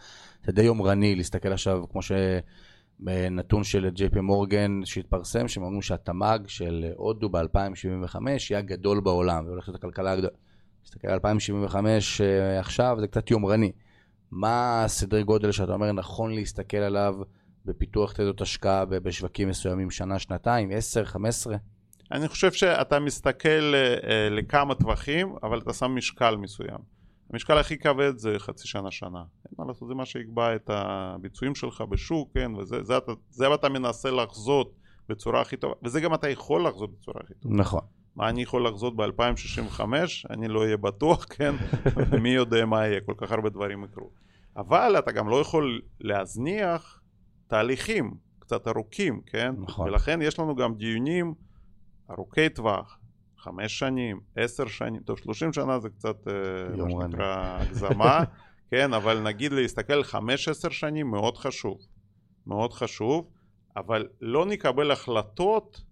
זה 0.44 0.52
די 0.52 0.62
יומרני 0.62 1.14
להסתכל 1.14 1.52
עכשיו, 1.52 1.84
כמו 1.90 2.00
שנתון 2.02 3.64
של 3.64 3.90
ג'יי 3.90 4.10
פי 4.10 4.20
מורגן 4.20 4.80
שהתפרסם, 4.84 5.48
שהם 5.48 5.64
אמרו 5.64 5.82
שהתמ"ג 5.82 6.38
של 6.46 6.84
הודו 6.96 7.28
ב-2075 7.28 8.16
יהיה 8.50 8.58
הגדול 8.58 9.00
בעולם, 9.00 9.46
והולך 9.46 9.68
להיות 9.68 9.84
הכלכלה 9.84 10.12
הגדולה. 10.12 10.32
להסתכל 10.82 11.08
על 11.08 11.14
2075 11.14 12.20
אה, 12.20 12.60
עכשיו, 12.60 12.96
זה 13.00 13.06
קצת 13.06 13.30
יומרני. 13.30 13.72
מה 14.30 14.84
הסדרי 14.84 15.22
גודל 15.22 15.52
שאתה 15.52 15.72
אומר 15.72 15.92
נכון 15.92 16.34
להסתכל 16.34 16.76
עליו 16.76 17.14
בפיתוח 17.64 18.12
תדות 18.12 18.40
השקעה 18.40 18.84
בשווקים 18.84 19.48
מסוימים, 19.48 19.90
שנה, 19.90 20.18
שנתיים, 20.18 20.70
עשר, 20.72 21.04
חמש 21.04 21.28
עשרה? 21.28 21.56
אני 22.12 22.28
חושב 22.28 22.52
שאתה 22.52 23.00
מסתכל 23.00 23.74
uh, 23.74 24.06
לכמה 24.30 24.74
טווחים, 24.74 25.34
אבל 25.42 25.58
אתה 25.58 25.72
שם 25.72 25.86
משקל 25.86 26.36
מסוים. 26.36 26.78
המשקל 27.32 27.58
הכי 27.58 27.78
כבד 27.78 28.16
זה 28.16 28.38
חצי 28.38 28.68
שנה 28.68 28.90
שנה. 28.90 29.18
אין 29.18 29.54
מה 29.58 29.64
לעשות, 29.68 29.88
זה 29.88 29.94
מה 29.94 30.06
שיקבע 30.06 30.54
את 30.54 30.70
הביצועים 30.72 31.54
שלך 31.54 31.80
בשוק, 31.80 32.30
כן, 32.34 32.54
וזה 32.54 32.82
זה 32.82 32.94
זה 33.30 33.54
אתה 33.54 33.68
מנסה 33.68 34.10
לחזות 34.10 34.74
בצורה 35.08 35.40
הכי 35.40 35.56
טובה, 35.56 35.74
וזה 35.82 36.00
גם 36.00 36.14
אתה 36.14 36.28
יכול 36.28 36.66
לחזות 36.66 36.90
בצורה 36.92 37.20
הכי 37.24 37.34
טובה. 37.34 37.54
נכון. 37.54 37.80
מה 38.16 38.28
אני 38.28 38.42
יכול 38.42 38.66
לחזות 38.68 38.96
ב-2065? 38.96 39.80
אני 40.30 40.48
לא 40.48 40.62
אהיה 40.62 40.76
בטוח, 40.76 41.24
כן? 41.36 41.54
מי 42.20 42.30
יודע 42.30 42.66
מה 42.66 42.86
יהיה, 42.86 43.00
כל 43.00 43.14
כך 43.16 43.32
הרבה 43.32 43.50
דברים 43.50 43.84
יקרו. 43.84 44.10
אבל 44.56 44.96
אתה 44.98 45.12
גם 45.12 45.28
לא 45.28 45.40
יכול 45.40 45.80
להזניח 46.00 47.00
תהליכים 47.46 48.14
קצת 48.38 48.68
ארוכים, 48.68 49.20
כן? 49.26 49.54
נכון. 49.58 49.88
ולכן 49.88 50.22
יש 50.22 50.38
לנו 50.38 50.56
גם 50.56 50.74
דיונים 50.74 51.34
ארוכי 52.10 52.48
טווח, 52.48 52.98
חמש 53.38 53.78
שנים, 53.78 54.20
עשר 54.36 54.66
שנים, 54.66 55.02
טוב 55.02 55.18
שלושים 55.18 55.52
שנה 55.52 55.78
זה 55.80 55.88
קצת 55.88 56.28
אה, 56.28 56.76
מה 56.76 56.90
שנקרא 56.90 57.58
הגזמה, 57.60 58.24
כן, 58.70 58.92
אבל 58.92 59.20
נגיד 59.22 59.52
להסתכל 59.52 60.02
חמש 60.02 60.48
עשר 60.48 60.70
שנים 60.70 61.10
מאוד 61.10 61.36
חשוב, 61.36 61.78
מאוד 62.46 62.72
חשוב, 62.72 63.30
אבל 63.76 64.08
לא 64.20 64.46
נקבל 64.46 64.90
החלטות 64.90 65.82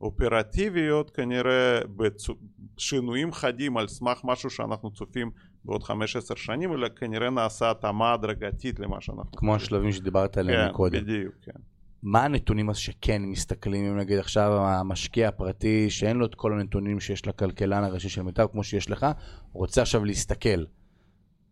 אופרטיביות 0.00 1.10
כנראה 1.10 1.80
בשינויים 1.96 3.32
חדים 3.32 3.76
על 3.76 3.88
סמך 3.88 4.20
משהו 4.24 4.50
שאנחנו 4.50 4.90
צופים 4.90 5.30
בעוד 5.64 5.82
חמש 5.82 6.16
עשר 6.16 6.34
שנים, 6.34 6.72
אלא 6.72 6.88
כנראה 6.88 7.30
נעשה 7.30 7.70
התאמה 7.70 8.12
הדרגתית 8.12 8.80
למה 8.80 9.00
שאנחנו... 9.00 9.32
כמו 9.36 9.54
השלבים 9.54 9.92
שדיברת 9.92 10.38
עליהם 10.38 10.68
כן, 10.68 10.74
קודם. 10.74 11.00
בדיוק, 11.00 11.34
כן. 11.42 11.60
מה 12.02 12.24
הנתונים 12.24 12.70
אז 12.70 12.76
שכן 12.76 13.22
מסתכלים, 13.22 13.84
אם 13.84 13.96
נגיד 13.96 14.18
עכשיו 14.18 14.52
המשקיע 14.52 15.28
הפרטי 15.28 15.90
שאין 15.90 16.16
לו 16.16 16.26
את 16.26 16.34
כל 16.34 16.52
הנתונים 16.52 17.00
שיש 17.00 17.26
לכלכלן 17.26 17.84
הראשי 17.84 18.08
של 18.08 18.22
מיטב, 18.22 18.46
כמו 18.52 18.64
שיש 18.64 18.90
לך, 18.90 19.06
רוצה 19.52 19.82
עכשיו 19.82 20.04
להסתכל. 20.04 20.64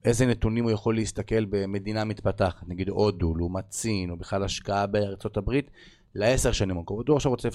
איזה 0.05 0.27
נתונים 0.27 0.65
הוא 0.65 0.71
יכול 0.71 0.95
להסתכל 0.95 1.45
במדינה 1.45 2.05
מתפתחת, 2.05 2.69
נגיד 2.69 2.89
הודו, 2.89 3.35
לעומת 3.35 3.73
סין, 3.73 4.11
או 4.11 4.17
בכלל 4.17 4.43
השקעה 4.43 4.87
בארצות 4.87 5.37
הברית, 5.37 5.71
לעשר 6.15 6.53
שנים 6.53 6.79
הקרובות. 6.79 7.09
הוא 7.09 7.17
עכשיו 7.17 7.31
רוצה 7.31 7.49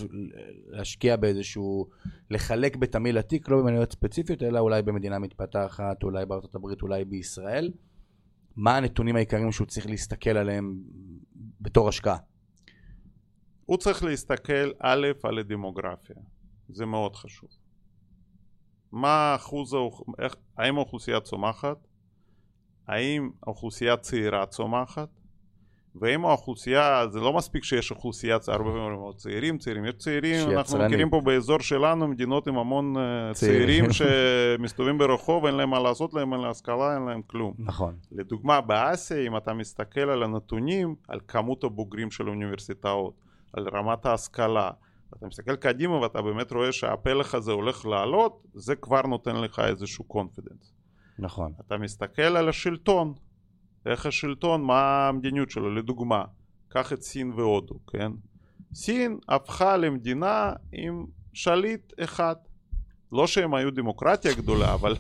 להשקיע 0.67 1.15
באיזשהו, 1.15 1.89
לחלק 2.29 2.75
בתמהיל 2.75 3.17
עתיק, 3.17 3.49
לא 3.49 3.57
במניות 3.57 3.91
ספציפיות, 3.91 4.43
אלא 4.43 4.59
אולי 4.59 4.81
במדינה 4.81 5.19
מתפתחת, 5.19 6.03
אולי 6.03 6.25
בארצות 6.25 6.55
הברית, 6.55 6.81
אולי 6.81 7.05
בישראל. 7.05 7.71
מה 8.55 8.77
הנתונים 8.77 9.15
העיקריים 9.15 9.51
שהוא 9.51 9.67
צריך 9.67 9.87
להסתכל 9.87 10.29
עליהם 10.29 10.75
בתור 11.61 11.89
השקעה? 11.89 12.17
הוא 13.65 13.77
צריך 13.77 14.03
להסתכל 14.03 14.71
א' 14.79 15.07
על 15.23 15.37
הדמוגרפיה, 15.37 16.15
זה 16.69 16.85
מאוד 16.85 17.15
חשוב. 17.15 17.49
מה 18.91 19.35
אחוז, 19.35 19.73
איך, 20.19 20.35
האם 20.57 20.77
האוכלוסייה 20.77 21.19
צומחת? 21.19 21.87
האם 22.87 23.29
האוכלוסייה 23.43 23.97
צעירה 23.97 24.45
צומחת? 24.45 25.09
ואם 26.01 26.25
האוכלוסייה, 26.25 27.05
זה 27.09 27.19
לא 27.19 27.33
מספיק 27.33 27.63
שיש 27.63 27.91
אוכלוסייה, 27.91 28.37
הרבה 28.47 28.69
פעמים 28.71 29.13
צעירים, 29.15 29.57
צעירים, 29.57 29.85
יש 29.85 29.93
צעירים, 29.93 30.49
אנחנו 30.49 30.71
צרני. 30.71 30.87
מכירים 30.87 31.09
פה 31.09 31.21
באזור 31.21 31.59
שלנו 31.59 32.07
מדינות 32.07 32.47
עם 32.47 32.57
המון 32.57 32.97
אה, 32.97 33.33
צעירים, 33.33 33.91
צעירים 33.91 33.91
שמסתובבים 34.57 34.97
ברחוב, 34.97 35.45
אין 35.45 35.55
להם 35.55 35.69
מה 35.69 35.79
לעשות 35.79 36.13
להם, 36.13 36.33
אין 36.33 36.41
להם 36.41 36.51
השכלה, 36.51 36.95
אין 36.95 37.01
להם 37.01 37.21
כלום. 37.27 37.53
נכון. 37.59 37.95
לדוגמה, 38.11 38.61
באסיה, 38.61 39.27
אם 39.27 39.37
אתה 39.37 39.53
מסתכל 39.53 40.09
על 40.09 40.23
הנתונים, 40.23 40.95
על 41.07 41.19
כמות 41.27 41.63
הבוגרים 41.63 42.11
של 42.11 42.27
האוניברסיטאות, 42.27 43.13
על 43.53 43.67
רמת 43.73 44.05
ההשכלה, 44.05 44.71
אתה 45.17 45.27
מסתכל 45.27 45.55
קדימה 45.55 46.01
ואתה 46.01 46.21
באמת 46.21 46.51
רואה 46.51 46.71
שהפלח 46.71 47.35
הזה 47.35 47.51
הולך 47.51 47.85
לעלות, 47.85 48.43
זה 48.53 48.75
כבר 48.75 49.01
נותן 49.01 49.35
לך 49.35 49.59
איזשהו 49.59 50.03
קונפידנס. 50.03 50.73
נכון. 51.19 51.53
אתה 51.67 51.77
מסתכל 51.77 52.21
על 52.21 52.49
השלטון, 52.49 53.13
איך 53.85 54.05
השלטון, 54.05 54.61
מה 54.63 55.07
המדיניות 55.07 55.49
שלו, 55.49 55.75
לדוגמה, 55.75 56.23
קח 56.67 56.93
את 56.93 57.01
סין 57.01 57.31
והודו, 57.35 57.75
כן? 57.87 58.11
סין 58.73 59.17
הפכה 59.29 59.77
למדינה 59.77 60.53
עם 60.71 61.05
שליט 61.33 61.93
אחד. 62.03 62.35
לא 63.11 63.27
שהם 63.27 63.53
היו 63.53 63.71
דמוקרטיה 63.71 64.33
גדולה, 64.33 64.73
אבל 64.79 64.95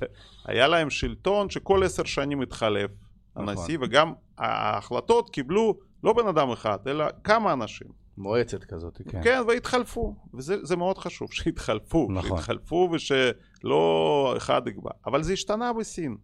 היה 0.45 0.67
להם 0.67 0.89
שלטון 0.89 1.49
שכל 1.49 1.83
עשר 1.83 2.03
שנים 2.03 2.41
התחלף 2.41 2.91
הנשיא, 3.35 3.77
נכון. 3.77 3.87
וגם 3.87 4.13
ההחלטות 4.37 5.29
קיבלו 5.29 5.77
לא 6.03 6.13
בן 6.13 6.27
אדם 6.27 6.51
אחד, 6.51 6.77
אלא 6.87 7.05
כמה 7.23 7.53
אנשים. 7.53 7.87
מועצת 8.17 8.63
כזאת, 8.63 9.01
כן. 9.09 9.23
כן, 9.23 9.41
והתחלפו, 9.47 10.15
וזה 10.33 10.75
מאוד 10.75 10.97
חשוב, 10.97 11.33
שהתחלפו, 11.33 12.07
נכון. 12.11 12.37
שהתחלפו 12.37 12.89
ושלא 12.93 14.33
אחד 14.37 14.61
יקבע, 14.67 14.91
אבל 15.05 15.23
זה 15.23 15.33
השתנה 15.33 15.73
בסין. 15.73 16.17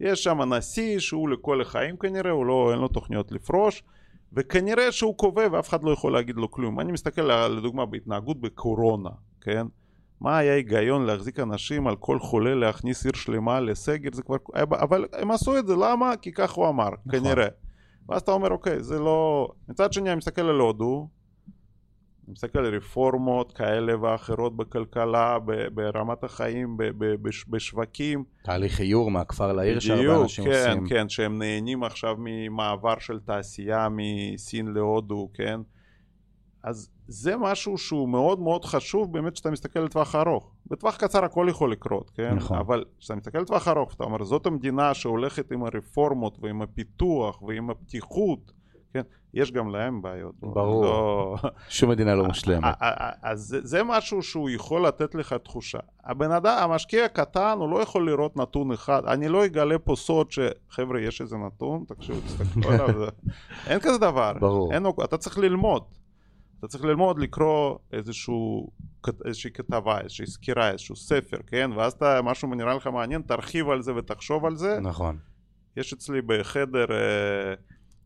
יש 0.00 0.24
שם 0.24 0.54
נשיא 0.54 0.98
שהוא 0.98 1.28
לכל 1.28 1.60
החיים 1.60 1.96
כנראה, 1.96 2.30
הוא 2.30 2.46
לא, 2.46 2.70
אין 2.72 2.78
לו 2.78 2.88
תוכניות 2.88 3.32
לפרוש, 3.32 3.82
וכנראה 4.32 4.92
שהוא 4.92 5.16
קובע 5.16 5.46
ואף 5.52 5.68
אחד 5.68 5.84
לא 5.84 5.90
יכול 5.90 6.12
להגיד 6.12 6.36
לו 6.36 6.50
כלום. 6.50 6.80
אני 6.80 6.92
מסתכל 6.92 7.48
לדוגמה 7.48 7.86
בהתנהגות 7.86 8.40
בקורונה, 8.40 9.10
כן? 9.40 9.66
מה 10.20 10.38
היה 10.38 10.54
היגיון 10.54 11.06
להחזיק 11.06 11.40
אנשים 11.40 11.86
על 11.86 11.96
כל 11.96 12.18
חולה 12.18 12.54
להכניס 12.54 13.04
עיר 13.04 13.14
שלמה 13.14 13.60
לסגר, 13.60 14.10
זה 14.12 14.22
כבר... 14.22 14.36
אבל 14.54 15.06
הם 15.12 15.30
עשו 15.30 15.58
את 15.58 15.66
זה, 15.66 15.74
למה? 15.76 16.16
כי 16.16 16.32
כך 16.32 16.52
הוא 16.52 16.68
אמר, 16.68 16.88
נכון. 17.06 17.20
כנראה. 17.20 17.48
ואז 18.08 18.22
אתה 18.22 18.32
אומר, 18.32 18.50
אוקיי, 18.50 18.82
זה 18.82 18.98
לא... 18.98 19.48
מצד 19.68 19.92
שני, 19.92 20.08
אני 20.10 20.16
מסתכל 20.16 20.42
על 20.42 20.60
הודו, 20.60 21.08
אני 22.26 22.32
מסתכל 22.32 22.58
על 22.58 22.74
רפורמות 22.74 23.52
כאלה 23.52 24.00
ואחרות 24.02 24.56
בכלכלה, 24.56 25.38
ברמת 25.74 26.24
החיים, 26.24 26.76
בשווקים. 27.50 28.24
תהליך 28.42 28.80
איור 28.80 29.10
מהכפר 29.10 29.52
לעיר 29.52 29.80
שהרבה 29.80 30.22
אנשים 30.22 30.44
כן, 30.44 30.50
עושים. 30.50 30.86
כן, 30.86 30.94
כן, 30.96 31.08
שהם 31.08 31.38
נהנים 31.38 31.84
עכשיו 31.84 32.16
ממעבר 32.18 32.98
של 32.98 33.20
תעשייה 33.20 33.88
מסין 33.90 34.66
להודו, 34.66 35.28
כן? 35.34 35.60
אז 36.62 36.90
זה 37.08 37.36
משהו 37.36 37.78
שהוא 37.78 38.08
מאוד 38.08 38.40
מאוד 38.40 38.64
חשוב 38.64 39.12
באמת 39.12 39.32
כשאתה 39.32 39.50
מסתכל 39.50 39.80
לטווח 39.80 40.14
ארוך. 40.14 40.52
בטווח 40.66 40.96
קצר 40.96 41.24
הכל 41.24 41.46
יכול 41.50 41.72
לקרות, 41.72 42.10
כן? 42.10 42.34
נכון. 42.34 42.58
אבל 42.58 42.84
כשאתה 42.98 43.14
מסתכל 43.14 43.38
לטווח 43.38 43.68
ארוך, 43.68 43.94
אתה 43.94 44.04
אומר, 44.04 44.24
זאת 44.24 44.46
המדינה 44.46 44.94
שהולכת 44.94 45.52
עם 45.52 45.64
הרפורמות 45.64 46.38
ועם 46.42 46.62
הפיתוח 46.62 47.42
ועם 47.42 47.70
הפתיחות, 47.70 48.52
כן? 48.94 49.02
יש 49.34 49.52
גם 49.52 49.68
להם 49.68 50.02
בעיות. 50.02 50.34
ברור, 50.40 50.84
לא... 50.84 51.36
שום 51.68 51.90
מדינה 51.90 52.14
לא 52.14 52.24
מושלמת. 52.24 52.74
אז 53.22 53.40
זה, 53.40 53.58
זה 53.62 53.82
משהו 53.82 54.22
שהוא 54.22 54.50
יכול 54.50 54.86
לתת 54.86 55.14
לך 55.14 55.32
תחושה. 55.32 55.78
הבן 56.04 56.30
אדם, 56.30 56.56
המשקיע 56.58 57.04
הקטן, 57.04 57.56
הוא 57.58 57.70
לא 57.70 57.82
יכול 57.82 58.10
לראות 58.10 58.36
נתון 58.36 58.72
אחד. 58.72 59.04
אני 59.06 59.28
לא 59.28 59.44
אגלה 59.44 59.78
פה 59.78 59.96
סוד 59.96 60.26
שחבר'ה, 60.30 61.00
יש 61.00 61.20
איזה 61.20 61.36
נתון, 61.36 61.84
תקשיבו, 61.88 62.20
תסתכלו 62.20 62.70
עליו, 62.72 63.08
אין 63.66 63.80
כזה 63.80 63.98
דבר. 63.98 64.32
ברור. 64.40 64.72
אין, 64.72 64.86
אתה 65.04 65.16
צריך 65.16 65.38
ללמוד. 65.38 65.82
אתה 66.58 66.68
צריך 66.68 66.84
ללמוד 66.84 67.18
לקרוא 67.18 67.78
איזשהו, 67.92 68.68
איזושהי 69.24 69.50
כתבה, 69.50 70.00
איזושהי 70.00 70.26
סקירה, 70.26 70.70
איזשהו 70.70 70.96
ספר, 70.96 71.36
כן? 71.46 71.70
ואז 71.76 71.92
אתה, 71.92 72.22
משהו 72.22 72.54
נראה 72.54 72.74
לך 72.74 72.86
מעניין, 72.86 73.22
תרחיב 73.22 73.68
על 73.68 73.82
זה 73.82 73.94
ותחשוב 73.94 74.44
על 74.44 74.56
זה. 74.56 74.80
נכון. 74.80 75.18
יש 75.76 75.92
אצלי 75.92 76.22
בחדר... 76.22 76.86
אה, 76.90 77.54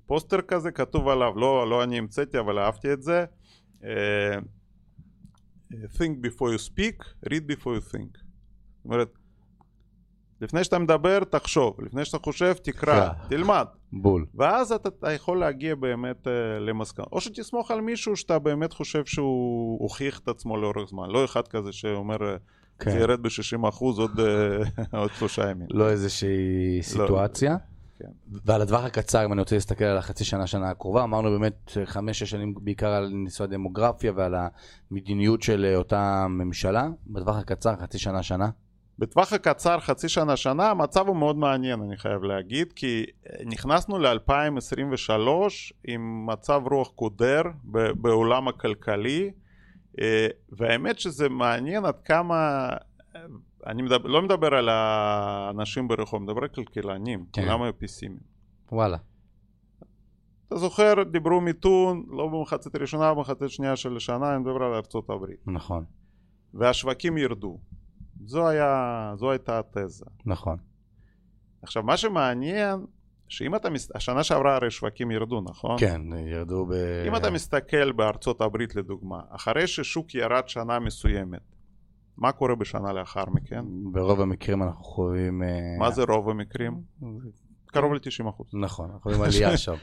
פוסטר 0.08 0.40
כזה, 0.40 0.70
כתוב 0.70 1.08
עליו, 1.08 1.32
לא, 1.36 1.70
לא 1.70 1.82
אני 1.82 1.98
המצאתי 1.98 2.38
אבל 2.38 2.58
אהבתי 2.58 2.92
את 2.92 3.02
זה. 3.02 3.24
uh, 3.80 3.84
think 5.70 6.26
before 6.26 6.50
you 6.54 6.68
speak, 6.70 7.04
read 7.26 7.44
before 7.52 7.74
you 7.78 7.92
think. 7.92 8.18
זאת 8.76 8.84
אומרת, 8.84 9.08
לפני 10.40 10.64
שאתה 10.64 10.78
מדבר 10.78 11.24
תחשוב, 11.24 11.76
לפני 11.80 12.04
שאתה 12.04 12.18
חושב 12.18 12.52
תקרא, 12.52 13.08
תלמד. 13.28 13.66
בול. 13.92 14.26
ואז 14.34 14.72
אתה, 14.72 14.88
אתה 14.88 15.12
יכול 15.12 15.40
להגיע 15.40 15.74
באמת 15.74 16.26
uh, 16.26 16.30
למסקנה. 16.60 17.06
או 17.12 17.20
שתסמוך 17.20 17.70
על 17.70 17.80
מישהו 17.80 18.16
שאתה 18.16 18.38
באמת 18.38 18.72
חושב 18.72 19.04
שהוא 19.04 19.82
הוכיח 19.82 20.18
את 20.18 20.28
עצמו 20.28 20.56
לאורך 20.56 20.88
זמן. 20.88 21.10
לא 21.10 21.24
אחד 21.24 21.48
כזה 21.48 21.72
שאומר 21.72 22.16
כן. 22.78 22.90
זה 22.90 22.98
ירד 22.98 23.22
ב-60% 23.22 23.80
עוד, 23.80 24.20
עוד 25.00 25.10
שלושה 25.18 25.50
ימים. 25.50 25.68
לא 25.70 25.90
איזושהי 25.90 26.78
סיטואציה? 26.82 27.52
לא. 27.52 27.77
כן. 27.98 28.08
ועל 28.44 28.62
הטווח 28.62 28.84
הקצר, 28.84 29.24
אם 29.24 29.32
אני 29.32 29.40
רוצה 29.40 29.56
להסתכל 29.56 29.84
על 29.84 29.98
החצי 29.98 30.24
שנה, 30.24 30.46
שנה 30.46 30.70
הקרובה, 30.70 31.02
אמרנו 31.02 31.30
באמת 31.30 31.70
חמש-שש 31.84 32.30
שנים 32.30 32.54
בעיקר 32.60 32.90
על 32.90 33.08
ניסוי 33.08 33.44
הדמוגרפיה 33.44 34.12
ועל 34.16 34.34
המדיניות 34.90 35.42
של 35.42 35.72
אותה 35.76 36.26
ממשלה. 36.28 36.88
בטווח 37.06 37.36
הקצר, 37.36 37.76
חצי 37.76 37.98
שנה, 37.98 38.22
שנה. 38.22 38.50
בטווח 38.98 39.32
הקצר, 39.32 39.80
חצי 39.80 40.08
שנה, 40.08 40.36
שנה, 40.36 40.70
המצב 40.70 41.08
הוא 41.08 41.16
מאוד 41.16 41.36
מעניין, 41.36 41.82
אני 41.82 41.96
חייב 41.96 42.22
להגיד, 42.22 42.72
כי 42.72 43.04
אה, 43.26 43.44
נכנסנו 43.44 43.98
ל-2023 43.98 45.12
עם 45.84 46.26
מצב 46.26 46.62
רוח 46.70 46.88
קודר 46.88 47.42
בעולם 47.94 48.48
הכלכלי, 48.48 49.30
אה, 50.00 50.26
והאמת 50.52 50.98
שזה 50.98 51.28
מעניין 51.28 51.84
עד 51.84 52.00
כמה, 52.04 52.68
אני 53.66 53.82
מדבר, 53.82 54.08
לא 54.08 54.22
מדבר 54.22 54.54
על 54.54 54.68
האנשים 54.68 55.88
ברחוב, 55.88 56.22
מדבר 56.22 56.42
על 56.42 56.48
כלכלנים, 56.48 57.24
כן. 57.32 57.42
כולם 57.42 57.62
היו 57.62 57.78
פיסימיים. 57.78 58.20
וואלה. 58.72 58.96
אתה 60.48 60.56
זוכר, 60.56 60.94
דיברו 61.10 61.40
מיתון, 61.40 62.04
לא 62.08 62.28
במחצית 62.28 62.74
הראשונה, 62.74 63.14
במחצית 63.14 63.50
שנייה 63.50 63.76
של 63.76 63.96
השנה, 63.96 64.30
אני 64.34 64.38
מדבר 64.38 64.62
על 64.62 64.74
ארצות 64.74 65.10
הברית. 65.10 65.40
נכון. 65.46 65.84
והשווקים 66.54 67.18
ירדו. 67.18 67.58
זו, 68.24 68.48
היה, 68.48 69.12
זו 69.16 69.30
הייתה 69.30 69.58
התזה. 69.58 70.04
נכון. 70.26 70.56
עכשיו, 71.62 71.82
מה 71.82 71.96
שמעניין, 71.96 72.86
שאם 73.28 73.54
אתה, 73.54 73.70
מס... 73.70 73.90
השנה 73.94 74.24
שעברה 74.24 74.56
הרי 74.56 74.70
שווקים 74.70 75.10
ירדו, 75.10 75.40
נכון? 75.40 75.76
כן, 75.78 76.02
ירדו 76.26 76.66
ב... 76.66 76.72
אם 77.06 77.16
אתה 77.16 77.30
מסתכל 77.30 77.92
בארצות 77.92 78.40
הברית 78.40 78.76
לדוגמה, 78.76 79.20
אחרי 79.30 79.66
ששוק 79.66 80.14
ירד 80.14 80.48
שנה 80.48 80.78
מסוימת, 80.78 81.42
מה 82.18 82.32
קורה 82.32 82.54
בשנה 82.54 82.92
לאחר 82.92 83.24
מכן? 83.30 83.64
ברוב 83.92 84.20
המקרים 84.20 84.62
אנחנו 84.62 84.84
חווים... 84.84 85.42
אה, 85.42 85.48
מה 85.78 85.90
זה 85.90 86.02
רוב 86.08 86.30
המקרים? 86.30 86.80
קרוב 87.66 87.94
ל-90 87.94 88.28
אחוז. 88.28 88.46
נכון, 88.52 88.90
אנחנו 88.90 89.00
חווים 89.00 89.22
עלייה 89.22 89.56
שם. 89.66 89.74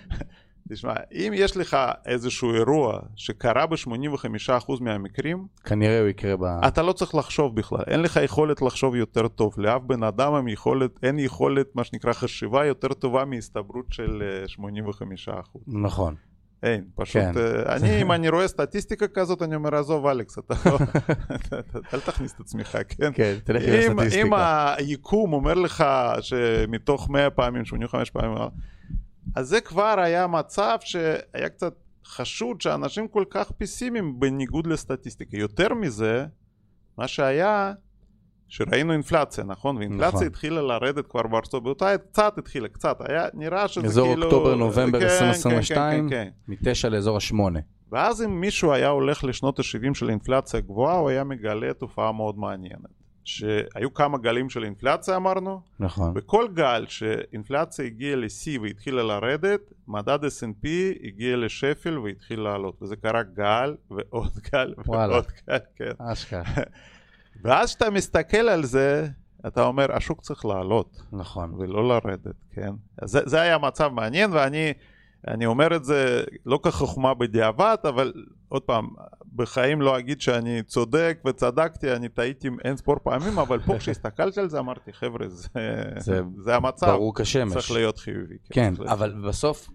תשמע, 0.70 0.94
אם 1.12 1.32
יש 1.36 1.58
לך 1.58 1.78
איזשהו 2.06 2.54
אירוע 2.54 3.00
שקרה 3.16 3.66
ב-85% 3.66 4.74
מהמקרים, 4.82 5.48
כנראה 5.64 6.00
הוא 6.00 6.08
יקרה 6.08 6.38
ב... 6.38 6.44
אתה 6.68 6.82
לא 6.82 6.94
צריך 6.94 7.16
לחשוב 7.16 7.56
בכלל, 7.56 7.84
אין 7.88 8.02
לך 8.02 8.20
יכולת 8.24 8.62
לחשוב 8.62 8.96
יותר 8.96 9.28
טוב. 9.28 9.54
לאף 9.58 9.82
בן 9.82 10.04
אדם 10.04 10.34
עם 10.34 10.48
יכולת, 10.48 10.92
אין 11.04 11.20
יכולת, 11.20 11.76
מה 11.76 11.84
שנקרא 11.84 12.14
חשיבה 12.14 12.66
יותר 12.66 12.94
טובה 12.94 13.26
מהסתברות 13.26 13.86
של 13.90 14.24
85%. 14.58 15.30
אה, 15.30 15.42
נכון. 15.68 16.16
אין, 16.64 16.86
פשוט, 16.96 17.22
כן. 17.22 17.32
אני, 17.66 18.02
אם 18.02 18.12
אני 18.12 18.30
רואה 18.30 18.48
סטטיסטיקה 18.48 19.08
כזאת, 19.08 19.42
אני 19.42 19.56
אומר, 19.56 19.76
עזוב, 19.76 20.08
אלכס, 20.08 20.40
אתה 20.40 20.54
לא, 20.66 20.78
אל 21.94 22.00
תכניס 22.00 22.34
את 22.34 22.40
עצמך, 22.40 22.78
כן? 22.90 23.12
כן, 23.14 23.36
תלך 23.44 23.64
עם 23.64 24.00
הסטטיסטיקה. 24.00 24.28
אם 24.28 24.34
היקום 24.78 25.34
אומר 25.34 25.54
לך 25.54 25.86
שמתוך 26.22 27.10
100 27.10 27.30
פעמים, 27.30 27.66
85 27.66 28.10
פעמים, 28.10 28.38
אז 29.36 29.48
זה 29.48 29.62
כבר 29.62 29.96
היה 30.00 30.28
מצב 30.28 30.78
שהיה 30.82 31.50
קצת 31.50 31.74
חשוד 32.06 32.62
שאנשים 32.62 33.08
כל 33.08 33.24
כך 33.30 33.52
פיסימיים 33.52 34.20
בניגוד 34.20 34.68
לסטטיסטיקה. 34.68 35.38
יותר 35.38 35.74
מזה, 35.74 36.26
מה 36.98 37.08
שהיה, 37.08 37.74
שראינו 38.48 38.94
אינפלציה, 38.94 39.44
נכון? 39.44 39.78
ואינפלציה 39.78 40.08
נכון. 40.08 40.28
התחילה 40.28 40.62
לרדת 40.62 41.08
כבר 41.08 41.24
בארצות, 41.24 41.64
באותה 41.64 41.92
עת 41.92 42.02
קצת 42.12 42.38
התחילה, 42.38 42.68
קצת, 42.68 42.98
היה 43.10 43.28
נראה 43.34 43.68
שזה 43.68 43.88
אזור 43.88 44.08
כאילו... 44.08 44.28
אזור 44.28 44.40
אוקטובר-נובמבר 44.40 45.00
כן, 45.00 45.06
2022, 45.06 46.10
כן, 46.10 46.16
כן, 46.16 46.30
כן, 46.48 46.70
מ-9 46.70 46.90
לאזור 46.90 47.18
ה-8. 47.18 47.60
ואז 47.92 48.22
אם 48.22 48.42
מישהו 48.42 48.74
היה 48.74 48.90
הולך 48.90 49.24
לשנות 49.24 49.60
ה-70 49.60 49.94
של 49.94 50.10
אינפלציה 50.10 50.60
גבוהה, 50.60 50.98
הוא 50.98 51.10
היה 51.10 51.24
מגלה 51.24 51.74
תופעה 51.74 52.12
מאוד 52.12 52.38
מעניינת. 52.38 53.06
שהיו 53.26 53.94
כמה 53.94 54.18
גלים 54.18 54.50
של 54.50 54.64
אינפלציה 54.64 55.16
אמרנו, 55.16 55.62
נכון. 55.80 56.14
בכל 56.14 56.48
גל 56.54 56.86
שאינפלציה 56.88 57.86
הגיעה 57.86 58.16
לשיא 58.16 58.60
והתחילה 58.60 59.04
לרדת, 59.04 59.74
מדד 59.88 60.20
S&P 60.24 60.68
הגיע 61.04 61.38
לשפל 61.38 62.00
והתחיל 62.00 62.40
לעלות, 62.40 62.82
וזה 62.82 62.96
קרה 62.96 63.24
גל 63.24 63.76
ועוד 63.92 64.32
גל 64.54 64.74
וואלה. 64.86 65.14
ועוד 65.14 65.26
גל, 65.50 65.58
כן. 65.76 65.92
אשכרה. 66.12 66.44
ואז 67.46 67.70
כשאתה 67.70 67.90
מסתכל 67.90 68.38
על 68.38 68.66
זה, 68.66 69.08
אתה 69.48 69.64
אומר, 69.64 69.96
השוק 69.96 70.22
צריך 70.22 70.46
לעלות. 70.46 71.02
נכון. 71.12 71.54
ולא 71.58 71.88
לרדת, 71.88 72.36
כן? 72.52 72.72
זה, 73.06 73.20
זה 73.26 73.42
היה 73.42 73.58
מצב 73.58 73.88
מעניין, 73.88 74.34
ואני 74.34 74.74
אני 75.28 75.46
אומר 75.46 75.76
את 75.76 75.86
זה 75.86 76.24
לא 76.46 76.60
כחוכמה 76.64 77.14
בדיעבד, 77.14 77.78
אבל 77.84 78.14
עוד 78.50 78.62
פעם, 78.62 78.88
בחיים 79.36 79.82
לא 79.82 80.00
אגיד 80.00 80.22
שאני 80.22 80.64
צודק 80.64 81.18
וצדקתי, 81.28 81.92
אני 81.92 82.10
טעיתי 82.10 82.50
אין 82.64 82.78
ספור 82.78 82.96
פעמים, 83.04 83.40
אבל 83.40 83.60
פה 83.60 83.78
כשהסתכלתי 83.80 84.40
על 84.40 84.50
זה 84.50 84.60
אמרתי, 84.60 84.94
חבר'ה, 84.94 85.28
זה, 85.30 85.48
זה, 85.98 86.22
זה 86.38 86.56
המצב. 86.56 86.88
ברור 86.88 87.16
כשמש. 87.16 87.54
צריך 87.54 87.72
להיות 87.72 87.98
חיובי. 87.98 88.36
כן, 88.50 88.76
כן 88.76 88.88
אבל 88.88 89.14
בסוף, 89.28 89.70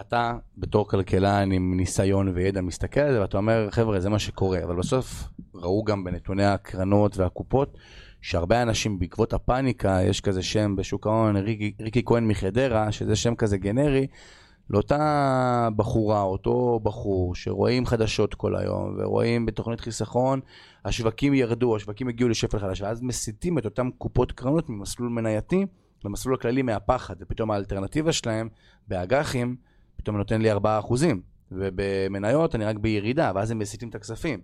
אתה 0.00 0.34
בתור 0.58 0.88
כלכלן 0.88 1.52
עם 1.52 1.76
ניסיון 1.76 2.28
וידע 2.28 2.60
מסתכל 2.60 3.00
על 3.00 3.12
זה 3.12 3.20
ואתה 3.20 3.36
אומר, 3.36 3.68
חבר'ה, 3.70 4.00
זה 4.00 4.08
מה 4.08 4.18
שקורה, 4.18 4.64
אבל 4.64 4.76
בסוף 4.76 5.28
ראו 5.54 5.84
גם 5.84 6.04
בנתוני 6.04 6.44
הקרנות 6.44 7.16
והקופות, 7.16 7.78
שהרבה 8.20 8.62
אנשים 8.62 8.98
בעקבות 8.98 9.32
הפאניקה, 9.32 9.98
יש 10.02 10.20
כזה 10.20 10.42
שם 10.42 10.76
בשוק 10.76 11.06
ההון, 11.06 11.36
ריקי, 11.36 11.72
ריקי 11.80 12.02
כהן 12.06 12.28
מחדרה, 12.28 12.92
שזה 12.92 13.16
שם 13.16 13.34
כזה 13.34 13.58
גנרי, 13.58 14.06
לאותה 14.70 15.68
בחורה, 15.76 16.22
אותו 16.22 16.80
בחור, 16.82 17.34
שרואים 17.34 17.86
חדשות 17.86 18.34
כל 18.34 18.56
היום, 18.56 18.96
ורואים 18.98 19.46
בתוכנית 19.46 19.80
חיסכון, 19.80 20.40
השווקים 20.84 21.34
ירדו, 21.34 21.76
השווקים 21.76 22.08
הגיעו 22.08 22.28
לשפל 22.28 22.58
חדש, 22.58 22.80
ואז 22.80 23.02
מסיטים 23.02 23.58
את 23.58 23.64
אותם 23.64 23.90
קופות 23.98 24.32
קרנות 24.32 24.68
ממסלול 24.68 25.08
מנייתי 25.08 25.66
למסלול 26.04 26.34
הכללי 26.34 26.62
מהפחד, 26.62 27.14
ופתאום 27.20 27.50
האלטרנטיבה 27.50 28.12
שלהם 28.12 28.48
באג"חים, 28.88 29.56
פתאום 29.98 30.16
נותן 30.16 30.42
לי 30.42 30.52
4%. 30.52 30.56
ובמניות 31.52 32.54
אני 32.54 32.64
רק 32.64 32.76
בירידה, 32.76 33.32
ואז 33.34 33.50
הם 33.50 33.58
מסיטים 33.58 33.88
את 33.88 33.94
הכספים. 33.94 34.40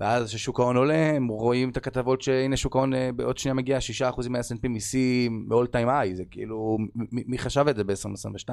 ואז 0.00 0.28
כששוק 0.28 0.60
ההון 0.60 0.76
עולה, 0.76 1.16
הם 1.16 1.28
רואים 1.28 1.70
את 1.70 1.76
הכתבות 1.76 2.22
שהנה 2.22 2.56
שוק 2.56 2.76
ההון 2.76 2.94
אה, 2.94 3.10
בעוד 3.16 3.38
שנייה 3.38 3.54
מגיע 3.54 3.78
6% 4.00 4.28
מה-S&P 4.28 4.68
מיסים 4.68 5.48
ב-all 5.48 5.66
time 5.66 5.88
high, 5.88 6.14
זה 6.14 6.24
כאילו, 6.30 6.78
מי 7.12 7.38
חשב 7.38 7.64
את 7.68 7.76
זה 7.76 7.84
ב-2022? 7.84 8.48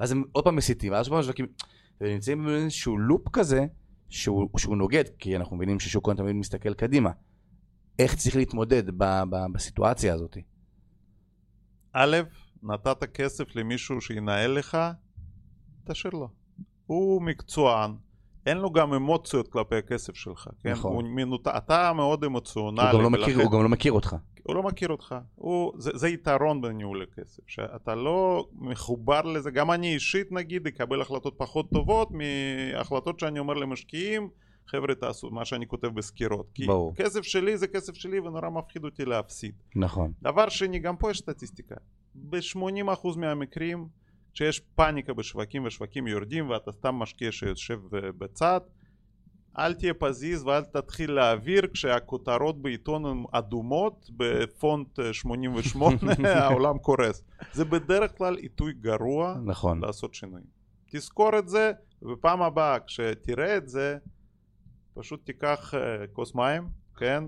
ואז 0.00 0.12
הם 0.12 0.24
עוד 0.32 0.44
פעם 0.44 0.56
מסיטים, 0.56 0.92
ואז 0.92 1.06
שוב 1.06 1.22
שווקים, 1.22 1.46
ונמצאים 2.00 2.44
באיזשהו 2.44 2.98
לופ 2.98 3.28
כזה, 3.32 3.66
שהוא, 4.08 4.48
שהוא 4.58 4.76
נוגד, 4.76 5.04
כי 5.18 5.36
אנחנו 5.36 5.56
מבינים 5.56 5.80
ששוק 5.80 6.08
ההון 6.08 6.16
תמיד 6.16 6.36
מסתכל 6.36 6.74
קדימה. 6.74 7.10
איך 7.98 8.14
צריך 8.14 8.36
להתמודד 8.36 8.90
ב- 8.90 9.22
ב- 9.30 9.52
בסיטואציה 9.52 10.14
הזאת? 10.14 10.36
א', 11.92 12.16
נתת 12.62 13.04
כסף 13.04 13.56
למישהו 13.56 14.00
שינהל 14.00 14.50
לך, 14.50 14.78
תשאיר 15.88 16.12
לו. 16.12 16.28
הוא 16.86 17.22
מקצוען, 17.22 17.94
אין 18.46 18.58
לו 18.58 18.72
גם 18.72 18.94
אמוציות 18.94 19.48
כלפי 19.48 19.76
הכסף 19.76 20.14
שלך, 20.14 20.48
כן? 20.60 20.72
נכון. 20.72 20.92
הוא 20.92 21.02
מנות... 21.02 21.48
אתה 21.48 21.92
מאוד 21.92 22.24
אמוציונלי. 22.24 22.90
הוא 22.90 22.92
גם, 22.92 23.02
לא 23.02 23.10
מכיר, 23.10 23.42
הוא 23.42 23.52
גם 23.52 23.62
לא 23.62 23.68
מכיר 23.68 23.92
אותך. 23.92 24.16
הוא 24.42 24.56
לא 24.56 24.62
מכיר 24.62 24.88
אותך. 24.88 25.14
הוא... 25.34 25.72
זה, 25.78 25.90
זה 25.94 26.08
יתרון 26.08 26.60
בניהול 26.60 27.02
הכסף, 27.02 27.42
שאתה 27.46 27.94
לא 27.94 28.48
מחובר 28.52 29.22
לזה. 29.22 29.50
גם 29.50 29.70
אני 29.70 29.94
אישית 29.94 30.32
נגיד 30.32 30.66
אקבל 30.66 31.00
החלטות 31.00 31.34
פחות 31.36 31.70
טובות 31.70 32.08
מהחלטות 32.10 33.20
שאני 33.20 33.38
אומר 33.38 33.54
למשקיעים, 33.54 34.28
חבר'ה 34.66 34.94
תעשו 34.94 35.30
מה 35.30 35.44
שאני 35.44 35.66
כותב 35.66 35.88
בסקירות. 35.88 36.46
כי 36.54 36.66
ברור. 36.66 36.94
כסף 36.94 37.22
שלי 37.22 37.56
זה 37.56 37.66
כסף 37.66 37.94
שלי 37.94 38.18
ונורא 38.18 38.50
מפחיד 38.50 38.84
אותי 38.84 39.04
להפסיד. 39.04 39.54
נכון. 39.76 40.12
דבר 40.22 40.48
שני, 40.48 40.78
גם 40.78 40.96
פה 40.96 41.10
יש 41.10 41.18
סטטיסטיקה. 41.18 41.74
ב-80% 42.14 43.08
מהמקרים 43.16 43.86
כשיש 44.34 44.60
פאניקה 44.74 45.12
בשווקים 45.14 45.64
ושווקים 45.66 46.06
יורדים 46.06 46.50
ואתה 46.50 46.72
סתם 46.72 46.94
משקיע 46.94 47.32
שיושב 47.32 47.80
בצד 47.90 48.60
אל 49.58 49.74
תהיה 49.74 49.94
פזיז 49.94 50.44
ואל 50.44 50.64
תתחיל 50.64 51.12
להעביר 51.12 51.66
כשהכותרות 51.72 52.62
בעיתון 52.62 53.06
הן 53.06 53.24
אדומות 53.32 54.10
בפונט 54.16 54.98
88 55.12 55.98
העולם 56.44 56.78
קורס 56.78 57.22
זה 57.52 57.64
בדרך 57.64 58.18
כלל 58.18 58.36
עיתוי 58.36 58.72
גרוע 58.72 59.36
נכון. 59.44 59.84
לעשות 59.84 60.14
שינויים 60.14 60.46
תזכור 60.90 61.38
את 61.38 61.48
זה 61.48 61.72
ובפעם 62.02 62.42
הבאה 62.42 62.80
כשתראה 62.80 63.56
את 63.56 63.68
זה 63.68 63.96
פשוט 64.94 65.26
תיקח 65.26 65.74
uh, 65.74 66.06
כוס 66.12 66.34
מים 66.34 66.68
כן 66.96 67.24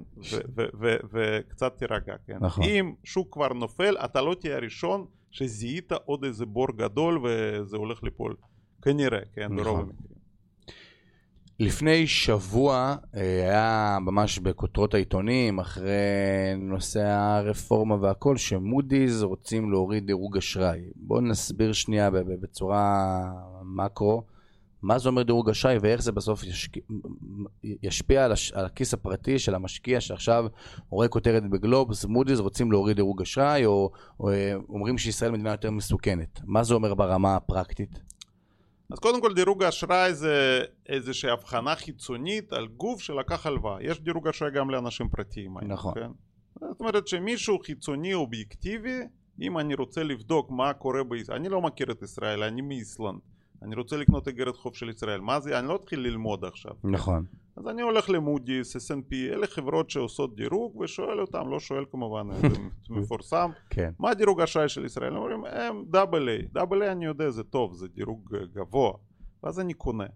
וקצת 1.13 1.77
תירגע 1.77 2.15
כן 2.27 2.39
נכון. 2.41 2.65
אם 2.65 2.95
שוק 3.05 3.33
כבר 3.33 3.49
נופל 3.49 3.97
אתה 4.05 4.21
לא 4.21 4.37
תהיה 4.41 4.57
הראשון 4.57 5.07
שזיהית 5.31 5.93
עוד 5.93 6.25
איזה 6.25 6.47
בור 6.47 6.67
גדול 6.77 7.21
וזה 7.25 7.77
הולך 7.77 8.03
ליפול. 8.03 8.35
כנראה, 8.83 9.21
כן, 9.35 9.45
נכון. 9.53 9.57
ברוב 9.57 9.79
המקרים. 9.79 10.11
לפני 11.61 12.07
שבוע 12.07 12.97
אה, 13.15 13.21
היה 13.21 13.99
ממש 14.01 14.39
בכותרות 14.39 14.95
העיתונים, 14.95 15.59
אחרי 15.59 15.93
נושא 16.59 17.07
הרפורמה 17.07 17.95
והכל, 18.01 18.37
שמודי'ס 18.37 19.23
רוצים 19.23 19.71
להוריד 19.71 20.07
דירוג 20.07 20.37
אשראי. 20.37 20.81
בואו 20.97 21.21
נסביר 21.21 21.73
שנייה 21.73 22.11
בצורה 22.11 23.21
מקרו, 23.63 24.23
מה 24.83 24.99
זה 24.99 25.09
אומר 25.09 25.23
דירוג 25.23 25.51
אשראי 25.51 25.79
ואיך 25.81 26.03
זה 26.03 26.13
בסוף 26.13 26.45
ישק... 26.45 26.73
ישפיע 27.65 28.25
על, 28.25 28.33
הש... 28.33 28.53
על 28.53 28.65
הכיס 28.65 28.95
הפרטי 28.95 29.39
של 29.39 29.55
המשקיע 29.55 30.01
שעכשיו 30.01 30.47
רואה 30.91 31.09
כותרת 31.09 31.51
בגלובס, 31.51 32.05
מודי'ס 32.05 32.39
רוצים 32.39 32.73
להוריד 32.73 32.97
דירוג 32.97 33.23
אשראי, 33.23 33.67
או, 33.67 33.91
או 34.21 34.31
אה, 34.31 34.55
אומרים 34.69 34.99
שישראל 34.99 35.31
מדינה 35.31 35.51
יותר 35.51 35.71
מסוכנת. 35.71 36.41
מה 36.45 36.65
זה 36.65 36.75
אומר 36.75 36.95
ברמה 36.95 37.37
הפרקטית? 37.37 38.01
אז 38.93 38.99
קודם 38.99 39.21
כל 39.21 39.35
דירוג 39.35 39.63
האשראי 39.63 40.15
זה 40.15 40.61
איזושהי 40.89 41.31
הבחנה 41.31 41.77
חיצונית 41.77 42.53
על 42.53 42.67
גוף 42.67 43.01
שלקח 43.01 43.47
הלוואה. 43.47 43.77
יש 43.81 44.01
דירוג 44.01 44.29
אשראי 44.29 44.51
גם 44.51 44.71
לאנשים 44.71 45.09
פרטיים. 45.09 45.55
נכון. 45.63 45.95
כן? 45.95 46.11
זאת 46.61 46.81
אומרת 46.81 47.09
שמישהו 47.09 47.59
חיצוני 47.59 48.15
אובייקטיבי, 48.15 49.01
אם 49.41 49.59
אני 49.59 49.75
רוצה 49.75 50.03
לבדוק 50.03 50.51
מה 50.51 50.73
קורה 50.73 51.05
בישראל, 51.05 51.39
אני 51.39 51.49
לא 51.49 51.61
מכיר 51.61 51.91
את 51.91 52.03
ישראל, 52.03 52.43
אני 52.43 52.61
מאיסלנד. 52.61 53.19
אני 53.63 53.75
רוצה 53.75 53.97
לקנות 53.97 54.29
אגרת 54.29 54.57
חוב 54.57 54.75
של 54.75 54.89
ישראל, 54.89 55.21
מה 55.21 55.41
זה? 55.41 55.59
אני 55.59 55.69
לא 55.69 55.77
אתחיל 55.77 56.01
ללמוד 56.01 56.45
עכשיו. 56.45 56.73
נכון. 56.85 57.25
אז 57.57 57.69
אני 57.69 57.83
הולך 57.83 58.11
ל 58.11 58.20
Moody's, 58.20 58.91
S&P, 58.91 59.15
אלה 59.15 59.47
חברות 59.47 59.91
שעושות 59.91 60.37
דירוג 60.37 60.77
ושואל 60.77 61.21
אותם, 61.21 61.49
לא 61.49 61.61
שואל 61.61 61.85
כמובן, 61.91 62.27
זה 62.35 62.49
מפורסם, 62.91 63.51
כן. 63.71 63.91
מה 63.99 64.15
דירוג 64.15 64.41
האשראי 64.41 64.69
של 64.69 64.85
ישראל? 64.85 65.13
הם 65.13 65.17
אומרים, 65.17 65.45
הם 65.45 65.85
double 66.53 66.83
A 66.83 66.93
אני 66.93 67.05
יודע 67.05 67.31
זה 67.31 67.43
טוב, 67.43 67.75
זה 67.75 67.89
דירוג 67.89 68.37
גבוה, 68.55 68.93
ואז 69.43 69.61
אני 69.61 69.75
קונה. 69.75 70.07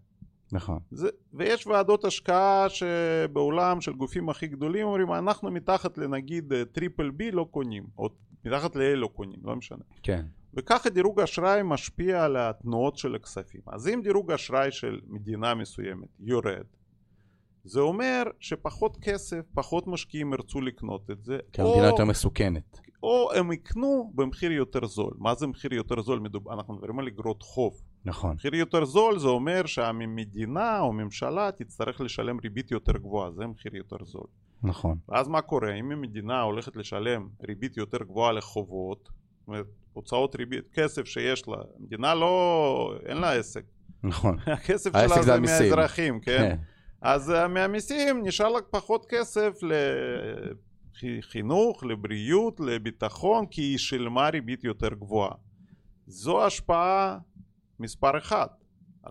נכון. 0.53 0.78
זה, 0.90 1.09
ויש 1.32 1.66
ועדות 1.66 2.05
השקעה 2.05 2.66
שבעולם 2.68 3.80
של 3.80 3.92
גופים 3.92 4.28
הכי 4.28 4.47
גדולים 4.47 4.86
אומרים 4.86 5.12
אנחנו 5.12 5.51
מתחת 5.51 5.99
לנגיד 5.99 6.53
triple 6.72 7.11
B 7.11 7.31
לא 7.30 7.47
קונים 7.51 7.86
או 7.99 8.09
מתחת 8.45 8.76
ל-A 8.76 8.95
לא 8.95 9.07
קונים 9.07 9.38
לא 9.45 9.57
משנה 9.57 9.84
כן. 10.03 10.26
וככה 10.57 10.91
דירוג 10.91 11.21
אשראי 11.21 11.61
משפיע 11.65 12.25
על 12.25 12.37
התנועות 12.37 12.99
של 12.99 13.15
הכספים 13.15 13.61
אז 13.67 13.89
אם 13.89 14.01
דירוג 14.03 14.33
אשראי 14.33 14.73
של 14.73 15.01
מדינה 15.07 15.55
מסוימת 15.55 16.09
יורד 16.21 16.67
זה 17.65 17.81
אומר 17.81 18.23
שפחות 18.41 18.97
כסף 19.01 19.41
פחות 19.55 19.87
משקיעים 19.87 20.33
ירצו 20.33 20.61
לקנות 20.61 21.11
את 21.11 21.25
זה 21.25 21.39
כי 21.53 21.63
המדינה 21.63 21.87
יותר 21.87 22.05
מסוכנת. 22.05 22.81
או 23.03 23.33
הם 23.35 23.53
יקנו 23.53 24.13
במחיר 24.15 24.53
יותר 24.53 24.87
זול 24.87 25.15
מה 25.19 25.35
זה 25.35 25.47
מחיר 25.47 25.75
יותר 25.75 26.03
זול? 26.03 26.19
מדוב... 26.19 26.49
אנחנו 26.49 26.75
מדברים 26.75 26.99
על 26.99 27.07
אגרות 27.07 27.43
חוב 27.43 27.83
נכון. 28.05 28.35
מחיר 28.35 28.55
יותר 28.55 28.85
זול 28.85 29.19
זה 29.19 29.29
אומר 29.29 29.67
שהמדינה 29.67 30.81
או 30.81 30.93
ממשלה 30.93 31.51
תצטרך 31.53 32.01
לשלם 32.01 32.39
ריבית 32.43 32.71
יותר 32.71 32.93
גבוהה, 32.93 33.31
זה 33.33 33.47
מחיר 33.47 33.77
יותר 33.77 34.05
זול. 34.05 34.27
נכון. 34.63 34.99
ואז 35.09 35.29
מה 35.29 35.43
קורה? 35.43 35.75
אם 35.75 35.91
המדינה 35.93 36.41
הולכת 36.41 36.77
לשלם 36.77 37.29
ריבית 37.49 37.77
יותר 37.77 38.03
גבוהה 38.03 38.33
לחובות, 38.33 39.09
זאת 39.39 39.49
אומרת 39.49 39.67
הוצאות 39.95 40.36
ריבית, 40.36 40.64
כסף 40.72 41.05
שיש 41.05 41.49
לה, 41.49 41.57
המדינה 41.80 42.14
לא, 42.14 42.95
אין 43.07 43.16
לה 43.16 43.32
עסק, 43.32 43.62
נכון. 44.03 44.36
הכסף 44.47 44.90
שלה 44.92 45.22
זה 45.22 45.34
המיסים. 45.34 45.57
מהאזרחים, 45.70 46.20
כן? 46.20 46.38
כן. 46.38 46.57
אז 47.03 47.30
אה, 47.30 47.49
מהמיסים 47.49 48.26
נשאר 48.26 48.49
לך 48.49 48.62
פחות 48.70 49.07
כסף 49.09 49.53
לחינוך, 51.03 51.84
לבריאות, 51.84 52.61
לביטחון, 52.61 53.47
כי 53.47 53.62
היא 53.62 53.78
שילמה 53.78 54.28
ריבית 54.28 54.64
יותר 54.64 54.88
גבוהה. 54.95 55.30
זו 56.07 56.47
השפעה 56.47 57.18
מספר 57.80 58.18
אחד. 58.18 58.47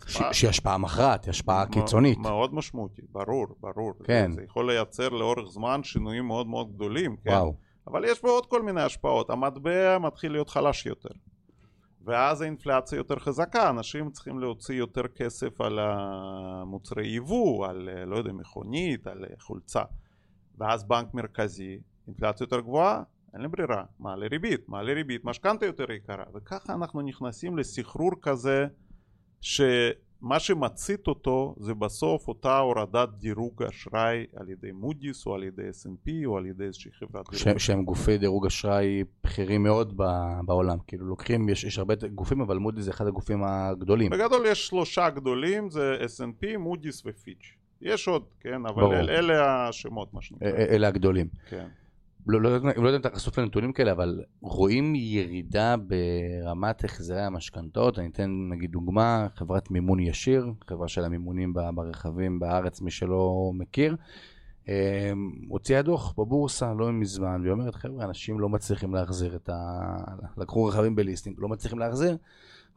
ש- 0.08 0.18
שהיא 0.32 0.50
השפעה 0.50 0.78
מכרעת, 0.78 1.26
היא 1.26 1.30
השפעה 1.30 1.66
קיצונית. 1.66 2.18
מאוד 2.18 2.54
משמעותית, 2.56 3.06
ברור, 3.12 3.48
ברור. 3.60 3.94
כן. 4.04 4.32
זה 4.36 4.42
יכול 4.44 4.72
לייצר 4.72 5.10
לאורך 5.10 5.50
זמן 5.50 5.84
שינויים 5.84 6.26
מאוד 6.28 6.48
מאוד 6.48 6.76
גדולים, 6.76 7.16
כן? 7.24 7.30
וואו. 7.32 7.56
אבל 7.88 8.06
יש 8.06 8.20
פה 8.20 8.30
עוד 8.30 8.46
כל 8.46 8.62
מיני 8.62 8.82
השפעות. 8.82 9.30
המטבע 9.30 9.98
מתחיל 10.00 10.32
להיות 10.32 10.50
חלש 10.50 10.86
יותר. 10.86 11.10
ואז 12.06 12.42
האינפלציה 12.42 12.96
יותר 12.96 13.20
חזקה, 13.20 13.70
אנשים 13.70 14.12
צריכים 14.12 14.40
להוציא 14.40 14.76
יותר 14.76 15.08
כסף 15.08 15.62
על 15.62 15.80
המוצרי 15.80 17.08
יבוא, 17.08 17.68
על 17.68 17.90
לא 18.06 18.18
יודע, 18.18 18.32
מכונית, 18.32 19.08
על 19.08 19.26
חולצה. 19.40 19.84
ואז 20.58 20.84
בנק 20.84 21.14
מרכזי, 21.14 21.80
אינפלציה 22.08 22.44
יותר 22.44 22.60
גבוהה, 22.60 23.04
אין 23.34 23.42
לי 23.42 23.48
ברירה, 23.48 23.84
מעלה 24.00 24.28
ריבית, 24.32 24.70
מעלה 24.70 24.94
ריבית, 24.94 25.26
משכנתה 25.26 25.66
יותר 25.66 25.92
יקרה, 25.92 26.24
וככה 26.34 26.74
אנחנו 26.74 27.02
נכנסים 27.02 27.58
לסחרור 27.58 28.12
כזה 28.22 28.68
שמה 30.24 30.40
שמצית 30.40 31.08
אותו 31.08 31.56
זה 31.60 31.74
בסוף 31.74 32.28
אותה 32.28 32.58
הורדת 32.58 33.10
דירוג 33.10 33.64
אשראי 33.64 34.26
על 34.36 34.50
ידי 34.50 34.72
מודי'ס 34.72 35.26
או 35.26 35.36
על 35.36 35.44
ידי 35.44 35.62
S&P 35.70 36.12
או 36.26 36.38
על 36.38 36.46
ידי 36.46 36.64
איזושהי 36.64 36.92
חברת 36.92 37.26
דירוג. 37.32 37.58
שהם 37.58 37.84
גופי 37.84 38.18
דירוג 38.18 38.46
אשראי 38.46 39.04
בכירים 39.24 39.64
מאוד 39.64 39.94
ב- 39.98 40.40
בעולם. 40.46 40.78
כאילו 40.88 41.06
לוקחים, 41.06 41.50
יש, 41.50 41.64
יש 41.64 41.78
הרבה 41.78 41.94
גופים, 42.16 42.42
אבל 42.42 42.58
מודי 42.58 42.82
זה 42.82 42.92
אחד 42.92 43.08
הגופים 43.08 43.44
הגדולים. 43.44 44.12
בגדול 44.12 44.46
יש 44.46 44.68
שלושה 44.68 45.10
גדולים, 45.10 45.70
זה 45.70 45.98
S&P, 46.02 46.58
מודי'ס 46.58 47.04
ופיץ'. 47.06 47.54
יש 47.82 48.08
עוד, 48.08 48.24
כן, 48.40 48.66
אבל 48.66 48.82
ברור. 48.82 48.96
אל, 48.96 49.10
אלה 49.10 49.68
השמות 49.68 50.14
מה 50.14 50.22
שנקרא. 50.22 50.48
אלה 50.48 50.88
הגדולים. 50.88 51.28
כן. 51.50 51.68
לא, 52.28 52.42
לא, 52.42 52.50
לא 52.76 52.88
יודע 52.88 52.96
אם 52.96 53.02
אתה 53.02 53.10
חשוף 53.16 53.40
לנתונים 53.40 53.74
כאלה, 53.74 53.92
אבל 53.92 54.22
רואים 54.42 54.96
ירידה 54.96 55.76
ברמת 55.78 56.84
החזרי 56.84 57.22
המשכנתאות. 57.22 58.00
אני 58.00 58.08
אתן 58.08 58.50
נגיד 58.50 58.72
דוגמה, 58.72 59.28
חברת 59.36 59.72
מימון 59.72 60.00
ישיר, 60.00 60.46
חברה 60.68 60.88
של 60.88 61.04
המימונים 61.04 61.54
ברכבים 61.76 62.40
בארץ, 62.40 62.82
מי 62.82 62.92
שלא 62.92 63.52
מכיר. 63.54 63.96
אה, 64.70 65.12
הוציאה 65.48 65.82
דוח 65.82 66.14
בבורסה 66.18 66.74
לא 66.74 66.92
מזמן, 66.92 67.42
והיא 67.42 67.52
אומרת, 67.52 67.76
חבר'ה, 67.76 68.06
אנשים 68.06 68.40
לא 68.40 68.50
מצליחים 68.50 68.94
להחזיר 68.94 69.36
את 69.36 69.50
ה... 69.50 69.82
לקחו 70.38 70.66
רכבים 70.66 70.96
בליסטינג, 70.96 71.36
לא 71.40 71.50
מצליחים 71.50 71.80
להחזיר, 71.80 72.18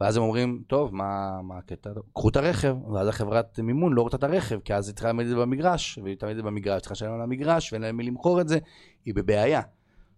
ואז 0.01 0.17
הם 0.17 0.23
אומרים, 0.23 0.63
טוב, 0.67 0.95
מה, 0.95 1.39
הקטע? 1.57 1.89
קחו 2.13 2.29
את 2.29 2.35
הרכב, 2.35 2.75
ואז 2.93 3.07
החברת 3.07 3.59
מימון 3.59 3.93
לא 3.93 4.01
רוצה 4.01 4.17
את 4.17 4.23
הרכב, 4.23 4.59
כי 4.59 4.73
אז 4.73 4.87
היא 4.87 4.93
צריכה 4.93 5.07
להעמיד 5.07 5.25
את 5.25 5.29
זה 5.29 5.35
במגרש, 5.35 5.99
והיא 6.03 6.15
תעמיד 6.15 6.37
את 6.37 6.43
זה 6.43 6.49
במגרש, 6.49 6.81
צריכה 6.81 6.93
לשלם 6.93 7.13
על 7.13 7.21
המגרש, 7.21 7.73
ואין 7.73 7.81
להם 7.81 7.97
מי 7.97 8.03
למכור 8.03 8.41
את 8.41 8.47
זה, 8.47 8.57
היא 9.05 9.13
בבעיה. 9.13 9.61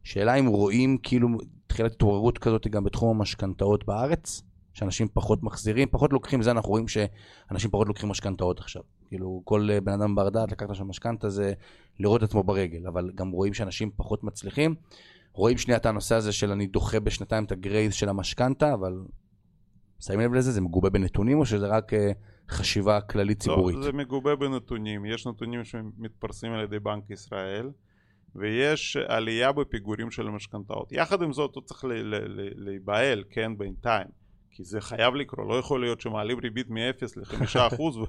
שאלה 0.03 0.35
אם 0.35 0.45
רואים 0.45 0.97
כאילו 1.03 1.27
תחילת 1.67 1.91
התעוררות 1.91 2.37
כזאת 2.37 2.67
גם 2.67 2.83
בתחום 2.83 3.17
המשכנתאות 3.17 3.85
בארץ, 3.85 4.41
שאנשים 4.73 5.07
פחות 5.13 5.43
מחזירים, 5.43 5.87
פחות 5.91 6.13
לוקחים, 6.13 6.41
זה 6.41 6.51
אנחנו 6.51 6.69
רואים 6.69 6.87
שאנשים 6.87 7.71
פחות 7.71 7.87
לוקחים 7.87 8.09
משכנתאות 8.09 8.59
עכשיו. 8.59 8.81
כאילו 9.07 9.41
כל 9.45 9.69
אה, 9.71 9.81
בן 9.81 9.91
אדם 9.91 10.15
בר 10.15 10.29
דעת 10.29 10.51
לקחת 10.51 10.75
שם 10.75 10.87
משכנתה 10.87 11.29
זה 11.29 11.53
לראות 11.99 12.23
את 12.23 12.27
עצמו 12.29 12.43
ברגל, 12.43 12.87
אבל 12.87 13.11
גם 13.15 13.31
רואים 13.31 13.53
שאנשים 13.53 13.91
פחות 13.95 14.23
מצליחים. 14.23 14.75
רואים 15.33 15.57
שנייה 15.57 15.77
את 15.77 15.85
הנושא 15.85 16.15
הזה 16.15 16.31
של 16.31 16.51
אני 16.51 16.67
דוחה 16.67 16.99
בשנתיים 16.99 17.43
את 17.43 17.51
הגרייס 17.51 17.93
של 17.93 18.09
המשכנתה, 18.09 18.73
אבל 18.73 18.93
שמים 19.99 20.19
לב 20.19 20.33
לזה, 20.33 20.51
זה 20.51 20.61
מגובה 20.61 20.89
בנתונים 20.89 21.39
או 21.39 21.45
שזה 21.45 21.67
רק 21.67 21.93
אה, 21.93 22.11
חשיבה 22.49 23.01
כללית 23.01 23.39
ציבורית? 23.39 23.75
לא, 23.75 23.83
זה 23.83 23.91
מגובה 23.91 24.35
בנתונים, 24.35 25.05
יש 25.05 25.27
נתונים 25.27 25.63
שמתפרסמים 25.63 26.53
על 26.53 26.63
ידי 26.63 26.79
בנק 26.79 27.09
ישראל 27.09 27.69
ויש 28.35 28.97
עלייה 29.07 29.51
בפיגורים 29.51 30.11
של 30.11 30.27
המשכנתאות. 30.27 30.91
יחד 30.91 31.21
עם 31.21 31.33
זאת 31.33 31.55
הוא 31.55 31.63
צריך 31.63 31.85
להיבהל, 32.55 33.23
כן, 33.29 33.57
בינתיים, 33.57 34.07
כי 34.51 34.63
זה 34.63 34.81
חייב 34.81 35.15
לקרות, 35.15 35.47
לא 35.49 35.59
יכול 35.59 35.81
להיות 35.81 36.01
שמעלים 36.01 36.39
ריבית 36.39 36.69
מ-0 36.69 37.05
ל-5% 37.17 37.81
ו... 37.99 38.05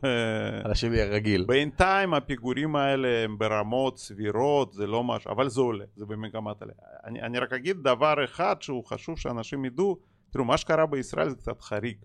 אנשים 0.65 0.93
יהיה 0.93 1.07
רגיל. 1.07 1.45
בינתיים 1.45 2.15
הפיגורים 2.15 2.77
האלה 2.77 3.25
הם 3.25 3.39
ברמות 3.39 3.99
סבירות, 3.99 4.73
זה 4.73 4.87
לא 4.87 5.05
משהו, 5.05 5.31
אבל 5.31 5.49
זה 5.49 5.61
עולה, 5.61 5.85
זה 5.97 6.07
במגמת 6.07 6.63
עלייה. 6.63 6.79
אני, 7.05 7.23
אני 7.23 7.39
רק 7.39 7.53
אגיד 7.53 7.77
דבר 7.83 8.25
אחד 8.25 8.57
שהוא 8.61 8.85
חשוב 8.85 9.19
שאנשים 9.19 9.65
ידעו, 9.65 9.99
תראו, 10.31 10.45
מה 10.45 10.57
שקרה 10.57 10.87
בישראל 10.87 11.29
זה 11.29 11.37
קצת 11.37 11.61
חריג. 11.61 11.97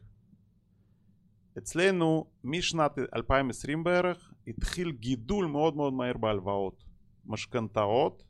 אצלנו 1.57 2.25
משנת 2.43 2.91
2020 3.15 3.83
בערך 3.83 4.33
התחיל 4.47 4.91
גידול 4.91 5.45
מאוד 5.45 5.75
מאוד 5.75 5.93
מהר 5.93 6.17
בהלוואות. 6.17 6.83
משכנתאות, 7.25 8.23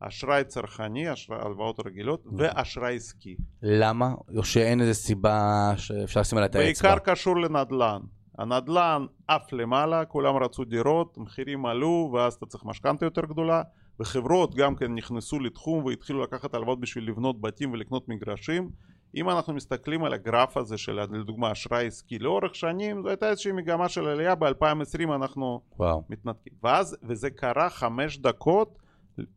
אשראי 0.00 0.44
צרכני, 0.44 1.12
אשראי, 1.12 1.38
הלוואות 1.42 1.86
רגילות 1.86 2.26
ואשראי 2.36 2.96
עסקי. 2.96 3.36
למה? 3.62 4.14
או 4.36 4.44
שאין 4.44 4.80
איזה 4.80 4.94
סיבה 4.94 5.72
שאפשר 5.76 6.20
לשים 6.20 6.38
עליה 6.38 6.46
את 6.46 6.54
האצבע? 6.54 6.88
בעיקר 6.88 7.12
קשור 7.12 7.36
לנדל"ן. 7.36 8.00
הנדל"ן 8.38 9.06
עף 9.28 9.52
למעלה, 9.52 10.04
כולם 10.04 10.36
רצו 10.36 10.64
דירות, 10.64 11.18
מחירים 11.18 11.66
עלו 11.66 12.10
ואז 12.14 12.34
אתה 12.34 12.46
צריך 12.46 12.64
משכנתה 12.64 13.06
יותר 13.06 13.26
גדולה 13.26 13.62
וחברות 14.00 14.54
גם 14.54 14.76
כן 14.76 14.94
נכנסו 14.94 15.40
לתחום 15.40 15.84
והתחילו 15.84 16.22
לקחת 16.22 16.54
הלוואות 16.54 16.80
בשביל 16.80 17.08
לבנות 17.08 17.40
בתים 17.40 17.72
ולקנות 17.72 18.08
מגרשים 18.08 18.70
אם 19.14 19.30
אנחנו 19.30 19.54
מסתכלים 19.54 20.04
על 20.04 20.12
הגרף 20.12 20.56
הזה 20.56 20.78
של 20.78 20.92
לדוגמה 20.92 21.52
אשראי 21.52 21.86
עסקי 21.86 22.18
לאורך 22.18 22.54
שנים 22.54 23.02
זו 23.02 23.08
הייתה 23.08 23.28
איזושהי 23.30 23.52
מגמה 23.52 23.88
של 23.88 24.08
עלייה 24.08 24.34
ב-2020 24.34 25.14
אנחנו 25.14 25.60
וואו. 25.78 26.02
מתנתקים 26.08 26.52
ואז 26.62 26.96
וזה 27.02 27.30
קרה 27.30 27.70
חמש 27.70 28.18
דקות 28.18 28.78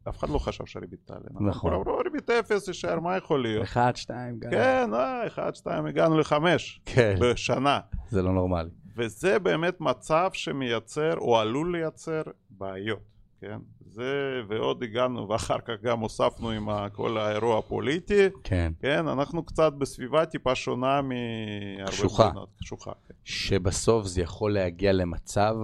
אף 0.09 0.19
אחד 0.19 0.29
לא 0.29 0.39
חשב 0.39 0.65
שהריבית 0.65 0.99
תעלה 1.05 1.19
נכון. 1.39 1.71
כולם 1.71 1.81
אמרו 1.81 1.97
ריבית 1.97 2.29
אפס 2.29 2.67
יישאר 2.67 2.99
מה 2.99 3.17
יכול 3.17 3.41
להיות 3.41 3.63
אחד, 3.63 3.95
שתיים, 3.95 4.39
גם. 4.39 4.51
כן, 4.51 4.93
אה, 4.93 5.27
אחד, 5.27 5.55
שתיים, 5.55 5.85
הגענו 5.85 6.19
לחמש 6.19 6.81
כן. 6.85 7.15
בשנה. 7.21 7.79
זה 8.09 8.21
לא 8.21 8.33
נורמלי. 8.33 8.69
וזה 8.95 9.39
באמת 9.39 9.81
מצב 9.81 10.29
שמייצר 10.33 11.17
או 11.17 11.39
עלול 11.39 11.77
לייצר 11.77 12.21
בעיות, 12.49 12.99
כן? 13.41 13.57
זה, 13.93 14.41
ועוד 14.47 14.83
הגענו, 14.83 15.29
ואחר 15.29 15.59
כך 15.59 15.73
גם 15.83 15.99
הוספנו 15.99 16.49
עם 16.49 16.89
כל 16.93 17.17
האירוע 17.17 17.59
הפוליטי. 17.59 18.27
כן. 18.43 18.73
כן, 18.79 19.07
אנחנו 19.07 19.43
קצת 19.43 19.73
בסביבה 19.73 20.25
טיפה 20.25 20.55
שונה 20.55 21.01
מהרבה 21.01 21.91
קשוחה. 21.91 22.27
מדינות. 22.27 22.49
קשוחה. 22.59 22.91
כן. 23.07 23.13
שבסוף 23.23 24.05
זה 24.05 24.21
יכול 24.21 24.53
להגיע 24.53 24.91
למצב, 24.91 25.55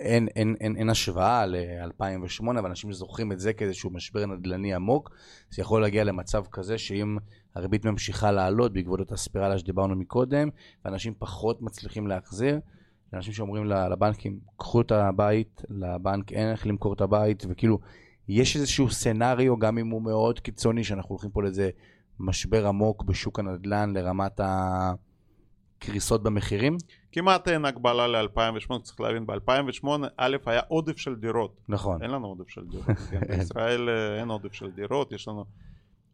אין, 0.00 0.28
אין, 0.36 0.54
אין, 0.60 0.76
אין 0.76 0.90
השוואה 0.90 1.46
ל-2008, 1.46 2.44
אבל 2.58 2.66
אנשים 2.66 2.92
זוכרים 2.92 3.32
את 3.32 3.40
זה 3.40 3.52
כאיזשהו 3.52 3.90
משבר 3.90 4.26
נדל"ני 4.26 4.74
עמוק, 4.74 5.10
זה 5.50 5.62
יכול 5.62 5.82
להגיע 5.82 6.04
למצב 6.04 6.44
כזה 6.50 6.78
שאם 6.78 7.16
הריבית 7.54 7.84
ממשיכה 7.84 8.32
לעלות 8.32 8.72
בעקבות 8.72 9.00
אותה 9.00 9.16
ספירלה 9.16 9.58
שדיברנו 9.58 9.96
מקודם, 9.96 10.48
ואנשים 10.84 11.14
פחות 11.18 11.62
מצליחים 11.62 12.06
להחזיר, 12.06 12.60
אנשים 13.14 13.32
שאומרים 13.32 13.64
לבנקים, 13.64 14.40
קחו 14.56 14.80
את 14.80 14.92
הבית, 14.92 15.62
לבנק 15.70 16.32
אין 16.32 16.50
איך 16.50 16.66
למכור 16.66 16.92
את 16.92 17.00
הבית, 17.00 17.44
וכאילו, 17.48 17.78
יש 18.28 18.56
איזשהו 18.56 18.90
סצנריו, 18.90 19.58
גם 19.58 19.78
אם 19.78 19.90
הוא 19.90 20.02
מאוד 20.02 20.40
קיצוני, 20.40 20.84
שאנחנו 20.84 21.08
הולכים 21.08 21.30
פה 21.30 21.42
לאיזה 21.42 21.70
משבר 22.18 22.66
עמוק 22.66 23.02
בשוק 23.02 23.38
הנדל"ן 23.38 23.92
לרמת 23.96 24.40
הקריסות 25.78 26.22
במחירים? 26.22 26.76
כמעט 27.12 27.48
אין 27.48 27.64
הגבלה 27.64 28.06
ל-2008, 28.06 28.82
צריך 28.82 29.00
להבין, 29.00 29.26
ב-2008 29.26 29.88
א' 30.16 30.36
היה 30.46 30.60
עודף 30.68 30.96
של 30.96 31.14
דירות. 31.14 31.60
נכון. 31.68 32.02
אין 32.02 32.10
לנו 32.10 32.26
עודף 32.26 32.48
של 32.48 32.64
דירות, 32.64 32.86
כן, 33.10 33.20
בישראל 33.28 33.88
אה, 33.88 34.20
אין 34.20 34.28
עודף 34.28 34.52
של 34.52 34.70
דירות, 34.70 35.12
יש 35.12 35.28
לנו... 35.28 35.44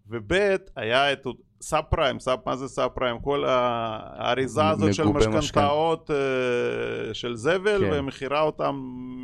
וב' 0.09 0.32
היה 0.76 1.12
את 1.12 1.26
subprime, 1.61 2.20
sub, 2.20 2.39
מה 2.46 2.57
זה 2.57 2.68
סאב 2.68 2.90
פריים? 2.94 3.18
כל 3.18 3.44
האריזה 3.46 4.68
הזאת 4.68 4.94
של 4.94 5.05
משכנתאות 5.05 6.11
אה, 6.11 7.14
של 7.14 7.36
זבל 7.36 7.80
כן. 7.80 7.90
ומכירה 7.92 8.40
אותם 8.40 8.80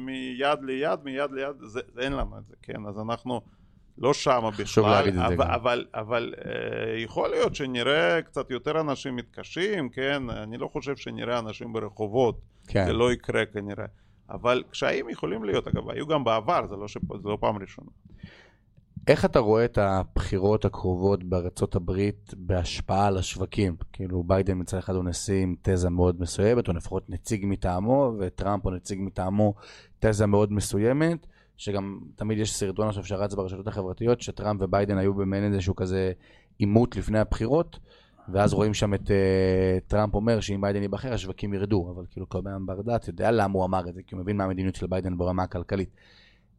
מיד 0.06 0.58
ליד, 0.62 1.00
מיד 1.04 1.30
ליד, 1.32 1.56
זה, 1.62 1.80
אין 1.98 2.12
לנו 2.12 2.38
את 2.38 2.46
זה, 2.46 2.54
כן, 2.62 2.86
אז 2.88 2.98
אנחנו 2.98 3.40
לא 3.98 4.12
חשוב 4.12 4.84
בכלל, 4.84 5.08
אבל, 5.26 5.34
גם. 5.36 5.42
אבל, 5.42 5.86
אבל 5.94 6.34
אה, 6.44 6.98
יכול 6.98 7.30
להיות 7.30 7.54
שנראה 7.54 8.22
קצת 8.22 8.50
יותר 8.50 8.80
אנשים 8.80 9.16
מתקשים, 9.16 9.88
כן, 9.88 10.30
אני 10.30 10.58
לא 10.58 10.68
חושב 10.72 10.96
שנראה 10.96 11.38
אנשים 11.38 11.72
ברחובות, 11.72 12.40
כן. 12.68 12.86
זה 12.86 12.92
לא 12.92 13.12
יקרה 13.12 13.46
כנראה. 13.46 13.86
אבל 14.30 14.62
קשיים 14.70 15.08
יכולים 15.08 15.44
להיות, 15.44 15.68
אגב, 15.68 15.90
היו 15.90 16.06
גם 16.06 16.24
בעבר, 16.24 16.66
זה 16.66 16.76
לא, 16.76 16.88
שפה, 16.88 17.18
זה 17.22 17.28
לא 17.28 17.38
פעם 17.40 17.58
ראשונה. 17.58 17.90
איך 19.06 19.24
אתה 19.24 19.38
רואה 19.38 19.64
את 19.64 19.78
הבחירות 19.78 20.64
הקרובות 20.64 21.24
בארצות 21.24 21.74
הברית 21.74 22.34
בהשפעה 22.36 23.06
על 23.06 23.16
השווקים? 23.16 23.76
כאילו 23.92 24.22
ביידן 24.22 24.58
מצד 24.60 24.78
אחד 24.78 24.94
הוא 24.94 25.04
נשיא 25.04 25.42
עם 25.42 25.54
תזה 25.62 25.90
מאוד 25.90 26.20
מסוימת, 26.20 26.68
או 26.68 26.72
לפחות 26.72 27.10
נציג 27.10 27.44
מטעמו, 27.46 28.12
וטראמפ 28.18 28.64
הוא 28.64 28.72
נציג 28.72 28.98
מטעמו 29.02 29.54
תזה 29.98 30.26
מאוד 30.26 30.52
מסוימת, 30.52 31.26
שגם 31.56 32.00
תמיד 32.16 32.38
יש 32.38 32.54
סרטון 32.54 32.88
עכשיו 32.88 33.04
שרץ 33.04 33.34
ברשתות 33.34 33.66
החברתיות, 33.66 34.20
שטראמפ 34.20 34.62
וביידן 34.62 34.98
היו 34.98 35.14
במעין 35.14 35.52
איזשהו 35.52 35.76
כזה 35.76 36.12
עימות 36.58 36.96
לפני 36.96 37.18
הבחירות, 37.18 37.78
ואז 38.32 38.52
רואים 38.52 38.74
שם 38.74 38.94
את 38.94 39.06
uh, 39.06 39.88
טראמפ 39.88 40.14
אומר 40.14 40.40
שאם 40.40 40.60
ביידן 40.60 40.82
ייבחר 40.82 41.12
השווקים 41.12 41.54
ירדו, 41.54 41.92
אבל 41.94 42.04
כאילו 42.10 42.28
כל 42.28 42.40
בן 42.40 42.66
בר 42.66 42.82
דעת 42.82 43.08
יודע 43.08 43.30
למה 43.30 43.54
הוא 43.54 43.64
אמר 43.64 43.88
את 43.88 43.94
זה, 43.94 44.02
כי 44.06 44.14
הוא 44.14 44.22
מבין 44.22 44.36
מה 44.36 44.44
המדיניות 44.44 44.74
של 44.74 44.86
ביידן 44.86 45.18
ברמה 45.18 45.42
הכלכלית. 45.42 45.90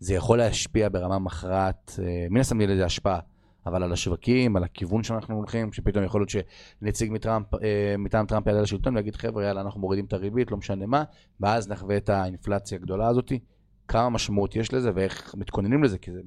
זה 0.01 0.13
יכול 0.13 0.37
להשפיע 0.37 0.89
ברמה 0.89 1.19
מכרעת, 1.19 1.99
אה, 2.03 2.27
מן 2.29 2.39
הסתם 2.39 2.61
יהיה 2.61 2.73
לזה 2.73 2.85
השפעה, 2.85 3.19
אבל 3.65 3.83
על 3.83 3.91
השווקים, 3.91 4.55
על 4.55 4.63
הכיוון 4.63 5.03
שאנחנו 5.03 5.35
הולכים, 5.35 5.73
שפתאום 5.73 6.03
יכול 6.03 6.21
להיות 6.21 6.29
שנציג 6.29 7.11
מטראמפ, 7.11 7.53
אה, 7.53 7.95
מטעם 7.97 8.25
טראמפ 8.25 8.47
יעלה 8.47 8.61
לשלטון 8.61 8.95
ויגיד 8.95 9.15
חבר'ה 9.15 9.43
יאללה 9.43 9.61
אנחנו 9.61 9.79
מורידים 9.79 10.05
את 10.05 10.13
הריבית, 10.13 10.51
לא 10.51 10.57
משנה 10.57 10.85
מה, 10.85 11.03
ואז 11.39 11.69
נחווה 11.69 11.97
את 11.97 12.09
האינפלציה 12.09 12.77
הגדולה 12.77 13.07
הזאתי. 13.07 13.39
כמה 13.87 14.09
משמעות 14.09 14.55
יש 14.55 14.73
לזה 14.73 14.91
ואיך 14.95 15.35
מתכוננים 15.37 15.83
לזה, 15.83 15.97
כי 15.97 16.11
זה 16.11 16.21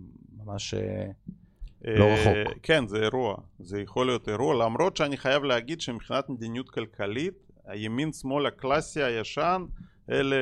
ממש... 0.44 0.74
אה, 0.74 1.10
לא 1.84 2.04
רחוק. 2.04 2.54
כן, 2.62 2.86
זה 2.86 2.96
אירוע. 2.96 3.36
זה 3.58 3.80
יכול 3.80 4.06
להיות 4.06 4.28
אירוע, 4.28 4.64
למרות 4.64 4.96
שאני 4.96 5.16
חייב 5.16 5.44
להגיד 5.44 5.80
שמבחינת 5.80 6.28
מדיניות 6.28 6.70
כלכלית, 6.70 7.34
הימין-שמאל 7.66 8.46
הקלאסי 8.46 9.02
הישן, 9.02 9.64
אלה 10.10 10.36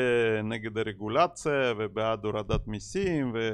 נגד 0.44 0.78
הרגולציה 0.78 1.72
ובעד 1.78 2.24
הורדת 2.24 2.66
מיסים 2.66 3.30
ו... 3.34 3.50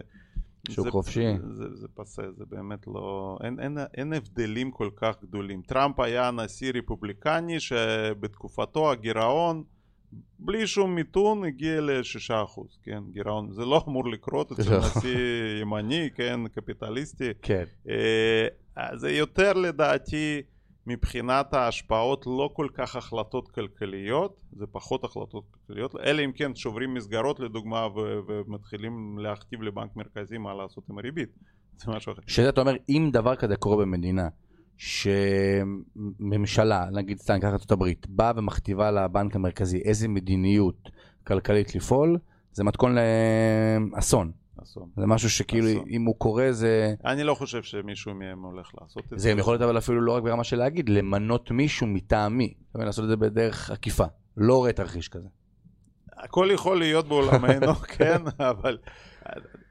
שוק 0.70 0.84
זה- 0.84 0.90
חופשי. 0.90 1.26
זה, 1.52 1.74
זה 1.74 1.88
פסה, 1.94 2.22
זה 2.36 2.44
באמת 2.48 2.86
לא... 2.86 3.38
אין, 3.44 3.60
אין, 3.60 3.78
אין 3.94 4.12
הבדלים 4.12 4.70
כל 4.70 4.88
כך 4.96 5.16
גדולים. 5.22 5.62
טראמפ 5.62 6.00
היה 6.00 6.30
נשיא 6.30 6.72
רפובליקני 6.74 7.60
שבתקופתו 7.60 8.92
הגירעון 8.92 9.64
בלי 10.38 10.66
שום 10.66 10.94
מיתון 10.94 11.44
הגיע 11.44 11.80
ל-6%, 11.80 12.60
כן, 12.82 13.02
גירעון, 13.12 13.52
זה 13.52 13.64
לא 13.64 13.84
אמור 13.88 14.08
לקרות 14.10 14.52
אצל 14.52 14.70
לא. 14.70 14.78
נשיא 14.78 15.18
ימני, 15.62 16.08
כן, 16.14 16.48
קפיטליסטי, 16.48 17.30
כן. 17.42 17.64
אה, 17.88 18.46
זה 18.96 19.10
יותר 19.10 19.52
לדעתי 19.52 20.42
מבחינת 20.88 21.54
ההשפעות 21.54 22.26
לא 22.26 22.50
כל 22.52 22.68
כך 22.74 22.96
החלטות 22.96 23.50
כלכליות, 23.50 24.36
זה 24.52 24.66
פחות 24.66 25.04
החלטות 25.04 25.44
כלכליות, 25.50 25.96
אלא 25.96 26.24
אם 26.24 26.32
כן 26.32 26.54
שוברים 26.54 26.94
מסגרות 26.94 27.40
לדוגמה 27.40 27.86
ו- 27.86 28.18
ומתחילים 28.26 29.18
להכתיב 29.18 29.62
לבנק 29.62 29.96
מרכזי 29.96 30.38
מה 30.38 30.54
לעשות 30.54 30.84
עם 30.90 30.98
הריבית, 30.98 31.28
זה 31.76 31.92
משהו 31.92 32.12
אחר. 32.12 32.22
שזה 32.26 32.48
אתה 32.48 32.60
אומר, 32.60 32.76
אם 32.88 33.10
דבר 33.12 33.36
כזה 33.36 33.56
קורה 33.56 33.76
במדינה, 33.76 34.28
שממשלה, 34.76 36.84
נגיד 36.92 37.18
סתם, 37.18 37.38
את 37.38 37.44
ארצות 37.44 37.70
הברית, 37.70 38.06
באה 38.08 38.32
ומכתיבה 38.36 38.90
לבנק 38.90 39.36
המרכזי 39.36 39.78
איזה 39.84 40.08
מדיניות 40.08 40.90
כלכלית 41.26 41.74
לפעול, 41.74 42.18
זה 42.52 42.64
מתכון 42.64 42.96
לאסון. 43.94 44.32
אסון. 44.62 44.88
זה 44.96 45.06
משהו 45.06 45.30
שכאילו, 45.30 45.68
אסון. 45.68 45.84
אם 45.90 46.04
הוא 46.04 46.14
קורה 46.18 46.52
זה... 46.52 46.94
אני 47.04 47.24
לא 47.24 47.34
חושב 47.34 47.62
שמישהו 47.62 48.14
מהם 48.14 48.42
הולך 48.42 48.70
לעשות 48.80 49.02
את 49.04 49.08
זה. 49.10 49.16
זה 49.18 49.30
יכול 49.30 49.52
להיות 49.54 49.62
אבל 49.62 49.78
אפילו 49.78 50.00
לא 50.00 50.12
רק 50.12 50.22
ברמה 50.22 50.44
של 50.44 50.56
להגיד, 50.56 50.88
למנות 50.88 51.50
מישהו 51.50 51.86
מטעמי. 51.86 52.54
לעשות 52.74 53.04
את 53.04 53.08
זה 53.08 53.16
בדרך 53.16 53.70
עקיפה. 53.70 54.04
לא 54.36 54.56
רואה 54.56 54.72
תרחיש 54.72 55.08
כזה. 55.08 55.28
הכל 56.16 56.48
יכול 56.52 56.78
להיות 56.78 57.08
בעולמנו, 57.08 57.74
כן, 57.98 58.22
אבל 58.40 58.78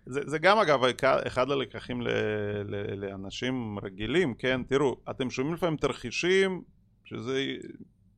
זה, 0.06 0.22
זה 0.26 0.38
גם 0.40 0.58
אגב 0.58 0.80
אחד 1.04 1.52
הלקחים 1.52 2.02
ל, 2.02 2.08
ל, 2.64 3.06
לאנשים 3.06 3.80
רגילים, 3.84 4.34
כן, 4.34 4.62
תראו, 4.64 4.96
אתם 5.10 5.30
שומעים 5.30 5.56
לפעמים 5.56 5.78
תרחישים 5.78 6.62
שזה 7.06 7.46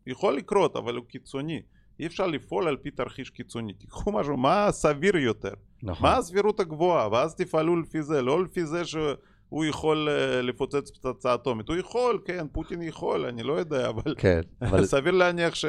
יכול 0.08 0.38
לקרות, 0.38 0.76
אבל 0.76 0.96
הוא 0.96 1.06
קיצוני. 1.06 1.62
אי 2.00 2.06
אפשר 2.06 2.28
לפעול 2.28 2.68
על 2.68 2.78
פי 2.78 2.92
תרחיש 2.92 3.30
קיצוני. 3.30 3.74
תיקחו 3.74 4.12
משהו, 4.12 4.38
מה 4.38 4.68
סביר 4.72 5.18
יותר? 5.18 5.54
נכון. 5.84 6.10
מה 6.10 6.18
הסבירות 6.18 6.60
הגבוהה? 6.60 7.10
ואז 7.12 7.36
תפעלו 7.36 7.82
לפי 7.82 8.04
זה, 8.04 8.22
לא 8.22 8.44
לפי 8.44 8.66
זה 8.66 8.86
שהוא 8.86 9.66
יכול 9.66 10.10
אה, 10.10 10.42
לפוצץ 10.42 10.92
פצצה 10.92 11.36
אטומית. 11.36 11.70
הוא 11.70 11.78
יכול, 11.78 12.20
כן, 12.26 12.48
פוטין 12.52 12.82
יכול, 12.82 13.26
אני 13.26 13.44
לא 13.44 13.54
יודע, 13.54 13.90
אבל 13.90 14.16
כן, 14.18 14.42
אבל 14.62 14.86
סביר 14.86 15.14
להניח 15.14 15.56
ש... 15.56 15.66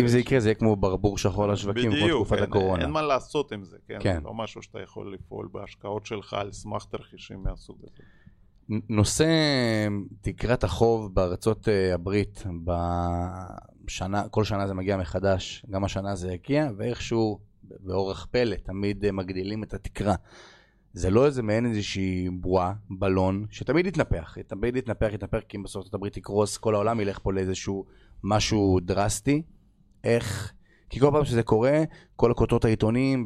אם 0.00 0.06
זה 0.06 0.18
יקרה 0.18 0.40
זה 0.40 0.48
יהיה 0.48 0.54
כמו 0.54 0.76
ברבור 0.76 1.18
שחור 1.18 1.48
לשווקים, 1.48 1.90
כמו 1.90 2.00
בדיוק, 2.00 2.20
תקופת 2.20 2.36
אין, 2.36 2.44
הקורונה. 2.44 2.82
אין 2.82 2.90
מה 2.90 3.02
לעשות 3.02 3.52
עם 3.52 3.64
זה, 3.64 3.76
כן? 3.88 3.98
כן. 4.00 4.14
זה 4.14 4.26
לא 4.26 4.34
משהו 4.34 4.62
שאתה 4.62 4.80
יכול 4.80 5.14
לפעול 5.14 5.48
בהשקעות 5.52 6.06
שלך 6.06 6.34
על 6.34 6.52
סמך 6.52 6.84
תרחישים 6.84 7.42
מהסוג 7.42 7.76
הזה. 7.82 8.02
נושא 8.68 9.26
תקרת 10.20 10.64
החוב 10.64 11.14
בארצות 11.14 11.68
אה, 11.68 11.94
הברית, 11.94 12.44
בשנה, 13.84 14.28
כל 14.28 14.44
שנה 14.44 14.66
זה 14.66 14.74
מגיע 14.74 14.96
מחדש, 14.96 15.66
גם 15.70 15.84
השנה 15.84 16.14
זה 16.14 16.32
הגיע, 16.32 16.70
ואיכשהו, 16.76 17.38
באורח 17.62 18.26
פלא, 18.30 18.56
תמיד 18.56 19.04
אה, 19.04 19.12
מגדילים 19.12 19.62
את 19.62 19.74
התקרה. 19.74 20.14
זה 20.92 21.10
לא 21.10 21.26
איזה 21.26 21.42
מעין 21.42 21.66
איזושהי 21.66 22.28
בועה, 22.30 22.72
בלון, 22.90 23.46
שתמיד 23.50 23.86
יתנפח, 23.86 24.36
תמיד 24.46 24.76
יתנפח, 24.76 25.10
יתנפח, 25.12 25.40
כי 25.48 25.56
אם 25.56 25.62
בסוף 25.62 25.80
ארצות 25.80 25.94
הברית 25.94 26.16
יקרוס, 26.16 26.56
כל 26.56 26.74
העולם 26.74 27.00
ילך 27.00 27.18
פה 27.22 27.32
לאיזשהו 27.32 27.84
משהו 28.24 28.80
דרסטי. 28.82 29.42
איך? 30.04 30.52
כי 30.90 31.00
כל 31.00 31.10
פעם 31.12 31.24
שזה 31.24 31.42
קורה, 31.42 31.82
כל 32.16 32.30
הכותרות 32.30 32.64
העיתונים 32.64 33.24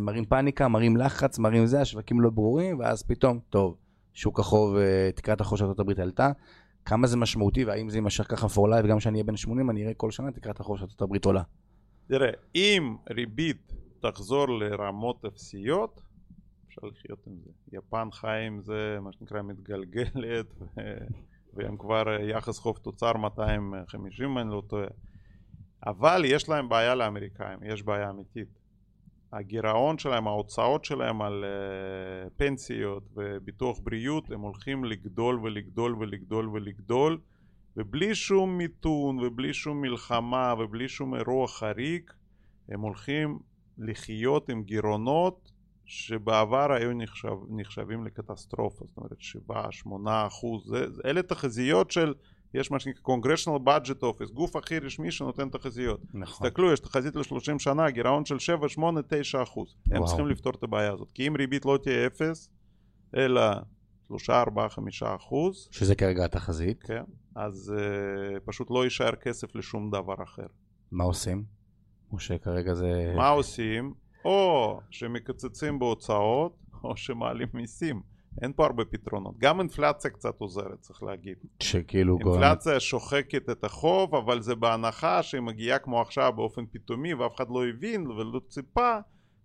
מראים 0.00 0.24
פאניקה, 0.24 0.68
מראים 0.68 0.96
לחץ, 0.96 1.38
מראים 1.38 1.66
זה, 1.66 1.80
השווקים 1.80 2.20
לא 2.20 2.30
ברורים, 2.30 2.78
ואז 2.78 3.02
פתאום, 3.02 3.38
טוב, 3.50 3.76
שוק 4.14 4.40
החוב, 4.40 4.76
אה, 4.76 5.10
תקרת 5.14 5.40
החוב 5.40 5.58
של 5.58 5.64
הברית 5.78 5.98
עלתה, 5.98 6.30
כמה 6.84 7.06
זה 7.06 7.16
משמעותי, 7.16 7.64
והאם 7.64 7.88
זה 7.88 7.96
יימשך 7.96 8.26
ככה 8.30 8.46
for 8.46 8.68
life, 8.68 8.86
גם 8.86 8.98
כשאני 8.98 9.14
אהיה 9.14 9.24
בן 9.24 9.36
80, 9.36 9.70
אני 9.70 9.82
אראה 9.82 9.94
כל 9.94 10.10
שנה 10.10 10.32
תקרת 10.32 10.60
החוב 10.60 10.78
של 10.78 10.86
הברית 11.00 11.24
עולה. 11.24 11.42
תראה, 12.06 12.30
אם 12.54 12.96
ריבית 13.10 13.72
תחזור 14.00 14.48
לרמות 14.48 15.24
אפסיות, 15.24 16.00
אפשר 16.68 16.86
לחיות 16.86 17.26
עם 17.26 17.32
זה. 17.44 17.50
יפן 17.72 18.08
חי 18.12 18.44
עם 18.46 18.60
זה, 18.60 18.98
מה 19.00 19.12
שנקרא, 19.12 19.42
מתגלגלת, 19.42 20.46
ו... 20.60 20.80
והם 21.56 21.76
כבר 21.76 22.08
אה, 22.08 22.22
יחס 22.22 22.58
חוב 22.58 22.78
תוצר 22.82 23.12
250 23.16 24.30
אם 24.30 24.38
אני 24.38 24.50
לא 24.50 24.62
טועה. 24.66 24.86
אבל 25.86 26.22
יש 26.24 26.48
להם 26.48 26.68
בעיה 26.68 26.94
לאמריקאים, 26.94 27.58
יש 27.62 27.82
בעיה 27.82 28.10
אמיתית. 28.10 28.48
הגירעון 29.34 29.98
שלהם, 29.98 30.26
ההוצאות 30.26 30.84
שלהם 30.84 31.22
על 31.22 31.44
uh, 31.44 32.30
פנסיות 32.36 33.02
וביטוח 33.16 33.78
בריאות, 33.82 34.30
הם 34.30 34.40
הולכים 34.40 34.84
לגדול 34.84 35.40
ולגדול 35.42 35.96
ולגדול 35.98 36.48
ולגדול, 36.48 37.18
ובלי 37.76 38.14
שום 38.14 38.58
מיתון 38.58 39.18
ובלי 39.18 39.54
שום 39.54 39.80
מלחמה 39.80 40.54
ובלי 40.58 40.88
שום 40.88 41.14
אירוע 41.14 41.48
חריג, 41.48 42.10
הם 42.68 42.80
הולכים 42.80 43.38
לחיות 43.78 44.48
עם 44.48 44.62
גירעונות 44.62 45.52
שבעבר 45.84 46.72
היו 46.72 46.92
נחשב, 46.92 47.34
נחשבים 47.48 48.04
לקטסטרופה, 48.04 48.84
זאת 48.86 48.96
אומרת 48.96 49.18
7-8 49.50 50.26
אחוז, 50.26 50.66
זה, 50.66 50.86
אלה 51.04 51.22
תחזיות 51.22 51.90
של, 51.90 52.14
יש 52.54 52.70
מה 52.70 52.78
שנקרא 52.78 53.14
Congressional 53.14 53.66
Budget 53.66 54.02
Office, 54.02 54.32
גוף 54.32 54.56
הכי 54.56 54.78
רשמי 54.78 55.10
שנותן 55.10 55.48
תחזיות. 55.48 56.00
נכון. 56.14 56.46
תסתכלו, 56.46 56.72
יש 56.72 56.80
תחזית 56.80 57.16
ל-30 57.16 57.58
שנה, 57.58 57.90
גירעון 57.90 58.24
של 58.24 58.38
7, 58.38 58.68
8, 58.68 59.00
9 59.08 59.42
אחוז. 59.42 59.76
הם 59.90 59.96
וואו. 59.96 60.06
צריכים 60.06 60.28
לפתור 60.28 60.52
את 60.58 60.62
הבעיה 60.62 60.92
הזאת. 60.92 61.08
כי 61.14 61.28
אם 61.28 61.36
ריבית 61.36 61.64
לא 61.64 61.78
תהיה 61.82 62.06
0, 62.06 62.48
אלא 63.16 63.42
3, 64.06 64.30
4, 64.30 64.68
5 64.68 65.02
אחוז, 65.02 65.68
שזה 65.70 65.94
כרגע 65.94 66.24
התחזית. 66.24 66.82
כן, 66.82 67.02
אז 67.34 67.74
uh, 67.76 68.40
פשוט 68.44 68.70
לא 68.70 68.84
יישאר 68.84 69.14
כסף 69.14 69.54
לשום 69.54 69.90
דבר 69.90 70.22
אחר. 70.22 70.46
מה 70.92 71.04
עושים? 71.04 71.44
או 72.12 72.18
שכרגע 72.18 72.74
זה... 72.74 73.12
מה 73.16 73.28
עושים? 73.28 73.94
או 74.24 74.80
שמקצצים 74.90 75.78
בהוצאות, 75.78 76.56
או 76.84 76.96
שמעלים 76.96 77.48
מיסים. 77.54 78.13
אין 78.42 78.52
פה 78.56 78.66
הרבה 78.66 78.84
פתרונות. 78.84 79.34
גם 79.38 79.60
אינפלציה 79.60 80.10
קצת 80.10 80.34
עוזרת, 80.40 80.80
צריך 80.80 81.02
להגיד. 81.02 81.36
שכאילו... 81.60 82.18
גורם- 82.18 82.42
אינפלציה 82.42 82.80
שוחקת 82.80 83.50
את 83.50 83.64
החוב, 83.64 84.14
אבל 84.14 84.40
זה 84.40 84.54
בהנחה 84.54 85.22
שהיא 85.22 85.40
מגיעה 85.40 85.78
כמו 85.78 86.00
עכשיו 86.00 86.32
באופן 86.36 86.62
פתאומי, 86.72 87.14
ואף 87.14 87.34
אחד 87.36 87.46
לא 87.48 87.66
הבין 87.68 88.06
ולא 88.06 88.40
ציפה, 88.48 88.98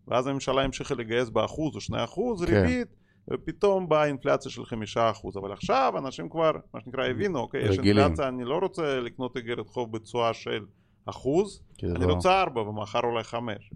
ואז 0.08 0.28
הממשלה 0.28 0.62
המשיכה 0.62 0.96
לגייס 0.96 1.30
באחוז 1.30 1.76
או 1.76 1.82
שני 1.82 2.04
אחוז 2.04 2.46
כן. 2.46 2.54
ריבית, 2.54 2.88
ופתאום 3.32 3.90
באה 3.90 4.06
אינפלציה 4.06 4.52
של 4.52 4.66
חמישה 4.66 5.10
אחוז. 5.10 5.38
אבל 5.38 5.52
עכשיו 5.52 5.94
אנשים 5.98 6.30
כבר, 6.30 6.52
מה 6.74 6.82
שנקרא, 6.82 7.08
הבינו, 7.08 7.40
אוקיי, 7.40 7.62
יש 7.70 7.78
רגילים. 7.80 8.04
אינפלציה, 8.04 8.28
אני 8.28 8.44
לא 8.46 8.58
רוצה 8.62 9.00
לקנות 9.00 9.38
אגרת 9.38 9.68
חוב 9.68 9.92
בתשואה 9.92 10.34
של 10.34 10.66
אחוז, 11.06 11.62
זה 11.82 11.88
אני 11.96 12.08
לא- 12.08 12.14
רוצה 12.14 12.42
ארבע 12.42 12.62
ומחר 12.62 13.00
אולי 13.04 13.24
חמש, 13.24 13.74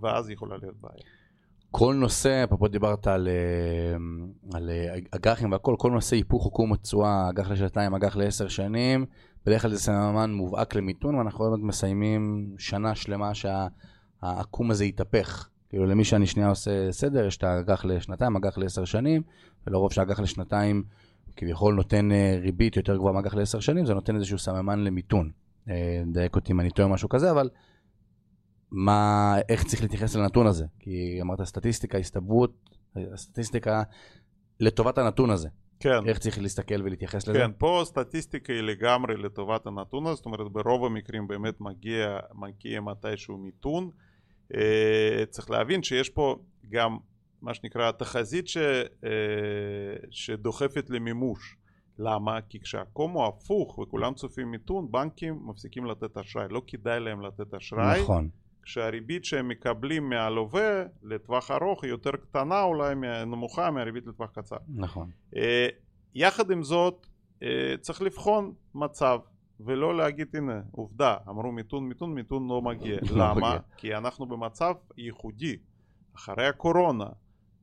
ואז 0.00 0.30
יכולה 0.30 0.56
להיות 0.56 0.76
בעיה. 0.80 1.02
כל 1.70 1.94
נושא, 1.94 2.44
אפרופו 2.44 2.68
דיברת 2.68 3.06
על, 3.06 3.28
אה, 3.28 3.96
על 4.56 4.70
אה, 4.70 4.94
אג"חים 5.10 5.52
והכל, 5.52 5.74
כל 5.78 5.90
נושא 5.90 6.16
היפוך 6.16 6.42
חוקום 6.42 6.72
התשואה, 6.72 7.28
אג"ח 7.30 7.50
לשנתיים, 7.50 7.94
אג"ח 7.94 8.16
לעשר 8.16 8.48
שנים, 8.48 9.06
בדרך 9.46 9.62
כלל 9.62 9.70
זה 9.70 9.78
סממן 9.78 10.32
מובהק 10.32 10.74
למיתון, 10.74 11.14
ואנחנו 11.14 11.50
באמת 11.50 11.62
מסיימים 11.62 12.54
שנה 12.58 12.94
שלמה 12.94 13.32
שהעקום 13.34 14.70
הזה 14.70 14.84
יתהפך. 14.84 15.48
כאילו 15.68 15.86
למי 15.86 16.04
שאני 16.04 16.26
שנייה 16.26 16.48
עושה 16.48 16.92
סדר, 16.92 17.26
יש 17.26 17.36
את 17.36 17.44
האג"ח 17.44 17.84
לשנתיים, 17.84 18.36
אג"ח 18.36 18.58
לעשר 18.58 18.84
שנים, 18.84 19.22
ולרוב 19.66 19.92
שהאג"ח 19.92 20.20
לשנתיים 20.20 20.82
כביכול 21.36 21.74
נותן 21.74 22.12
אה, 22.12 22.38
ריבית 22.40 22.76
יותר 22.76 22.96
גבוהה 22.96 23.14
מאג"ח 23.14 23.34
לעשר 23.34 23.60
שנים, 23.60 23.86
זה 23.86 23.94
נותן 23.94 24.16
איזשהו 24.16 24.38
סממן 24.38 24.84
למיתון. 24.84 25.30
דייק 26.06 26.36
אותי 26.36 26.52
אם 26.52 26.60
אני 26.60 26.70
טועה 26.70 26.88
משהו 26.88 27.08
כזה, 27.08 27.30
אבל 27.30 27.48
מה, 28.70 29.34
איך 29.48 29.64
צריך 29.64 29.82
להתייחס 29.82 30.16
לנתון 30.16 30.46
הזה? 30.46 30.64
כי 30.78 31.18
אמרת 31.22 31.42
סטטיסטיקה, 31.42 31.98
הסתברות, 31.98 32.70
הסטטיסטיקה 32.96 33.82
לטובת 34.60 34.98
הנתון 34.98 35.30
הזה. 35.30 35.48
כן. 35.80 36.06
איך 36.06 36.18
צריך 36.18 36.38
להסתכל 36.38 36.82
ולהתייחס 36.82 37.28
לזה? 37.28 37.38
כן, 37.38 37.50
פה 37.58 37.82
סטטיסטיקה 37.84 38.52
היא 38.52 38.60
לגמרי 38.60 39.16
לטובת 39.16 39.66
הנתון 39.66 40.06
הזה, 40.06 40.14
זאת 40.14 40.26
אומרת 40.26 40.52
ברוב 40.52 40.84
המקרים 40.84 41.28
באמת 41.28 41.60
מגיע, 41.60 42.18
מגיע 42.34 42.80
מתישהו 42.80 43.38
מיתון. 43.38 43.90
אה, 44.54 45.24
צריך 45.30 45.50
להבין 45.50 45.82
שיש 45.82 46.08
פה 46.08 46.36
גם 46.68 46.96
מה 47.42 47.54
שנקרא 47.54 47.90
תחזית 47.90 48.48
ש, 48.48 48.56
אה, 48.56 49.10
שדוחפת 50.10 50.90
למימוש. 50.90 51.56
למה? 51.98 52.40
כי 52.48 52.60
כשהקום 52.60 53.12
הוא 53.12 53.24
הפוך 53.24 53.78
וכולם 53.78 54.14
צופים 54.14 54.50
מיתון, 54.50 54.90
בנקים 54.90 55.40
מפסיקים 55.46 55.84
לתת 55.84 56.16
אשראי. 56.16 56.46
לא 56.50 56.62
כדאי 56.66 57.00
להם 57.00 57.20
לתת 57.20 57.54
אשראי. 57.54 58.02
נכון, 58.02 58.28
כשהריבית 58.62 59.24
שהם 59.24 59.48
מקבלים 59.48 60.08
מהלווה 60.08 60.82
לטווח 61.02 61.50
ארוך 61.50 61.84
היא 61.84 61.90
יותר 61.90 62.10
קטנה 62.10 62.62
אולי, 62.62 62.94
נמוכה 63.26 63.70
מהריבית 63.70 64.06
לטווח 64.06 64.30
קצר. 64.30 64.56
נכון. 64.74 65.10
אה, 65.36 65.68
יחד 66.14 66.50
עם 66.50 66.62
זאת 66.62 67.06
אה, 67.42 67.74
צריך 67.80 68.02
לבחון 68.02 68.52
מצב 68.74 69.18
ולא 69.60 69.96
להגיד 69.96 70.28
הנה 70.36 70.60
עובדה 70.70 71.16
אמרו 71.28 71.52
מיתון 71.52 71.88
מיתון 71.88 72.14
מיתון 72.14 72.48
לא 72.48 72.62
מגיע 72.62 72.96
לא 73.10 73.16
למה? 73.16 73.58
כי 73.76 73.94
אנחנו 73.94 74.26
במצב 74.26 74.74
ייחודי 74.96 75.56
אחרי 76.16 76.46
הקורונה 76.46 77.06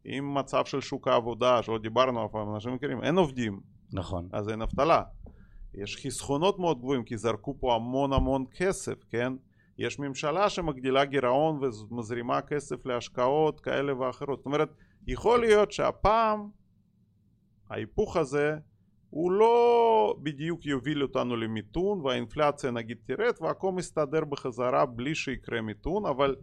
עם 0.05 0.33
מצב 0.33 0.65
של 0.65 0.81
שוק 0.81 1.07
העבודה 1.07 1.63
שלא 1.63 1.77
דיברנו 1.77 2.25
אף 2.25 2.31
פעם 2.31 2.55
אנשים 2.55 2.73
מכירים 2.73 3.03
אין 3.03 3.17
עובדים 3.17 3.59
נכון. 3.93 4.29
אז 4.31 4.49
אין 4.49 4.61
אבטלה 4.61 5.03
יש 5.73 6.05
חסכונות 6.05 6.59
מאוד 6.59 6.79
גבוהים 6.79 7.03
כי 7.03 7.17
זרקו 7.17 7.55
פה 7.59 7.75
המון 7.75 8.13
המון 8.13 8.45
כסף 8.51 9.03
כן 9.09 9.33
יש 9.77 9.99
ממשלה 9.99 10.49
שמגדילה 10.49 11.05
גירעון 11.05 11.59
ומזרימה 11.63 12.41
כסף 12.41 12.85
להשקעות 12.85 13.59
כאלה 13.59 13.99
ואחרות. 13.99 14.39
זאת 14.39 14.45
אומרת 14.45 14.69
יכול 15.07 15.39
להיות 15.39 15.71
שהפעם 15.71 16.49
ההיפוך 17.69 18.17
הזה 18.17 18.55
הוא 19.09 19.31
לא 19.31 20.15
בדיוק 20.23 20.65
יוביל 20.65 21.03
אותנו 21.03 21.35
למיתון 21.35 22.01
והאינפלציה 22.01 22.71
נגיד 22.71 22.97
תרד 23.05 23.33
והכל 23.41 23.71
מסתדר 23.71 24.25
בחזרה 24.25 24.85
בלי 24.85 25.15
שיקרה 25.15 25.61
מיתון 25.61 26.05
אבל 26.05 26.35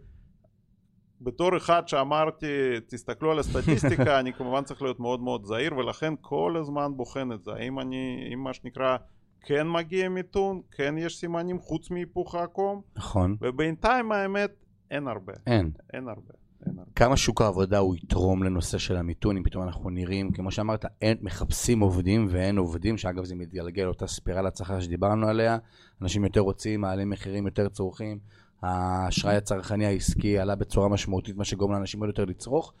בתור 1.21 1.57
אחד 1.57 1.87
שאמרתי 1.87 2.45
תסתכלו 2.87 3.31
על 3.31 3.39
הסטטיסטיקה 3.39 4.17
אני 4.19 4.33
כמובן 4.33 4.63
צריך 4.63 4.81
להיות 4.81 4.99
מאוד 4.99 5.21
מאוד 5.21 5.45
זהיר 5.45 5.77
ולכן 5.77 6.13
כל 6.21 6.55
הזמן 6.59 6.91
בוחן 6.95 7.31
את 7.31 7.43
זה. 7.43 7.51
האם 7.51 7.79
אני 7.79 8.29
אם 8.33 8.43
מה 8.43 8.53
שנקרא 8.53 8.97
כן 9.45 9.67
מגיע 9.69 10.09
מיתון 10.09 10.61
כן 10.71 10.97
יש 10.97 11.17
סימנים 11.17 11.59
חוץ 11.59 11.91
מהיפוך 11.91 12.35
העקום 12.35 12.81
נכון. 12.95 13.35
ובינתיים 13.41 14.11
האמת 14.11 14.51
אין 14.91 15.07
הרבה 15.07 15.33
אין. 15.47 15.71
אין 15.93 16.07
הרבה 16.07 16.33
אין 16.65 16.79
הרבה 16.79 16.91
כמה 16.95 17.17
שוק 17.17 17.41
העבודה 17.41 17.77
הוא 17.77 17.95
יתרום 17.95 18.43
לנושא 18.43 18.77
של 18.77 18.95
המיתון, 18.97 19.37
אם 19.37 19.43
פתאום 19.43 19.63
אנחנו 19.63 19.89
נראים, 19.89 20.31
כמו 20.31 20.51
שאמרת, 20.51 20.85
אין, 21.01 21.17
מחפשים 21.21 21.79
עובדים 21.79 22.27
ואין 22.29 22.57
עובדים, 22.57 22.97
שאגב 22.97 23.25
זה 23.25 23.35
מתגלגל 23.35 23.85
אותה 23.87 24.07
ספירלת 24.07 24.57
שכר 24.57 24.79
שדיברנו 24.79 25.27
עליה, 25.27 25.57
אנשים 26.01 26.23
יותר 26.23 26.39
רוצים, 26.39 26.81
מעלים 26.81 27.09
מחירים, 27.09 27.45
יותר 27.45 27.69
צורכים, 27.69 28.19
האשראי 28.61 29.35
הצרכני 29.35 29.85
העסקי 29.85 30.39
עלה 30.39 30.55
בצורה 30.55 30.89
משמעותית, 30.89 31.35
מה 31.35 31.45
שגורם 31.45 31.71
לאנשים 31.71 31.99
עוד 31.99 32.09
יותר 32.09 32.25
לצרוך. 32.25 32.73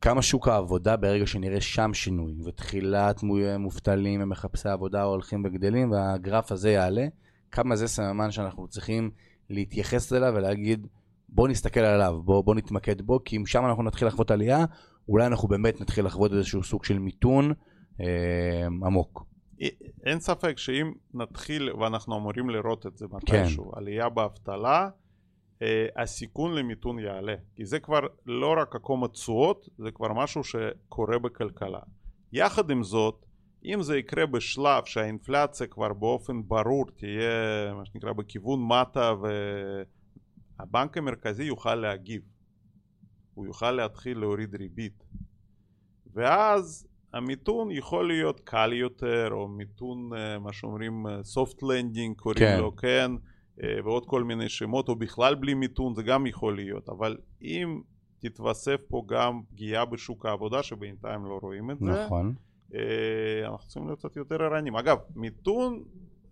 כמה 0.00 0.22
שוק 0.22 0.48
העבודה 0.48 0.96
ברגע 0.96 1.26
שנראה 1.26 1.60
שם 1.60 1.94
שינוי, 1.94 2.34
ותחילת 2.44 3.22
מו- 3.22 3.58
מובטלים 3.58 4.22
ומחפשי 4.22 4.68
עבודה 4.68 5.02
הולכים 5.02 5.42
וגדלים, 5.44 5.90
והגרף 5.90 6.52
הזה 6.52 6.70
יעלה, 6.70 7.06
כמה 7.50 7.76
זה 7.76 7.88
סממן 7.88 8.30
שאנחנו 8.30 8.68
צריכים 8.68 9.10
להתייחס 9.50 10.12
אליו 10.12 10.32
ולהגיד, 10.36 10.86
בוא 11.28 11.48
נסתכל 11.48 11.80
עליו, 11.80 12.20
בוא, 12.24 12.44
בוא 12.44 12.54
נתמקד 12.54 13.02
בו, 13.02 13.24
כי 13.24 13.36
אם 13.36 13.46
שם 13.46 13.66
אנחנו 13.66 13.82
נתחיל 13.82 14.08
לחוות 14.08 14.30
עלייה, 14.30 14.64
אולי 15.08 15.26
אנחנו 15.26 15.48
באמת 15.48 15.80
נתחיל 15.80 16.06
לחוות 16.06 16.32
איזשהו 16.32 16.62
סוג 16.62 16.84
של 16.84 16.98
מיתון 16.98 17.52
אה, 18.00 18.66
עמוק. 18.66 19.24
אין 20.06 20.20
ספק 20.20 20.58
שאם 20.58 20.92
נתחיל 21.14 21.70
ואנחנו 21.72 22.16
אמורים 22.16 22.50
לראות 22.50 22.86
את 22.86 22.96
זה 22.96 23.06
כן. 23.08 23.16
מתישהו 23.16 23.72
עלייה 23.76 24.08
באבטלה 24.08 24.88
הסיכון 25.96 26.54
למיתון 26.54 26.98
יעלה 26.98 27.34
כי 27.56 27.64
זה 27.64 27.80
כבר 27.80 28.00
לא 28.26 28.54
רק 28.60 28.74
עקום 28.74 29.04
התשואות 29.04 29.68
זה 29.78 29.90
כבר 29.90 30.12
משהו 30.12 30.44
שקורה 30.44 31.18
בכלכלה. 31.18 31.80
יחד 32.32 32.70
עם 32.70 32.82
זאת 32.82 33.26
אם 33.64 33.82
זה 33.82 33.98
יקרה 33.98 34.26
בשלב 34.26 34.84
שהאינפלציה 34.84 35.66
כבר 35.66 35.92
באופן 35.92 36.42
ברור 36.48 36.86
תהיה 36.96 37.74
מה 37.74 37.84
שנקרא 37.84 38.12
בכיוון 38.12 38.60
מטה 38.68 39.14
והבנק 40.58 40.96
המרכזי 40.96 41.44
יוכל 41.44 41.74
להגיב 41.74 42.22
הוא 43.34 43.46
יוכל 43.46 43.70
להתחיל 43.70 44.18
להוריד 44.18 44.54
ריבית. 44.54 45.04
ואז 46.14 46.88
המיתון 47.12 47.70
יכול 47.70 48.08
להיות 48.08 48.40
קל 48.40 48.72
יותר 48.72 49.28
או 49.30 49.48
מיתון 49.48 50.10
אה, 50.16 50.38
מה 50.38 50.52
שאומרים 50.52 51.06
soft 51.06 51.56
landing 51.62 52.14
קוראים 52.16 52.38
כן. 52.38 52.58
לו 52.60 52.76
כן? 52.76 53.10
אה, 53.12 53.37
ועוד 53.84 54.06
כל 54.06 54.24
מיני 54.24 54.48
שמות 54.48 54.88
או 54.88 54.96
בכלל 54.96 55.34
בלי 55.34 55.54
מיתון 55.54 55.94
זה 55.94 56.02
גם 56.02 56.26
יכול 56.26 56.56
להיות 56.56 56.88
אבל 56.88 57.16
אם 57.42 57.80
תתווסף 58.18 58.80
פה 58.88 59.02
גם 59.06 59.40
פגיעה 59.50 59.84
בשוק 59.84 60.26
העבודה 60.26 60.62
שבינתיים 60.62 61.24
לא 61.24 61.38
רואים 61.42 61.70
את 61.70 61.78
זה 61.78 62.04
נכון. 62.04 62.34
אה, 62.74 62.80
אנחנו 63.44 63.66
צריכים 63.66 63.86
להיות 63.86 63.98
קצת 63.98 64.16
יותר 64.16 64.42
ערניים 64.42 64.76
אגב 64.76 64.98
מיתון 65.16 65.82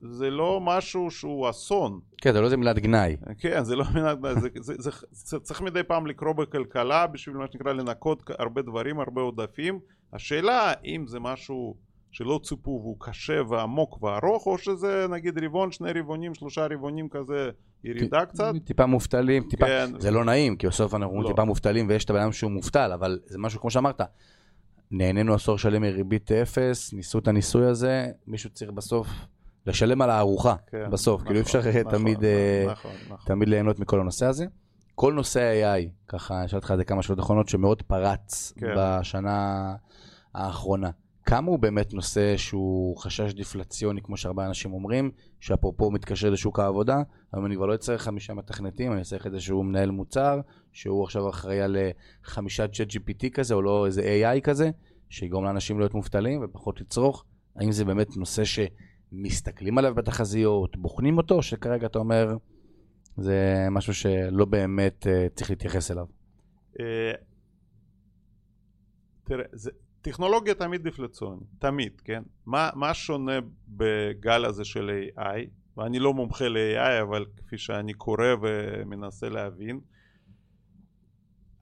זה 0.01 0.31
לא 0.31 0.61
משהו 0.63 1.11
שהוא 1.11 1.51
אסון 1.51 2.01
כן, 2.21 2.33
זה 2.33 2.41
לא 2.41 2.45
איזה 2.45 2.57
מילת 2.57 2.79
גנאי. 2.79 3.17
כן, 3.39 3.65
זה 3.65 3.77
לא 3.77 3.85
מנהג, 3.95 4.19
זה, 4.41 4.49
זה, 4.61 4.75
זה, 4.79 4.91
זה 5.11 5.41
צריך 5.41 5.63
מדי 5.63 5.83
פעם 5.83 6.07
לקרוא 6.07 6.33
בכלכלה 6.33 7.07
בשביל 7.07 7.37
מה 7.37 7.47
שנקרא 7.53 7.73
לנקות 7.73 8.31
הרבה 8.39 8.63
דברים, 8.63 9.01
הרבה 9.01 9.21
עודפים. 9.21 9.81
השאלה 10.13 10.73
אם 10.85 11.05
זה 11.07 11.21
משהו 11.21 11.77
שלא 12.17 12.41
ציפו 12.43 12.71
והוא 12.83 12.97
קשה 13.01 13.43
ועמוק 13.49 14.03
וארוך, 14.03 14.47
או 14.47 14.59
שזה 14.59 15.07
נגיד 15.11 15.45
רבעון, 15.45 15.73
שני 15.73 15.93
רבעונים, 15.93 16.35
שלושה 16.35 16.67
רבעונים 16.71 17.09
כזה 17.09 17.51
ירידה 17.85 18.27
קצת. 18.27 18.53
טיפה 18.65 18.87
מובטלים, 18.87 19.43
טיפה... 19.51 19.67
כן. 19.67 20.01
זה 20.01 20.11
לא 20.11 20.25
נעים, 20.25 20.57
כי 20.57 20.67
בסוף 20.67 20.95
אנחנו 20.95 21.07
אומרים 21.07 21.23
לא. 21.23 21.29
טיפה 21.29 21.45
מובטלים 21.45 21.89
ויש 21.89 22.05
את 22.05 22.11
הבן 22.11 22.21
אדם 22.21 22.33
שהוא 22.33 22.51
מובטל, 22.51 22.93
אבל 22.95 23.19
זה 23.27 23.39
משהו 23.39 23.61
כמו 23.61 23.71
שאמרת. 23.71 24.01
נהנינו 24.91 25.35
עשור 25.35 25.59
שלם 25.59 25.83
מריבית 25.83 26.33
אפס, 26.33 26.93
ניסו 26.93 27.19
את 27.19 27.29
הניסוי 27.29 27.67
הזה, 27.67 28.07
מישהו 28.27 28.51
צריך 28.51 28.71
בסוף 28.71 29.09
לשלם 29.67 30.03
על 30.03 30.11
הארוחה, 30.11 30.55
כן, 30.67 30.91
בסוף, 30.91 31.23
כאילו 31.23 31.37
אי 31.37 31.41
נכון, 31.41 31.61
אפשר 31.61 31.81
נכון, 31.81 31.93
תמיד... 31.93 32.25
אה, 32.25 32.67
נכון, 32.71 32.91
נכון. 33.05 33.27
תמיד 33.27 33.49
ליהנות 33.49 33.79
מכל 33.79 34.01
הנושא 34.01 34.27
הזה. 34.27 34.47
כל 34.95 35.13
נושא 35.13 35.63
AI, 35.63 35.89
ככה, 36.09 36.45
אשאל 36.45 36.59
אותך 36.59 36.71
את 36.71 36.77
זה 36.77 36.85
כמה 36.85 37.03
שאלות 37.03 37.21
אחרונות, 37.21 37.49
שמאוד 37.49 37.83
פרץ 37.83 38.53
כן. 38.59 38.67
בשנה 38.77 39.75
האחרונה. 40.35 40.91
כמה 41.27 41.51
הוא 41.51 41.59
באמת 41.59 41.95
נושא 41.95 42.37
שהוא 42.37 42.97
חשש 42.97 43.33
דיפלציוני, 43.35 44.03
כמו 44.03 44.17
שהרבה 44.17 44.47
אנשים 44.47 44.73
אומרים, 44.73 45.11
שאפרופו 45.41 45.91
מתקשר 45.91 46.31
לשוק 46.31 46.59
העבודה, 46.59 46.97
אבל 47.35 47.45
אני 47.45 47.57
כבר 47.57 47.67
לא 47.67 47.75
אצטרך 47.75 48.03
חמישה 48.03 48.35
מתכנתים, 48.35 48.93
אני 48.93 49.01
אצטרך 49.01 49.27
איזשהו 49.27 49.63
מנהל 49.63 49.91
מוצר, 49.91 50.41
שהוא 50.73 51.05
עכשיו 51.05 51.31
אחראי 51.31 51.61
על 51.61 51.77
אה, 51.77 51.91
חמישה 52.25 52.69
צ'אט 52.69 52.89
GPT 52.89 53.31
כזה, 53.35 53.55
או 53.55 53.63
לא 53.63 53.87
איזה 53.87 54.03
AI 54.03 54.41
כזה, 54.41 54.71
שיגרום 55.09 55.45
לאנשים 55.45 55.79
להיות 55.79 55.95
מובטלים 55.95 56.45
ופחות 56.45 56.81
לצרוך. 56.81 57.25
האם 57.57 57.73
זה 57.73 57.85
באמת 57.85 58.17
נושא 58.17 58.43
שמסתכלים 58.45 59.79
עליו 59.79 59.95
בתחזיות, 59.95 60.77
בוחנים 60.77 61.19
אותו, 61.19 61.35
או 61.35 61.43
שכרגע 61.43 61.87
אתה 61.87 61.99
אומר, 61.99 62.37
זה 63.17 63.67
משהו 63.71 63.95
שלא 63.95 64.45
באמת 64.45 65.07
uh, 65.07 65.35
צריך 65.35 65.51
להתייחס 65.51 65.91
אליו? 65.91 66.07
אה, 66.81 67.13
תראה, 69.25 69.45
זה, 69.53 69.71
טכנולוגיה 70.11 70.55
תמיד 70.55 70.83
דיפלציונית, 70.83 71.49
תמיד, 71.59 72.01
כן? 72.05 72.23
מה, 72.47 72.71
מה 72.75 72.95
שונה 72.95 73.39
בגל 73.69 74.45
הזה 74.45 74.65
של 74.65 74.91
AI, 75.17 75.39
ואני 75.77 75.99
לא 75.99 76.15
מומחה 76.15 76.49
ל-AI, 76.49 77.03
אבל 77.03 77.25
כפי 77.37 77.59
שאני 77.59 77.95
קורא 77.95 78.27
ומנסה 78.43 79.29
להבין, 79.29 79.81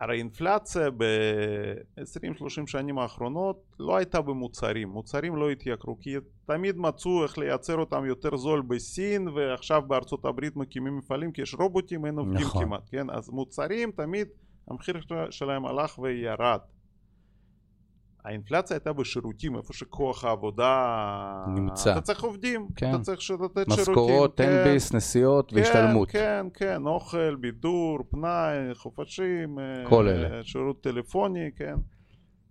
הרי 0.01 0.19
אינפלציה 0.19 0.91
ב-20-30 0.91 2.67
שנים 2.67 2.99
האחרונות 2.99 3.77
לא 3.79 3.97
הייתה 3.97 4.21
במוצרים, 4.21 4.89
מוצרים 4.89 5.37
לא 5.37 5.51
התייקרו 5.51 5.99
כי 6.01 6.15
תמיד 6.47 6.77
מצאו 6.77 7.23
איך 7.23 7.39
לייצר 7.39 7.77
אותם 7.77 8.05
יותר 8.05 8.37
זול 8.37 8.63
בסין 8.63 9.29
ועכשיו 9.29 9.83
בארצות 9.83 10.25
הברית 10.25 10.57
מקימים 10.57 10.97
מפעלים 10.97 11.33
כי 11.33 11.43
יש 11.43 11.55
רובוטים 11.55 12.07
אין 12.07 12.19
עובדים 12.19 12.41
נכון. 12.41 12.65
כמעט, 12.65 12.89
כן? 12.91 13.11
אז 13.11 13.31
מוצרים 13.31 13.91
תמיד 13.91 14.29
המחיר 14.69 15.01
שלהם 15.31 15.67
הלך 15.67 15.99
וירד 15.99 16.61
האינפלציה 18.25 18.77
הייתה 18.77 18.93
בשירותים, 18.93 19.57
איפה 19.57 19.73
שכוח 19.73 20.25
העבודה... 20.25 21.45
נמצא. 21.49 21.93
אתה 21.93 22.01
צריך 22.01 22.23
עובדים, 22.23 22.69
כן. 22.77 22.91
אתה 22.91 22.99
צריך 22.99 23.19
לתת 23.19 23.27
שירותים. 23.27 23.75
משכורות, 23.75 24.37
כן, 24.37 24.65
תן-ביס, 24.65 24.95
נסיעות 24.95 25.51
כן, 25.51 25.57
והשתלמות. 25.57 26.11
כן, 26.11 26.47
כן, 26.55 26.87
אוכל, 26.87 27.35
בידור, 27.35 27.99
פנאי, 28.11 28.75
חופשים, 28.75 29.59
אה, 29.59 29.65
כל 29.89 30.09
אלה. 30.09 30.45
שירות 30.45 30.83
טלפוני, 30.83 31.51
כן. 31.57 31.75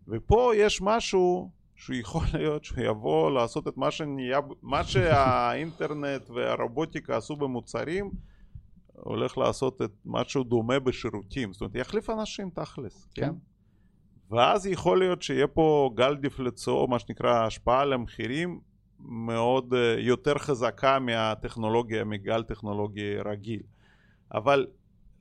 ופה 0.08 0.52
יש 0.56 0.82
משהו 0.82 1.50
שהוא 1.76 1.96
יכול 1.96 2.24
להיות 2.34 2.64
שהוא 2.64 2.84
יבוא 2.84 3.32
לעשות 3.32 3.68
את 3.68 3.78
מה 3.78 3.92
שנהיה, 3.92 4.40
מה 4.62 4.84
שהאינטרנט 4.84 6.30
והרובוטיקה 6.36 7.18
עשו 7.18 7.36
במוצרים, 7.36 8.12
הולך 8.94 9.38
לעשות 9.38 9.82
את 9.82 9.92
משהו 10.06 10.44
דומה 10.44 10.80
בשירותים, 10.80 11.54
זאת 11.54 11.62
אומרת 11.62 11.76
יחליף 11.76 12.10
אנשים 12.10 12.50
תכלס, 12.50 13.08
כן? 13.16 13.26
כן. 13.26 13.34
ואז 14.32 14.68
יכול 14.68 15.00
להיות 15.00 15.22
שיהיה 15.22 15.48
פה 15.48 15.90
גל 15.96 16.16
דיפלצו, 16.16 16.88
מה 16.88 17.00
שנקרא 17.00 17.46
השפעה 17.46 17.82
על 17.82 17.94
המחירים 17.94 18.60
מאוד 19.00 19.74
אה, 19.74 19.96
יותר 19.98 20.38
חזקה 20.38 21.00
מהטכנולוגיה, 21.00 22.04
מגל 22.04 22.44
טכנולוגי 22.44 23.16
רגיל. 23.26 23.62
אבל 24.34 24.68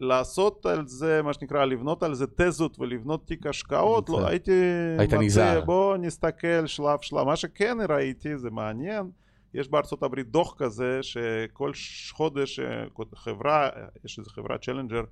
לעשות 0.00 0.66
על 0.66 0.86
זה, 0.86 1.22
מה 1.22 1.32
שנקרא, 1.32 1.64
לבנות 1.64 2.02
על 2.02 2.14
זה 2.14 2.26
תזות 2.36 2.80
ולבנות 2.80 3.26
תיק 3.26 3.46
השקעות, 3.46 4.08
לא, 4.08 4.26
הייתי 4.26 4.52
היית 4.98 5.12
נזהר. 5.12 5.64
בואו 5.64 5.96
נסתכל 5.96 6.66
שלב 6.66 6.98
שלב. 7.00 7.22
מה 7.22 7.36
שכן 7.36 7.76
ראיתי, 7.88 8.38
זה 8.38 8.50
מעניין, 8.50 9.10
יש 9.54 9.68
בארצות 9.68 10.02
הברית 10.02 10.28
דוח 10.28 10.54
כזה 10.58 10.98
שכל 11.02 11.72
חודש 12.12 12.58
אה, 12.58 12.84
חברה, 13.14 13.68
יש 14.04 14.18
איזו 14.18 14.30
חברה 14.30 14.58
צ'לנג'ר, 14.58 15.02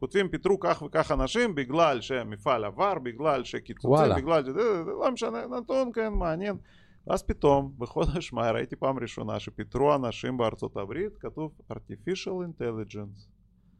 כותבים 0.00 0.28
פיטרו 0.28 0.60
כך 0.60 0.82
וכך 0.82 1.10
אנשים 1.10 1.54
בגלל 1.54 2.00
שהמפעל 2.00 2.64
עבר, 2.64 2.94
בגלל 2.98 3.44
שקיצוצים. 3.44 4.16
בגלל 4.16 4.44
שזה, 4.44 4.84
זה 4.84 4.90
לא 4.90 5.10
משנה, 5.12 5.46
נתון 5.46 5.90
כן 5.94 6.12
מעניין. 6.12 6.56
ואז 7.06 7.22
פתאום 7.22 7.72
בחודש 7.78 8.32
מאי 8.32 8.50
ראיתי 8.50 8.76
פעם 8.76 8.98
ראשונה 8.98 9.40
שפיטרו 9.40 9.94
אנשים 9.94 10.36
בארצות 10.36 10.76
הברית, 10.76 11.16
כתוב 11.20 11.52
artificial 11.72 12.60
intelligence. 12.60 13.34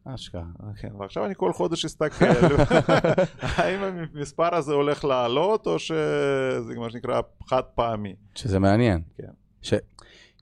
אשכרה. 0.05 0.43
כן, 0.77 0.95
ועכשיו 0.99 1.27
אני 1.27 1.35
כל 1.37 1.53
חודש 1.53 1.85
אסתכל, 1.85 2.25
האם 3.57 3.81
המספר 3.83 4.55
הזה 4.55 4.73
הולך 4.73 5.05
לעלות 5.05 5.67
או 5.67 5.79
שזה 5.79 6.75
מה 6.77 6.91
שנקרא 6.91 7.21
חד 7.47 7.63
פעמי. 7.75 8.15
שזה 8.35 8.59
מעניין. 8.59 9.03
כן. 9.19 9.31
ש... 9.63 9.75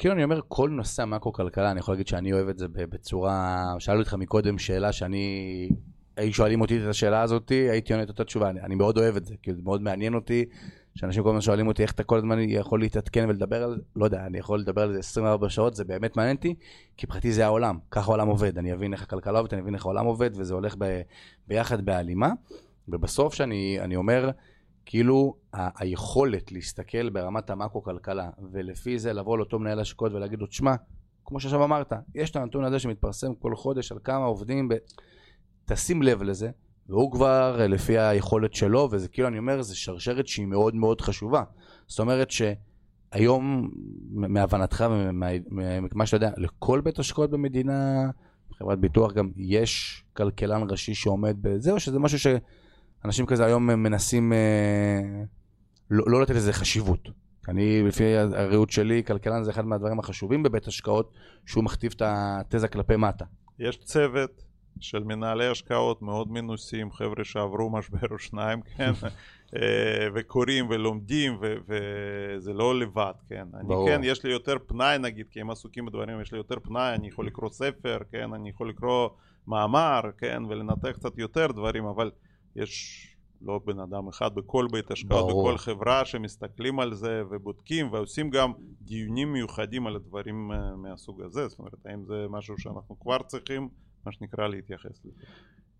כאילו 0.02 0.14
אני 0.14 0.24
אומר, 0.24 0.40
כל 0.48 0.70
נושא 0.70 1.02
המקרו-כלכלה, 1.02 1.70
אני 1.70 1.80
יכול 1.80 1.94
להגיד 1.94 2.06
שאני 2.06 2.32
אוהב 2.32 2.48
את 2.48 2.58
זה 2.58 2.68
בצורה... 2.68 3.64
שאלו 3.78 4.00
אותך 4.00 4.14
מקודם 4.14 4.58
שאלה 4.58 4.92
שאני... 4.92 5.68
היו 6.16 6.32
שואלים 6.32 6.60
אותי 6.60 6.82
את 6.82 6.88
השאלה 6.88 7.22
הזאת, 7.22 7.48
הייתי 7.48 7.92
עונה 7.92 8.04
את 8.04 8.08
אותה 8.08 8.24
תשובה. 8.24 8.50
אני, 8.50 8.60
אני 8.60 8.74
מאוד 8.74 8.98
אוהב 8.98 9.16
את 9.16 9.24
זה, 9.24 9.34
כאילו 9.42 9.56
זה 9.56 9.62
מאוד 9.62 9.82
מעניין 9.82 10.14
אותי, 10.14 10.44
שאנשים 10.94 11.22
כל 11.22 11.28
הזמן 11.28 11.40
שואלים 11.40 11.66
אותי 11.66 11.82
איך 11.82 11.92
אתה 11.92 12.04
כל 12.04 12.18
הזמן 12.18 12.38
יכול 12.40 12.80
להתעדכן 12.80 13.24
ולדבר 13.28 13.62
על 13.62 13.70
זה, 13.70 13.82
לא 13.96 14.04
יודע, 14.04 14.26
אני 14.26 14.38
יכול 14.38 14.60
לדבר 14.60 14.82
על 14.82 14.92
זה 14.92 14.98
24 14.98 15.48
שעות, 15.48 15.74
זה 15.74 15.84
באמת 15.84 16.16
מעניין 16.16 16.36
אותי, 16.36 16.54
כי 16.96 17.06
מבחינתי 17.06 17.32
זה 17.32 17.44
העולם, 17.44 17.78
ככה 17.90 18.10
העולם 18.10 18.28
עובד, 18.28 18.58
אני 18.58 18.72
אבין 18.72 18.92
איך 18.92 19.02
הכלכלה 19.02 19.38
עובדת, 19.38 19.52
אני 19.52 19.62
אבין 19.62 19.74
איך 19.74 19.86
העולם 19.86 20.06
עובד, 20.06 20.30
וזה 20.36 20.54
הולך 20.54 20.74
ב, 20.78 21.00
ביחד 21.48 21.84
בהלימה, 21.84 22.30
ובסוף 22.88 23.34
שאני 23.34 23.78
אני 23.80 23.96
אומר, 23.96 24.30
כאילו 24.86 25.34
ה- 25.52 25.82
היכולת 25.82 26.52
להסתכל 26.52 27.10
ברמת 27.10 27.50
המקרו-כלכלה, 27.50 28.30
ולפי 28.52 28.98
זה 28.98 29.12
לבוא 29.12 29.38
לאותו 29.38 29.58
מנהל 29.58 29.80
השקעות 29.80 30.12
ולהגיד 30.12 30.38
לו, 30.38 30.46
תשמע, 30.46 30.74
כמו 31.24 31.40
שעכשיו 31.40 31.64
אמרת, 31.64 31.92
יש 32.14 32.30
את 32.30 32.36
הנתון 32.36 32.64
הזה 32.64 32.78
שמתפרסם 32.78 33.34
כל 33.34 33.56
חודש 33.56 33.92
על 33.92 33.98
כמה 34.04 34.24
עובדים, 34.24 34.68
ב... 34.68 34.74
תשים 35.64 36.02
לב 36.02 36.22
לזה, 36.22 36.50
והוא 36.88 37.12
כבר 37.12 37.60
אה, 37.60 37.66
לפי 37.66 37.98
היכולת 37.98 38.54
שלו, 38.54 38.88
וזה 38.90 39.08
כאילו, 39.08 39.28
אני 39.28 39.38
אומר, 39.38 39.62
זה 39.62 39.76
שרשרת 39.76 40.26
שהיא 40.26 40.46
מאוד 40.46 40.74
מאוד 40.74 41.00
חשובה. 41.00 41.42
זאת 41.86 42.00
אומרת 42.00 42.28
שהיום, 42.30 43.70
מהבנתך 44.10 44.84
וממה 44.90 46.06
שאתה 46.06 46.16
יודע, 46.16 46.30
לכל 46.36 46.80
בית 46.80 46.98
השקעות 46.98 47.30
במדינה, 47.30 48.10
חברת 48.58 48.78
ביטוח 48.78 49.12
גם, 49.12 49.30
יש 49.36 50.04
כלכלן 50.12 50.62
ראשי 50.70 50.94
שעומד 50.94 51.36
בזה, 51.40 51.72
או 51.72 51.80
שזה 51.80 51.98
משהו 51.98 52.18
שאנשים 53.02 53.26
כזה 53.26 53.44
היום 53.44 53.66
מנסים 53.66 54.32
אה, 54.32 55.22
לא, 55.90 56.04
לא 56.06 56.22
לתת 56.22 56.34
לזה 56.34 56.52
חשיבות? 56.52 57.08
אני, 57.48 57.82
לפי 57.82 58.16
הראות 58.16 58.70
שלי, 58.70 59.04
כלכלן 59.04 59.44
זה 59.44 59.50
אחד 59.50 59.66
מהדברים 59.66 59.98
החשובים 59.98 60.42
בבית 60.42 60.66
השקעות, 60.66 61.12
שהוא 61.46 61.64
מכתיב 61.64 61.92
את 61.96 62.02
התזה 62.04 62.68
כלפי 62.68 62.96
מטה. 62.96 63.24
יש 63.58 63.76
צוות 63.76 64.42
של 64.80 65.04
מנהלי 65.04 65.46
השקעות 65.46 66.02
מאוד 66.02 66.32
מנוסים, 66.32 66.92
חבר'ה 66.92 67.24
שעברו 67.24 67.70
משבר 67.70 68.06
או 68.10 68.18
שניים, 68.18 68.62
כן, 68.76 68.92
אה, 69.56 70.08
וקוראים 70.14 70.66
ולומדים, 70.70 71.38
ו- 71.40 71.54
וזה 71.68 72.52
לא 72.52 72.78
לבד, 72.78 73.12
כן. 73.28 73.46
אני 73.54 73.68
ברור. 73.68 73.88
כן, 73.88 74.00
יש 74.04 74.24
לי 74.24 74.32
יותר 74.32 74.56
פנאי 74.66 74.98
נגיד, 74.98 75.26
כי 75.30 75.40
הם 75.40 75.50
עסוקים 75.50 75.86
בדברים, 75.86 76.20
יש 76.20 76.32
לי 76.32 76.38
יותר 76.38 76.56
פנאי, 76.62 76.94
אני 76.94 77.08
יכול 77.08 77.26
לקרוא 77.26 77.50
ספר, 77.50 77.98
כן, 78.10 78.32
אני 78.34 78.50
יכול 78.50 78.68
לקרוא 78.68 79.08
מאמר, 79.46 80.00
כן, 80.18 80.42
ולנתח 80.48 80.90
קצת 80.92 81.18
יותר 81.18 81.46
דברים, 81.46 81.84
אבל 81.84 82.10
יש 82.56 83.06
לא 83.44 83.60
בן 83.64 83.80
אדם 83.80 84.08
אחד 84.08 84.34
בכל 84.34 84.66
בית 84.72 84.90
השקעות, 84.90 85.30
ברור. 85.30 85.48
בכל 85.48 85.58
חברה 85.58 86.04
שמסתכלים 86.04 86.80
על 86.80 86.94
זה 86.94 87.22
ובודקים 87.30 87.92
ועושים 87.92 88.30
גם 88.30 88.52
דיונים 88.80 89.32
מיוחדים 89.32 89.86
על 89.86 89.96
הדברים 89.96 90.52
אה, 90.52 90.76
מהסוג 90.76 91.22
הזה, 91.22 91.48
זאת 91.48 91.58
אומרת, 91.58 91.86
האם 91.86 92.04
זה 92.04 92.26
משהו 92.30 92.58
שאנחנו 92.58 93.00
כבר 93.00 93.18
צריכים, 93.26 93.68
מה 94.06 94.12
שנקרא, 94.12 94.48
להתייחס 94.48 95.00
לזה. 95.04 95.24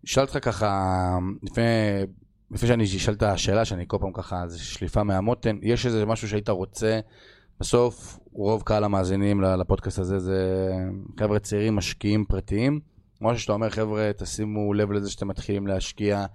אשאל 0.05 0.23
אותך 0.23 0.37
ככה, 0.41 1.17
לפני, 1.43 1.63
לפני 2.51 2.67
שאני 2.67 2.83
אשאל 2.83 3.13
את 3.13 3.23
השאלה, 3.23 3.65
שאני 3.65 3.83
כל 3.87 3.97
פעם 3.99 4.13
ככה, 4.13 4.47
זה 4.47 4.59
שליפה 4.59 5.03
מהמותן, 5.03 5.57
יש 5.61 5.85
איזה 5.85 6.05
משהו 6.05 6.27
שהיית 6.27 6.49
רוצה, 6.49 6.99
בסוף 7.59 8.19
רוב 8.31 8.61
קהל 8.61 8.83
המאזינים 8.83 9.41
לפודקאסט 9.41 9.99
הזה 9.99 10.19
זה 10.19 10.69
חבר'ה 11.19 11.39
צעירים, 11.39 11.75
משקיעים 11.75 12.25
פרטיים, 12.25 12.79
משהו 13.21 13.39
שאתה 13.39 13.53
אומר, 13.53 13.69
חבר'ה, 13.69 14.11
תשימו 14.17 14.73
לב 14.73 14.91
לזה 14.91 15.11
שאתם 15.11 15.27
מתחילים 15.27 15.67
להשקיע, 15.67 16.25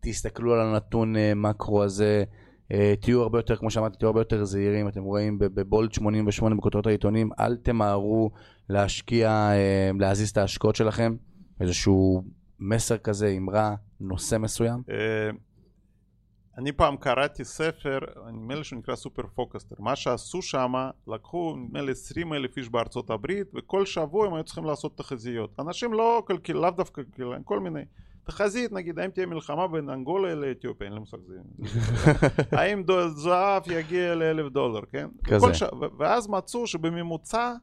תסתכלו 0.00 0.54
על 0.54 0.60
הנתון 0.60 1.16
אה, 1.16 1.32
מקרו 1.34 1.82
הזה, 1.82 2.24
אה, 2.72 2.94
תהיו 3.00 3.22
הרבה 3.22 3.38
יותר, 3.38 3.56
כמו 3.56 3.70
שאמרתי, 3.70 3.98
תהיו 3.98 4.08
הרבה 4.08 4.20
יותר 4.20 4.44
זהירים, 4.44 4.88
אתם 4.88 5.02
רואים 5.02 5.38
ב- 5.38 5.44
בבולט 5.44 5.92
88 5.92 6.56
בכותרות 6.56 6.86
העיתונים, 6.86 7.30
אל 7.40 7.56
תמהרו 7.56 8.30
להשקיע, 8.68 9.30
אה, 9.30 9.90
להזיז 10.00 10.30
את 10.30 10.36
ההשקעות 10.36 10.76
שלכם, 10.76 11.16
איזשהו 11.60 12.22
מסר 12.60 12.98
כזה, 12.98 13.34
אמרה, 13.38 13.74
נושא 14.00 14.36
מסוים? 14.38 14.82
אני 16.58 16.72
פעם 16.72 16.96
קראתי 16.96 17.44
ספר, 17.44 17.98
נדמה 18.32 18.54
לי 18.54 18.64
שהוא 18.64 18.78
נקרא 18.78 18.96
סופר 18.96 19.22
פוקסטר, 19.34 19.76
מה 19.78 19.96
שעשו 19.96 20.42
שם, 20.42 20.72
לקחו 21.08 21.56
נדמה 21.56 21.82
לי 21.82 21.92
20 21.92 22.32
אלף 22.32 22.56
איש 22.56 22.68
בארצות 22.68 23.10
הברית 23.10 23.46
וכל 23.54 23.86
שבוע 23.86 24.26
הם 24.26 24.34
היו 24.34 24.44
צריכים 24.44 24.64
לעשות 24.64 24.98
תחזיות. 24.98 25.60
אנשים 25.60 25.92
לא 25.92 26.22
לאו 26.48 26.70
דווקא 26.70 27.02
כל 27.44 27.60
מיני. 27.60 27.82
תחזית 28.28 28.72
נגיד, 28.72 28.98
האם 28.98 29.10
תהיה 29.10 29.26
מלחמה 29.26 29.68
בין 29.68 29.90
אנגולה 29.90 30.34
לאתיופיה, 30.34 30.86
אין 30.86 30.94
לי 30.94 31.00
מושג 31.00 31.18
זה. 31.26 31.36
האם 32.58 32.82
זהב 33.08 33.62
יגיע 33.70 34.14
לאלף 34.14 34.52
דולר, 34.52 34.80
כן? 34.92 35.08
כזה. 35.24 35.54
ש... 35.54 35.62
ואז 35.98 36.28
מצאו 36.28 36.66
שבממוצע 36.66 37.54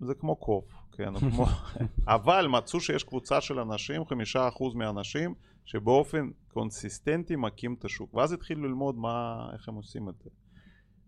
זה 0.00 0.14
כמו 0.14 0.36
קוף, 0.36 0.64
כן, 0.92 1.18
כמו... 1.18 1.46
אבל 2.16 2.46
מצאו 2.46 2.80
שיש 2.80 3.04
קבוצה 3.04 3.40
של 3.40 3.58
אנשים, 3.58 4.04
חמישה 4.04 4.48
אחוז 4.48 4.74
מהאנשים, 4.74 5.34
שבאופן 5.64 6.30
קונסיסטנטי 6.52 7.36
מכים 7.36 7.74
את 7.78 7.84
השוק, 7.84 8.14
ואז 8.14 8.32
התחילו 8.32 8.68
ללמוד 8.68 8.96
מה, 8.98 9.46
איך 9.52 9.68
הם 9.68 9.74
עושים 9.74 10.08
את 10.08 10.14
זה. 10.24 10.30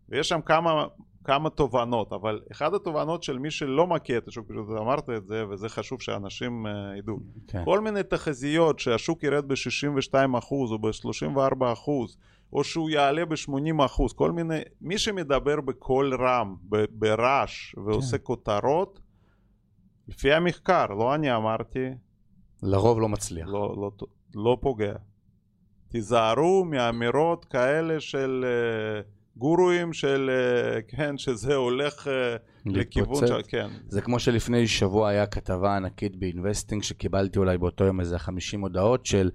ויש 0.08 0.28
שם 0.28 0.40
כמה, 0.40 0.86
כמה 1.24 1.50
תובנות, 1.50 2.12
אבל 2.12 2.40
אחת 2.52 2.72
התובנות 2.74 3.22
של 3.22 3.38
מי 3.38 3.50
שלא 3.50 3.86
מכה 3.86 4.16
את 4.16 4.28
השוק, 4.28 4.48
פשוט 4.48 4.68
אמרת 4.80 5.10
את 5.10 5.26
זה, 5.26 5.44
וזה 5.48 5.68
חשוב 5.68 6.02
שאנשים 6.02 6.66
uh, 6.66 6.98
ידעו. 6.98 7.18
כן. 7.48 7.64
כל 7.64 7.80
מיני 7.80 8.02
תחזיות 8.02 8.78
שהשוק 8.78 9.22
ירד 9.22 9.48
ב-62% 9.48 10.50
או 10.50 10.78
ב-34%, 10.78 11.90
או 12.52 12.64
שהוא 12.64 12.90
יעלה 12.90 13.24
ב-80%, 13.24 14.14
כל 14.14 14.32
מיני, 14.32 14.58
מי 14.80 14.98
שמדבר 14.98 15.60
בקול 15.60 16.14
רם, 16.14 16.56
ברעש, 16.90 17.74
ועושה 17.74 18.18
כן. 18.18 18.24
כותרות, 18.24 19.00
לפי 20.08 20.32
המחקר, 20.32 20.86
לא 20.86 21.14
אני 21.14 21.36
אמרתי. 21.36 21.88
לרוב 22.62 23.00
לא 23.00 23.08
מצליח. 23.08 23.48
לא, 23.48 23.74
לא, 23.76 23.90
לא 24.34 24.58
פוגע. 24.60 24.94
תיזהרו 25.88 26.64
מאמירות 26.64 27.44
כאלה 27.44 28.00
של... 28.00 28.44
Uh, 29.04 29.23
גורואים 29.36 29.92
של, 29.92 30.30
אה, 30.30 30.82
כן, 30.88 31.18
שזה 31.18 31.54
הולך 31.54 32.08
אה, 32.08 32.36
לכיוון 32.66 33.26
של, 33.26 33.40
כן. 33.48 33.68
זה 33.88 34.00
כמו 34.00 34.18
שלפני 34.18 34.66
שבוע 34.66 35.08
היה 35.08 35.26
כתבה 35.26 35.76
ענקית 35.76 36.16
באינבסטינג 36.16 36.82
שקיבלתי 36.82 37.38
אולי 37.38 37.58
באותו 37.58 37.84
יום 37.84 38.00
איזה 38.00 38.18
50 38.18 38.60
הודעות 38.60 39.06
של 39.06 39.30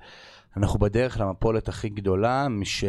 אנחנו 0.57 0.79
בדרך 0.79 1.19
למפולת 1.19 1.67
הכי 1.67 1.89
גדולה 1.89 2.47
מש... 2.49 2.83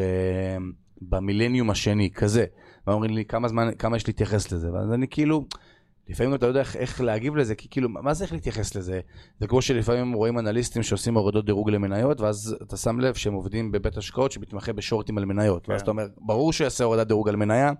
במילניום 1.02 1.70
השני, 1.70 2.10
כזה. 2.10 2.44
ואומרים 2.86 3.10
לי 3.10 3.24
כמה 3.24 3.48
זמן, 3.48 3.70
כמה 3.78 3.96
יש 3.96 4.06
להתייחס 4.06 4.52
לזה, 4.52 4.72
ואז 4.72 4.92
אני 4.92 5.06
כאילו... 5.10 5.44
לפעמים 6.10 6.34
אתה 6.34 6.46
לא 6.46 6.50
יודע 6.50 6.60
איך, 6.60 6.76
איך 6.76 7.00
להגיב 7.00 7.36
לזה, 7.36 7.54
כי 7.54 7.68
כאילו, 7.70 7.88
מה 7.88 8.14
זה 8.14 8.24
איך 8.24 8.32
להתייחס 8.32 8.74
לזה? 8.74 9.00
זה 9.40 9.46
כמו 9.46 9.62
שלפעמים 9.62 10.12
רואים 10.12 10.38
אנליסטים 10.38 10.82
שעושים 10.82 11.14
הורדות 11.14 11.44
דירוג 11.44 11.70
למניות, 11.70 12.20
ואז 12.20 12.56
אתה 12.62 12.76
שם 12.76 13.00
לב 13.00 13.14
שהם 13.14 13.34
עובדים 13.34 13.72
בבית 13.72 13.96
השקעות 13.96 14.32
שמתמחה 14.32 14.72
בשורטים 14.72 15.18
על 15.18 15.24
מניות, 15.24 15.66
כן. 15.66 15.72
ואז 15.72 15.80
אתה 15.80 15.90
אומר, 15.90 16.06
ברור 16.18 16.52
שיעשה 16.52 16.84
הורדת 16.84 17.06
דירוג 17.06 17.28
על 17.28 17.36
מניה, 17.36 17.72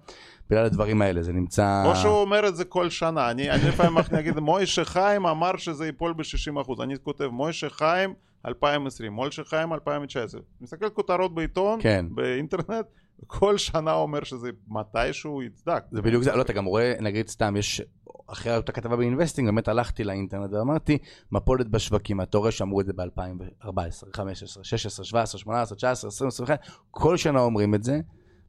בגלל 0.51 0.64
הדברים 0.64 1.03
האלה, 1.03 1.22
זה 1.22 1.33
נמצא... 1.33 1.83
או 1.87 1.97
שהוא 1.97 2.20
אומר 2.20 2.49
את 2.49 2.57
זה 2.57 2.64
כל 2.64 2.91
שנה, 2.91 3.31
אני, 3.31 3.51
אני 3.51 3.68
לפעמים 3.68 3.99
אגיד, 4.18 4.39
מוישה 4.39 4.85
חיים 4.85 5.26
אמר 5.26 5.57
שזה 5.57 5.87
ייפול 5.87 6.12
ב-60%, 6.12 6.83
אני 6.83 6.95
כותב, 7.03 7.26
מוישה 7.26 7.70
חיים 7.70 8.14
2020, 8.47 9.12
מוישה 9.12 9.45
חיים 9.45 9.72
2019, 9.72 10.41
מסתכל 10.61 10.89
כותרות 10.89 11.35
בעיתון, 11.35 11.78
כן. 11.83 12.07
באינטרנט, 12.11 12.87
כל 13.26 13.59
שנה 13.59 13.93
אומר 13.93 14.24
שזה 14.24 14.51
מתישהו 14.68 15.43
יצדק. 15.43 15.83
זה 15.91 16.03
בדיוק 16.03 16.22
זה, 16.22 16.37
לא, 16.37 16.43
אתה 16.43 16.53
גם 16.53 16.64
רואה, 16.64 16.95
נגיד 17.01 17.28
סתם, 17.28 17.57
יש 17.57 17.83
אחרי 18.33 18.57
אותה 18.57 18.72
כתבה 18.72 18.97
באינבסטינג, 18.97 19.49
באמת 19.49 19.68
הלכתי 19.68 20.05
לאינטרנט 20.05 20.53
ואמרתי, 20.53 20.99
מפולת 21.33 21.68
בשווקים, 21.68 22.20
אתה 22.20 22.39
רואה 22.39 22.51
שאמרו 22.51 22.81
את 22.81 22.87
זה 22.87 22.93
ב-2014, 22.93 23.03
2015, 23.64 24.09
2016, 24.09 25.03
2017, 25.05 25.39
2018, 25.39 25.74
2019, 25.76 26.09
2021, 26.09 26.61
כל 26.91 27.16
שנה 27.16 27.41
אומרים 27.41 27.74
את 27.74 27.83
זה. 27.83 28.01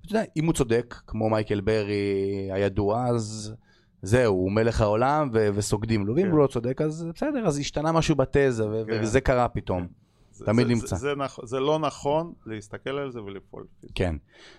אתה 0.02 0.12
יודע, 0.12 0.24
אם 0.38 0.46
הוא 0.46 0.54
צודק, 0.54 0.96
כמו 1.08 1.30
מייקל 1.30 1.62
ברי 1.62 2.50
הידוע, 2.52 3.06
אז 3.08 3.54
זהו, 4.02 4.34
הוא 4.34 4.52
מלך 4.52 4.82
העולם 4.82 5.30
ו- 5.34 5.50
וסוגדים 5.54 6.08
לו, 6.08 6.16
ואם 6.16 6.24
כן. 6.24 6.32
הוא 6.32 6.40
לא 6.40 6.48
צודק, 6.48 6.82
אז 6.82 7.08
בסדר, 7.16 7.48
אז 7.48 7.60
השתנה 7.60 7.92
משהו 7.92 8.16
בתזה, 8.16 8.70
ו- 8.70 8.84
כן. 8.88 9.00
וזה 9.02 9.22
קרה 9.22 9.48
פתאום. 9.48 9.82
כן. 9.82 10.46
תמיד 10.46 10.68
זה, 10.68 10.74
נמצא. 10.74 10.96
זה, 10.96 10.96
זה, 10.96 11.16
נכ... 11.16 11.40
זה 11.44 11.60
לא 11.60 11.80
נכון 11.80 12.34
להסתכל 12.46 12.90
על 12.90 13.12
זה 13.12 13.22
ולפעול. 13.22 13.66
כן. 13.96 14.16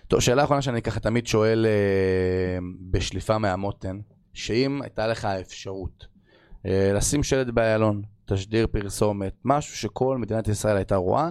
טוב, 0.07 0.19
שאלה 0.19 0.43
אחרונה 0.43 0.61
שאני 0.61 0.81
ככה 0.81 0.99
תמיד 0.99 1.27
שואל 1.27 1.65
אה, 1.65 2.57
בשליפה 2.91 3.37
מהמותן, 3.37 3.99
שאם 4.33 4.81
הייתה 4.81 5.07
לך 5.07 5.25
האפשרות 5.25 6.07
אה, 6.65 6.91
לשים 6.93 7.23
שלט 7.23 7.47
באיילון, 7.47 8.01
תשדיר 8.25 8.67
פרסומת, 8.67 9.33
משהו 9.45 9.77
שכל 9.77 10.17
מדינת 10.17 10.47
ישראל 10.47 10.77
הייתה 10.77 10.95
רואה, 10.95 11.29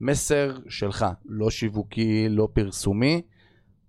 מסר 0.00 0.58
שלך, 0.68 1.06
לא 1.24 1.50
שיווקי, 1.50 2.28
לא 2.28 2.48
פרסומי, 2.52 3.22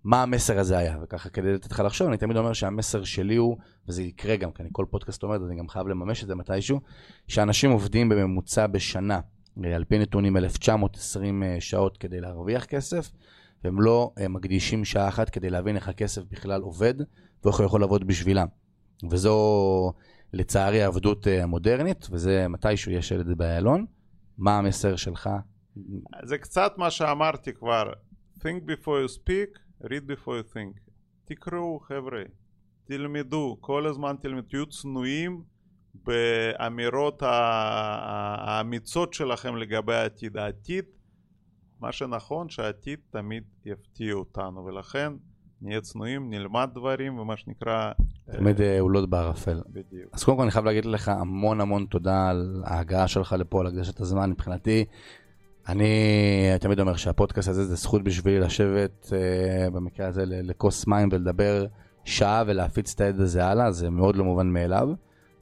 מה 0.03 0.24
המסר 0.24 0.60
הזה 0.60 0.78
היה? 0.78 0.97
וככה 1.03 1.30
כדי 1.30 1.53
לתת 1.53 1.72
לך 1.72 1.80
לחשוב, 1.86 2.08
אני 2.08 2.18
תמיד 2.18 2.38
אומר 2.38 2.53
שהמסר 2.53 3.03
שלי 3.03 3.36
הוא, 3.36 3.58
וזה 3.88 4.03
יקרה 4.03 4.36
גם, 4.36 4.51
כי 4.51 4.64
אני 4.64 4.70
כל 4.72 4.86
פודקאסט 4.89 5.24
אומר, 5.24 5.36
אני 5.36 5.56
גם 5.56 5.70
חייב 5.70 5.88
לממש 5.88 6.24
את 6.24 6.28
זה 6.28 6.36
מתישהו, 6.36 6.82
שאנשים 7.28 7.72
עובדים 7.72 8.10
בממוצע 8.10 8.68
בשנה, 8.68 9.20
אה, 9.66 9.76
על 9.76 9.84
פי 9.84 9.99
נתונים 9.99 10.38
1920 10.38 11.43
אה, 11.43 11.58
שעות 11.60 11.97
כדי 11.97 12.22
להרוויח 12.22 12.66
כסף, 12.66 13.12
והם 13.64 13.82
לא 13.82 14.12
מקדישים 14.30 14.86
שעה 14.86 15.08
אחת 15.08 15.30
כדי 15.30 15.49
להבין 15.49 15.76
איך 15.76 15.89
הכסף 15.89 16.22
בכלל 16.32 16.62
עובד, 16.62 16.93
ואיך 17.46 17.58
הוא 17.58 17.66
יכול 17.66 17.82
לעבוד 17.82 18.08
בשבילם. 18.08 18.48
וזו 19.10 19.93
לצערי 20.34 20.84
העבדות 20.84 21.28
אה, 21.28 21.43
המודרנית, 21.43 22.08
וזה 22.12 22.48
מתישהו 22.48 22.91
יש 22.91 23.14
זה 23.14 23.36
באיילון. 23.36 23.86
מה 24.38 24.58
המסר 24.58 24.96
שלך? 24.96 25.30
זה 26.24 26.38
קצת 26.38 26.74
מה 26.78 26.91
שאמרתי 26.91 27.54
כבר, 27.54 27.91
think 28.39 28.62
before 28.68 28.86
you 28.86 29.18
speak, 29.18 29.60
read 29.84 30.08
before 30.08 30.28
you 30.28 30.54
think. 30.54 30.80
תקראו 31.26 31.80
חבר'ה, 31.80 32.24
תלמדו, 32.86 33.58
כל 33.62 33.88
הזמן 33.88 34.16
תלמדו, 34.22 34.48
תהיו 34.48 34.66
צנועים 34.66 35.43
באמירות 35.93 37.22
האמיצות 37.26 39.14
שלכם 39.14 39.56
לגבי 39.56 39.96
העתיד. 39.96 40.38
העתיד, 40.38 40.86
מה 41.80 41.91
שנכון 41.91 42.50
שהעתיד 42.50 43.00
תמיד 43.10 43.43
יפתיע 43.66 44.14
אותנו, 44.14 44.66
ולכן 44.66 45.14
נהיה 45.66 45.82
צנועים, 45.82 46.30
נלמד 46.30 46.70
דברים, 46.74 47.20
ומה 47.20 47.38
שנקרא... 47.38 47.91
תמיד 48.32 48.61
עולות 48.80 49.03
אה, 49.03 49.07
בערפל. 49.07 49.61
בדיוק. 49.70 50.09
אז 50.13 50.24
קודם 50.24 50.38
כל 50.38 50.43
אני 50.43 50.51
חייב 50.51 50.66
להגיד 50.66 50.86
לך 50.86 51.09
המון 51.09 51.61
המון 51.61 51.86
תודה 51.86 52.30
על 52.30 52.63
ההגעה 52.66 53.07
שלך 53.07 53.36
לפה, 53.39 53.59
על 53.59 53.68
הקדשת 53.68 53.99
הזמן. 53.99 54.30
מבחינתי, 54.30 54.86
אני 55.68 55.89
תמיד 56.59 56.80
אומר 56.80 56.95
שהפודקאסט 56.95 57.49
הזה 57.49 57.66
זה 57.66 57.76
זכות 57.76 58.03
בשבילי 58.03 58.39
לשבת, 58.39 59.13
במקרה 59.74 60.07
הזה, 60.07 60.24
לכוס 60.26 60.88
מים 60.88 61.09
ולדבר 61.11 61.66
שעה 62.03 62.43
ולהפיץ 62.47 62.93
את 62.93 63.01
העד 63.01 63.20
הזה 63.20 63.45
הלאה, 63.45 63.72
זה 63.72 63.89
מאוד 63.89 64.16
לא 64.16 64.24
מובן 64.24 64.47
מאליו. 64.47 64.89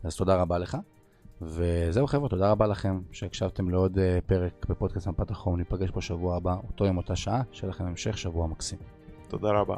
אז 0.03 0.15
תודה 0.15 0.35
רבה 0.35 0.57
לך. 0.57 0.77
וזהו 1.41 2.07
חבר'ה, 2.07 2.29
תודה 2.29 2.51
רבה 2.51 2.67
לכם 2.67 3.01
שהקשבתם 3.11 3.69
לעוד 3.69 3.97
פרק 4.25 4.65
בפודקאסט 4.69 5.07
מפת 5.07 5.31
החום. 5.31 5.57
ניפגש 5.57 5.91
פה 5.91 6.01
שבוע 6.01 6.37
הבא, 6.37 6.55
אותו 6.67 6.85
יום, 6.85 6.97
אותה 6.97 7.15
שעה. 7.15 7.41
שיהיה 7.51 7.69
לכם 7.69 7.85
המשך 7.85 8.17
שבוע 8.17 8.47
מקסים. 8.47 8.79
תודה 9.27 9.51
רבה. 9.51 9.77